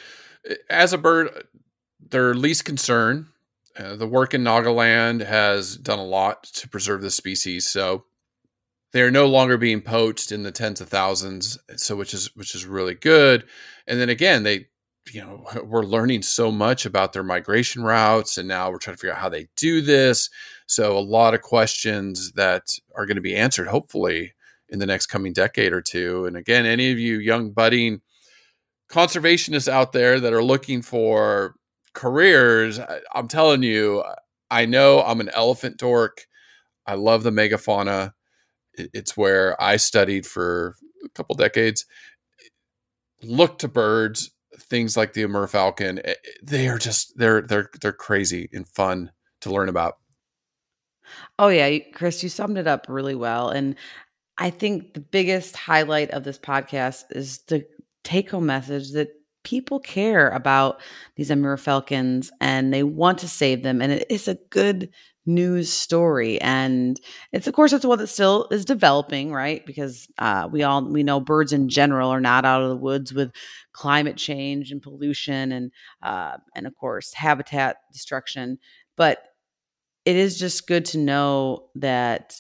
eh, 0.48 0.54
as 0.68 0.92
a 0.92 0.98
bird, 0.98 1.30
their 2.00 2.34
least 2.34 2.64
concern. 2.64 3.28
Uh, 3.76 3.94
the 3.94 4.06
work 4.06 4.34
in 4.34 4.42
Nagaland 4.42 5.24
has 5.24 5.76
done 5.76 6.00
a 6.00 6.04
lot 6.04 6.42
to 6.42 6.68
preserve 6.68 7.02
the 7.02 7.10
species, 7.10 7.68
so 7.68 8.04
they 8.92 9.02
are 9.02 9.10
no 9.10 9.26
longer 9.26 9.56
being 9.56 9.80
poached 9.80 10.32
in 10.32 10.42
the 10.42 10.50
tens 10.50 10.80
of 10.80 10.88
thousands. 10.88 11.58
So, 11.76 11.96
which 11.96 12.14
is 12.14 12.34
which 12.34 12.54
is 12.54 12.66
really 12.66 12.94
good. 12.94 13.44
And 13.86 14.00
then 14.00 14.08
again, 14.08 14.42
they, 14.42 14.66
you 15.12 15.20
know, 15.20 15.46
we're 15.64 15.84
learning 15.84 16.22
so 16.22 16.50
much 16.50 16.86
about 16.86 17.12
their 17.12 17.22
migration 17.22 17.82
routes, 17.82 18.38
and 18.38 18.48
now 18.48 18.70
we're 18.70 18.78
trying 18.78 18.96
to 18.96 19.00
figure 19.00 19.14
out 19.14 19.20
how 19.20 19.28
they 19.28 19.48
do 19.56 19.80
this. 19.80 20.30
So, 20.66 20.96
a 20.96 21.00
lot 21.00 21.34
of 21.34 21.42
questions 21.42 22.32
that 22.32 22.70
are 22.96 23.06
going 23.06 23.16
to 23.16 23.20
be 23.22 23.36
answered, 23.36 23.68
hopefully, 23.68 24.32
in 24.68 24.78
the 24.78 24.86
next 24.86 25.06
coming 25.06 25.32
decade 25.32 25.72
or 25.72 25.82
two. 25.82 26.26
And 26.26 26.36
again, 26.36 26.66
any 26.66 26.90
of 26.92 26.98
you 26.98 27.18
young 27.18 27.50
budding 27.50 28.00
conservationists 28.90 29.68
out 29.68 29.92
there 29.92 30.20
that 30.20 30.32
are 30.32 30.42
looking 30.42 30.82
for 30.82 31.54
careers, 31.92 32.80
I'm 33.12 33.28
telling 33.28 33.62
you, 33.62 34.04
I 34.50 34.66
know 34.66 35.02
I'm 35.02 35.20
an 35.20 35.30
elephant 35.34 35.76
dork. 35.76 36.26
I 36.86 36.94
love 36.94 37.22
the 37.22 37.30
megafauna. 37.30 38.12
It's 38.74 39.16
where 39.16 39.60
I 39.60 39.76
studied 39.76 40.26
for 40.26 40.76
a 41.04 41.08
couple 41.10 41.34
decades. 41.34 41.86
Look 43.22 43.58
to 43.58 43.68
birds, 43.68 44.30
things 44.58 44.96
like 44.96 45.12
the 45.12 45.22
Amur 45.22 45.46
falcon. 45.46 46.00
Eh, 46.04 46.14
they 46.42 46.68
are 46.68 46.78
just 46.78 47.16
they're 47.16 47.42
they're 47.42 47.70
they're 47.80 47.92
crazy 47.92 48.48
and 48.52 48.66
fun 48.68 49.10
to 49.42 49.50
learn 49.50 49.68
about. 49.68 49.96
Oh 51.38 51.48
yeah, 51.48 51.78
Chris, 51.92 52.22
you 52.22 52.28
summed 52.28 52.58
it 52.58 52.66
up 52.66 52.86
really 52.88 53.14
well. 53.14 53.48
And 53.48 53.76
I 54.38 54.50
think 54.50 54.94
the 54.94 55.00
biggest 55.00 55.56
highlight 55.56 56.10
of 56.12 56.24
this 56.24 56.38
podcast 56.38 57.04
is 57.10 57.38
the 57.48 57.66
take 58.04 58.30
home 58.30 58.46
message 58.46 58.92
that 58.92 59.10
people 59.42 59.80
care 59.80 60.28
about 60.30 60.80
these 61.16 61.30
Amur 61.30 61.56
Falcons 61.56 62.30
and 62.40 62.72
they 62.72 62.82
want 62.82 63.18
to 63.18 63.28
save 63.28 63.62
them. 63.62 63.80
And 63.80 63.92
it 63.92 64.06
is 64.10 64.28
a 64.28 64.38
good 64.50 64.90
news 65.26 65.72
story. 65.72 66.40
And 66.40 67.00
it's, 67.32 67.46
of 67.46 67.54
course, 67.54 67.72
it's 67.72 67.84
one 67.84 67.98
that 67.98 68.06
still 68.08 68.48
is 68.50 68.64
developing, 68.64 69.32
right? 69.32 69.64
Because 69.64 70.08
uh, 70.18 70.48
we 70.50 70.62
all, 70.62 70.84
we 70.84 71.02
know 71.02 71.20
birds 71.20 71.52
in 71.52 71.68
general 71.68 72.10
are 72.10 72.20
not 72.20 72.44
out 72.44 72.62
of 72.62 72.68
the 72.68 72.76
woods 72.76 73.12
with 73.12 73.30
climate 73.72 74.16
change 74.16 74.72
and 74.72 74.82
pollution 74.82 75.52
and, 75.52 75.72
uh, 76.02 76.36
and 76.54 76.66
of 76.66 76.74
course, 76.74 77.12
habitat 77.12 77.76
destruction. 77.92 78.58
But 78.96 79.18
it 80.04 80.16
is 80.16 80.38
just 80.38 80.66
good 80.66 80.84
to 80.86 80.98
know 80.98 81.68
that 81.76 82.36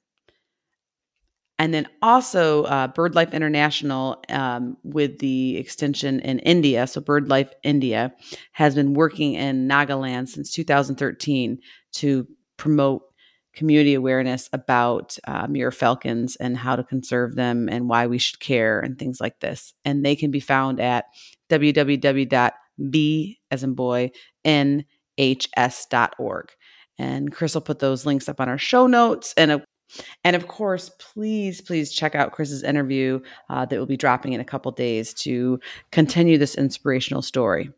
And 1.61 1.75
then 1.75 1.87
also 2.01 2.65
uh, 2.65 2.89
BirdLife 2.89 3.35
International 3.35 4.23
um, 4.31 4.79
with 4.83 5.19
the 5.19 5.59
extension 5.59 6.21
in 6.21 6.39
India. 6.39 6.87
So 6.87 7.03
BirdLife 7.03 7.51
India 7.63 8.15
has 8.53 8.75
been 8.75 8.95
working 8.95 9.35
in 9.35 9.69
Nagaland 9.69 10.29
since 10.29 10.53
2013 10.53 11.59
to 11.93 12.27
promote 12.57 13.03
community 13.53 13.93
awareness 13.93 14.49
about 14.55 15.19
uh, 15.29 15.43
Amur 15.45 15.71
falcons 15.71 16.35
and 16.37 16.57
how 16.57 16.77
to 16.77 16.83
conserve 16.83 17.35
them 17.35 17.69
and 17.69 17.91
why 17.91 18.07
we 18.07 18.17
should 18.17 18.41
care 18.41 18.81
and 18.81 18.99
things 18.99 19.21
like 19.21 19.41
this. 19.41 19.75
And 19.85 20.03
they 20.03 20.17
can 20.17 20.31
be 20.31 20.41
found 20.41 20.81
at 20.81 21.05
www.b 21.51 23.39
as 23.51 23.63
in 23.63 23.75
boy 23.75 24.11
nhs.org. 24.47 24.87
And 26.99 27.33
Chris 27.33 27.55
will 27.55 27.61
put 27.61 27.81
those 27.81 28.07
links 28.07 28.31
up 28.31 28.41
on 28.41 28.49
our 28.49 28.57
show 28.57 28.87
notes. 28.87 29.35
And 29.37 29.63
and 30.25 30.37
of 30.37 30.49
course, 30.49 30.91
please, 30.99 31.61
please 31.61 31.93
check 31.93 32.15
out 32.15 32.33
Chris's 32.33 32.63
interview 32.63 33.21
uh, 33.49 33.65
that 33.67 33.79
will 33.79 33.87
be 33.87 33.97
dropping 33.97 34.33
in 34.33 34.41
a 34.41 34.45
couple 34.45 34.71
days 34.73 35.13
to 35.15 35.61
continue 35.91 36.39
this 36.39 36.55
inspirational 36.55 37.23
story. 37.23 37.71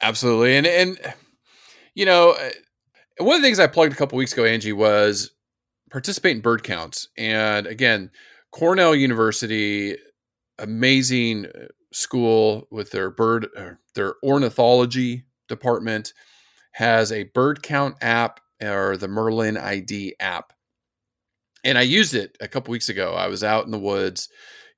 Absolutely, 0.00 0.56
and 0.56 0.66
and 0.66 1.14
you 1.94 2.04
know, 2.04 2.30
uh, 2.30 2.50
one 3.18 3.36
of 3.36 3.42
the 3.42 3.46
things 3.46 3.58
I 3.58 3.66
plugged 3.66 3.92
a 3.92 3.96
couple 3.96 4.18
weeks 4.18 4.32
ago, 4.32 4.44
Angie, 4.44 4.72
was 4.72 5.32
participate 5.90 6.36
in 6.36 6.42
bird 6.42 6.62
counts. 6.62 7.08
And 7.16 7.66
again, 7.66 8.10
Cornell 8.52 8.94
University, 8.94 9.96
amazing 10.58 11.46
uh, 11.46 11.66
school 11.92 12.68
with 12.70 12.90
their 12.90 13.10
bird, 13.10 13.48
uh, 13.56 13.70
their 13.94 14.14
ornithology 14.22 15.24
department 15.48 16.12
has 16.72 17.10
a 17.10 17.24
bird 17.24 17.62
count 17.62 17.96
app 18.00 18.40
or 18.62 18.96
the 18.96 19.08
Merlin 19.08 19.56
ID 19.56 20.14
app. 20.20 20.52
And 21.64 21.76
I 21.76 21.82
used 21.82 22.14
it 22.14 22.36
a 22.40 22.48
couple 22.48 22.72
weeks 22.72 22.88
ago. 22.88 23.14
I 23.14 23.28
was 23.28 23.42
out 23.42 23.64
in 23.64 23.70
the 23.70 23.78
woods 23.78 24.28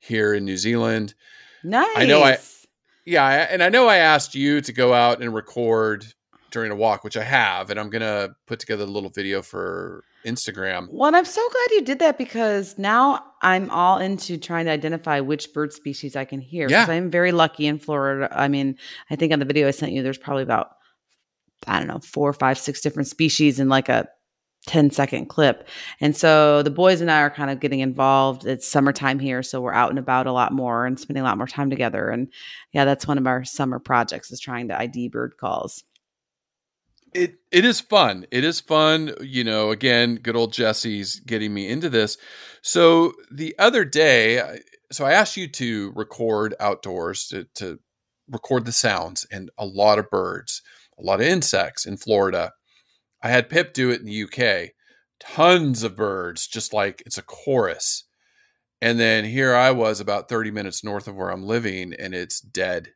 here 0.01 0.35
in 0.35 0.45
New 0.45 0.57
Zealand. 0.57 1.15
Nice. 1.63 1.89
I 1.95 2.07
know 2.07 2.23
I 2.23 2.39
yeah, 3.05 3.47
and 3.51 3.63
I 3.63 3.69
know 3.69 3.89
I 3.89 3.97
asked 3.97 4.35
you 4.35 4.61
to 4.61 4.73
go 4.73 4.93
out 4.95 5.23
and 5.23 5.35
record 5.35 6.07
during 6.51 6.71
a 6.71 6.77
walk, 6.77 7.05
which 7.05 7.17
I 7.17 7.23
have, 7.23 7.71
and 7.71 7.79
I'm 7.79 7.91
gonna 7.91 8.31
put 8.47 8.59
together 8.61 8.85
a 8.85 8.87
little 8.87 9.11
video 9.11 9.43
for 9.43 10.05
Instagram. 10.25 10.89
Well, 10.91 11.15
I'm 11.15 11.25
so 11.25 11.41
glad 11.49 11.77
you 11.77 11.83
did 11.83 11.99
that 12.01 12.19
because 12.19 12.77
now 12.79 13.25
I'm 13.43 13.71
all 13.71 13.99
into 13.99 14.37
trying 14.37 14.67
to 14.67 14.71
identify 14.71 15.21
which 15.21 15.53
bird 15.53 15.73
species 15.73 16.17
I 16.17 16.25
can 16.25 16.41
hear. 16.41 16.69
Yeah. 16.69 16.87
I'm 16.89 17.11
very 17.11 17.33
lucky 17.33 17.67
in 17.67 17.79
Florida. 17.79 18.29
I 18.31 18.49
mean, 18.49 18.77
I 19.11 19.17
think 19.17 19.33
on 19.33 19.39
the 19.39 19.45
video 19.45 19.69
I 19.69 19.71
sent 19.71 19.93
you, 19.93 20.03
there's 20.03 20.19
probably 20.19 20.43
about 20.43 20.73
I 21.67 21.79
don't 21.79 21.89
know, 21.89 22.01
four, 22.01 22.33
five, 22.33 22.59
six 22.59 22.81
different 22.81 23.09
species 23.09 23.61
in 23.61 23.69
like 23.69 23.89
a 23.89 24.09
10 24.67 24.91
second 24.91 25.27
clip. 25.27 25.67
And 26.01 26.17
so 26.17 26.63
the 26.63 26.71
boys 26.71 27.01
and 27.01 27.11
I 27.11 27.23
are 27.23 27.31
kind 27.31 27.51
of 27.51 27.61
getting 27.61 27.81
involved. 27.81 28.47
It's 28.47 28.69
summertime 28.69 29.19
here, 29.19 29.43
so 29.43 29.61
we're 29.61 29.73
out 29.73 29.91
and 29.91 29.99
about 29.99 30.27
a 30.27 30.33
lot 30.33 30.53
more 30.53 30.87
and 30.87 31.01
spending 31.01 31.23
a 31.23 31.25
lot 31.25 31.39
more 31.39 31.47
time 31.47 31.71
together. 31.71 32.11
And 32.11 32.29
yeah, 32.73 32.85
that's 32.85 33.07
one 33.07 33.19
of 33.19 33.27
our 33.27 33.45
summer 33.45 33.79
projects 33.79 34.31
is 34.31 34.41
trying 34.41 34.69
to 34.69 34.79
ID 34.79 35.09
bird 35.09 35.37
calls. 35.39 35.83
It 37.13 37.39
it 37.51 37.65
is 37.65 37.81
fun. 37.81 38.27
It 38.31 38.45
is 38.45 38.61
fun. 38.61 39.15
You 39.21 39.43
know, 39.43 39.71
again, 39.71 40.17
good 40.17 40.37
old 40.37 40.53
Jesse's 40.53 41.21
getting 41.21 41.53
me 41.53 41.69
into 41.69 41.89
this. 41.89 42.17
So 42.63 43.15
the 43.33 43.55
other 43.59 43.85
day, 43.85 44.61
so 44.93 45.05
I 45.05 45.13
asked 45.13 45.37
you 45.37 45.49
to 45.49 45.93
record 45.97 46.55
outdoors 46.61 47.27
to, 47.29 47.45
to 47.57 47.81
record 48.29 48.65
the 48.65 48.73
sounds 48.73 49.27
and 49.33 49.51
a 49.59 49.67
lot 49.67 49.99
of 49.99 50.11
birds, 50.11 50.63
a 50.99 51.03
lot 51.03 51.21
of 51.21 51.27
insects 51.27 51.85
in 51.85 51.97
Florida. 51.97 52.53
I 53.23 53.29
had 53.29 53.51
Pip 53.51 53.73
do 53.73 53.91
it 53.91 54.01
in 54.01 54.07
the 54.07 54.25
UK. 54.25 54.71
Tons 55.19 55.83
of 55.83 55.97
birds, 55.97 56.47
just 56.47 56.73
like 56.73 57.03
it's 57.05 57.19
a 57.19 57.23
chorus. 57.23 58.05
And 58.81 58.99
then 58.99 59.25
here 59.25 59.55
I 59.55 59.73
was 59.73 60.01
about 60.01 60.29
30 60.29 60.51
minutes 60.51 60.83
north 60.83 61.07
of 61.07 61.15
where 61.15 61.31
I'm 61.31 61.45
living, 61.45 61.93
and 61.93 62.15
it's 62.15 62.41
dead. 62.41 62.93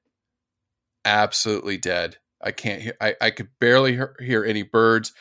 Absolutely 1.05 1.77
dead. 1.77 2.17
I 2.41 2.53
can't 2.53 2.83
hear, 2.83 2.97
I, 3.01 3.15
I 3.21 3.31
could 3.31 3.49
barely 3.61 3.93
hear, 3.93 4.17
hear 4.19 4.45
any 4.45 4.63
birds. 4.63 5.13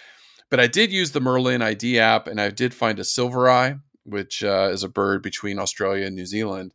But 0.49 0.59
I 0.59 0.67
did 0.67 0.91
use 0.91 1.11
the 1.11 1.19
Merlin 1.19 1.61
ID 1.61 1.99
app, 1.99 2.27
and 2.27 2.39
I 2.39 2.49
did 2.49 2.73
find 2.73 2.99
a 2.99 3.03
silver 3.03 3.49
eye, 3.49 3.77
which 4.05 4.43
uh, 4.43 4.69
is 4.71 4.83
a 4.83 4.89
bird 4.89 5.21
between 5.21 5.59
Australia 5.59 6.05
and 6.05 6.15
New 6.15 6.25
Zealand. 6.25 6.73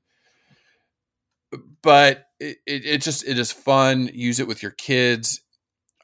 But 1.83 2.27
it, 2.41 2.59
it, 2.67 2.85
it 2.85 3.03
just 3.03 3.27
it 3.27 3.39
is 3.39 3.53
fun. 3.53 4.11
Use 4.13 4.41
it 4.41 4.49
with 4.49 4.63
your 4.63 4.73
kids. 4.73 5.41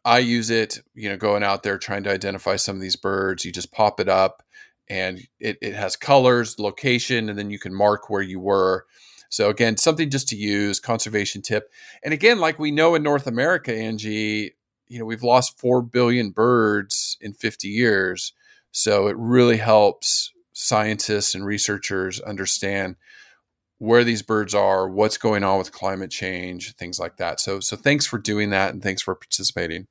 I 0.05 0.19
use 0.19 0.51
it, 0.51 0.81
you 0.95 1.09
know, 1.09 1.17
going 1.17 1.43
out 1.43 1.63
there 1.63 1.79
trying 1.79 2.03
to 2.05 2.11
identify 2.11 2.57
some 2.57 2.77
of 2.77 2.83
these 2.83 2.97
birds. 2.97 3.45
You 3.45 3.53
just 3.53 3.73
pop 3.73 4.01
it 4.01 4.09
up 4.09 4.43
and 4.89 5.21
it, 5.41 5.57
it 5.63 5.75
has 5.75 5.97
colors, 5.97 6.59
location, 6.59 7.29
and 7.29 7.39
then 7.39 7.51
you 7.51 7.59
can 7.59 7.75
mark 7.75 8.11
where 8.11 8.23
you 8.23 8.39
were. 8.39 8.85
So 9.31 9.49
again, 9.49 9.77
something 9.77 10.11
just 10.11 10.29
to 10.29 10.37
use, 10.37 10.79
conservation 10.79 11.43
tip. 11.43 11.73
And 12.03 12.13
again, 12.13 12.39
like 12.39 12.59
we 12.59 12.71
know 12.71 12.95
in 12.95 13.03
North 13.03 13.27
America, 13.27 13.75
Angie, 13.75 14.53
you 14.89 14.99
know, 14.99 15.07
we've 15.07 15.23
lost 15.23 15.59
4 15.59 15.83
billion 15.83 16.31
birds 16.31 17.17
in 17.21 17.33
50 17.33 17.69
years. 17.69 18.33
So 18.71 19.09
it 19.09 19.17
really 19.17 19.57
helps 19.57 20.33
scientists 20.53 21.35
and 21.35 21.47
researchers 21.47 22.21
understand 22.21 22.97
where 23.79 24.05
these 24.05 24.23
birds 24.23 24.55
are, 24.55 24.89
what's 24.89 25.19
going 25.19 25.43
on 25.43 25.59
with 25.59 25.73
climate 25.73 26.11
change, 26.11 26.75
things 26.77 27.01
like 27.01 27.17
that. 27.17 27.41
So 27.41 27.61
so 27.61 27.77
thanks 27.77 28.07
for 28.07 28.19
doing 28.19 28.51
that 28.51 28.73
and 28.73 28.83
thanks 28.83 29.03
for 29.03 29.15
participating. 29.15 29.87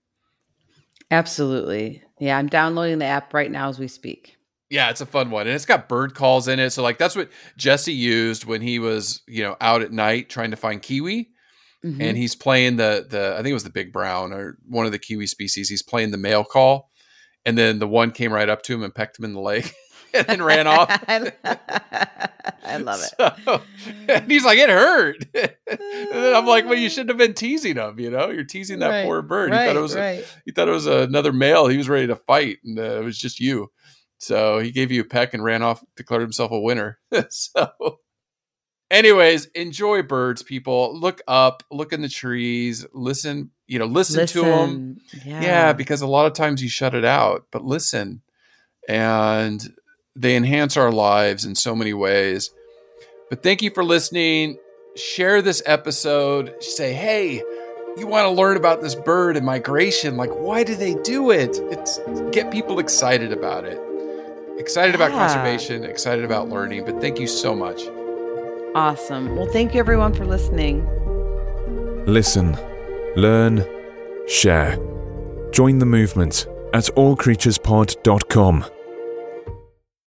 Absolutely. 1.11 2.03
Yeah, 2.19 2.37
I'm 2.37 2.47
downloading 2.47 2.99
the 2.99 3.05
app 3.05 3.33
right 3.33 3.51
now 3.51 3.69
as 3.69 3.79
we 3.79 3.87
speak. 3.87 4.35
Yeah, 4.69 4.89
it's 4.89 5.01
a 5.01 5.05
fun 5.05 5.29
one. 5.29 5.45
And 5.45 5.55
it's 5.55 5.65
got 5.65 5.87
bird 5.87 6.15
calls 6.15 6.47
in 6.47 6.59
it. 6.59 6.71
So 6.71 6.81
like 6.81 6.97
that's 6.97 7.15
what 7.15 7.29
Jesse 7.57 7.93
used 7.93 8.45
when 8.45 8.61
he 8.61 8.79
was, 8.79 9.21
you 9.27 9.43
know, 9.43 9.55
out 9.61 9.81
at 9.81 9.91
night 9.91 10.29
trying 10.29 10.51
to 10.51 10.57
find 10.57 10.81
kiwi. 10.81 11.29
Mhm. 11.85 12.01
And 12.01 12.17
he's 12.17 12.33
playing 12.33 12.77
the 12.77 13.05
the 13.07 13.33
I 13.33 13.37
think 13.37 13.49
it 13.49 13.53
was 13.53 13.65
the 13.65 13.69
big 13.69 13.91
brown 13.93 14.33
or 14.33 14.57
one 14.67 14.85
of 14.85 14.91
the 14.91 14.99
kiwi 14.99 15.27
species. 15.27 15.69
He's 15.69 15.83
playing 15.83 16.11
the 16.11 16.17
male 16.17 16.43
call. 16.43 16.89
And 17.45 17.57
then 17.57 17.79
the 17.79 17.87
one 17.87 18.11
came 18.11 18.31
right 18.31 18.47
up 18.49 18.63
to 18.63 18.73
him 18.73 18.83
and 18.83 18.95
pecked 18.95 19.19
him 19.19 19.25
in 19.25 19.33
the 19.33 19.41
leg 19.41 19.69
and 20.17 20.27
then 20.27 20.43
ran 20.43 20.67
off. 20.67 20.89
I 22.65 22.77
love 22.77 23.01
it. 23.01 23.13
So, 23.17 23.61
and 24.07 24.31
he's 24.31 24.45
like, 24.45 24.57
it 24.57 24.69
hurt. 24.69 25.17
and 25.33 26.35
I'm 26.35 26.45
like, 26.45 26.65
well, 26.65 26.75
you 26.75 26.89
shouldn't 26.89 27.09
have 27.09 27.17
been 27.17 27.33
teasing 27.33 27.75
him. 27.75 27.99
You 27.99 28.11
know, 28.11 28.29
you're 28.29 28.43
teasing 28.43 28.79
that 28.79 28.89
Right, 28.89 29.05
poor 29.05 29.21
bird. 29.21 29.51
he 29.51 29.57
thought 29.57 29.75
it 29.75 29.81
was 29.81 29.95
a, 29.95 30.23
he 30.45 30.51
thought 30.51 30.67
it 30.67 30.71
was 30.71 30.85
another 30.85 31.33
male. 31.33 31.67
He 31.67 31.77
was 31.77 31.89
ready 31.89 32.07
to 32.07 32.15
fight, 32.15 32.59
and 32.63 32.77
uh, 32.79 32.99
it 32.99 33.03
was 33.03 33.17
just 33.17 33.39
you. 33.39 33.71
So 34.19 34.59
he 34.59 34.71
gave 34.71 34.91
you 34.91 35.01
a 35.01 35.05
peck 35.05 35.33
and 35.33 35.43
ran 35.43 35.61
off, 35.63 35.83
declared 35.97 36.21
himself 36.21 36.51
a 36.51 36.59
winner. 36.59 36.99
so, 37.29 37.99
anyways, 38.89 39.47
enjoy 39.47 40.01
birds, 40.03 40.43
people. 40.43 40.97
Look 40.97 41.21
up, 41.27 41.63
look 41.71 41.91
in 41.91 42.01
the 42.01 42.09
trees, 42.09 42.85
listen. 42.93 43.51
You 43.67 43.79
know, 43.79 43.85
listen, 43.85 44.25
to 44.27 44.41
them. 44.41 44.97
Yeah. 45.25 45.41
Yeah, 45.41 45.73
because 45.73 46.01
a 46.01 46.07
lot 46.07 46.25
of 46.27 46.33
times 46.33 46.61
you 46.61 46.69
shut 46.69 46.93
it 46.93 47.05
out, 47.05 47.47
but 47.51 47.63
listen, 47.63 48.21
and 48.87 49.73
they 50.15 50.35
enhance 50.35 50.77
our 50.77 50.91
lives 50.91 51.45
in 51.45 51.55
so 51.55 51.75
many 51.75 51.93
ways. 51.93 52.51
But 53.29 53.41
thank 53.43 53.61
you 53.61 53.71
for 53.71 53.83
listening. 53.83 54.57
Share 54.95 55.41
this 55.41 55.61
episode. 55.65 56.53
Say, 56.61 56.93
hey, 56.93 57.41
you 57.97 58.05
want 58.07 58.25
to 58.25 58.29
learn 58.29 58.57
about 58.57 58.81
this 58.81 58.93
bird 58.95 59.37
and 59.37 59.45
migration? 59.45 60.17
Like, 60.17 60.29
why 60.31 60.63
do 60.63 60.75
they 60.75 60.93
do 61.03 61.31
it? 61.31 61.57
It's 61.71 61.99
get 62.31 62.51
people 62.51 62.79
excited 62.79 63.31
about 63.31 63.65
it. 63.65 63.79
Excited 64.59 64.93
about 64.93 65.11
Yeah. 65.11 65.17
conservation, 65.27 65.83
excited 65.83 66.23
about 66.23 66.49
learning. 66.49 66.85
But 66.85 67.01
thank 67.01 67.19
you 67.19 67.27
so 67.27 67.55
much. 67.55 67.81
awesome. 68.75 69.35
Well, 69.35 69.45
thank 69.47 69.73
you 69.75 69.79
everyone 69.79 70.13
for 70.15 70.25
listening. 70.25 70.83
Listen, 72.07 72.57
learn, 73.15 73.63
share. 74.27 74.77
Join 75.51 75.77
the 75.77 75.85
movement 75.85 76.47
at 76.73 76.85
allcreaturespod.com. 76.95 78.65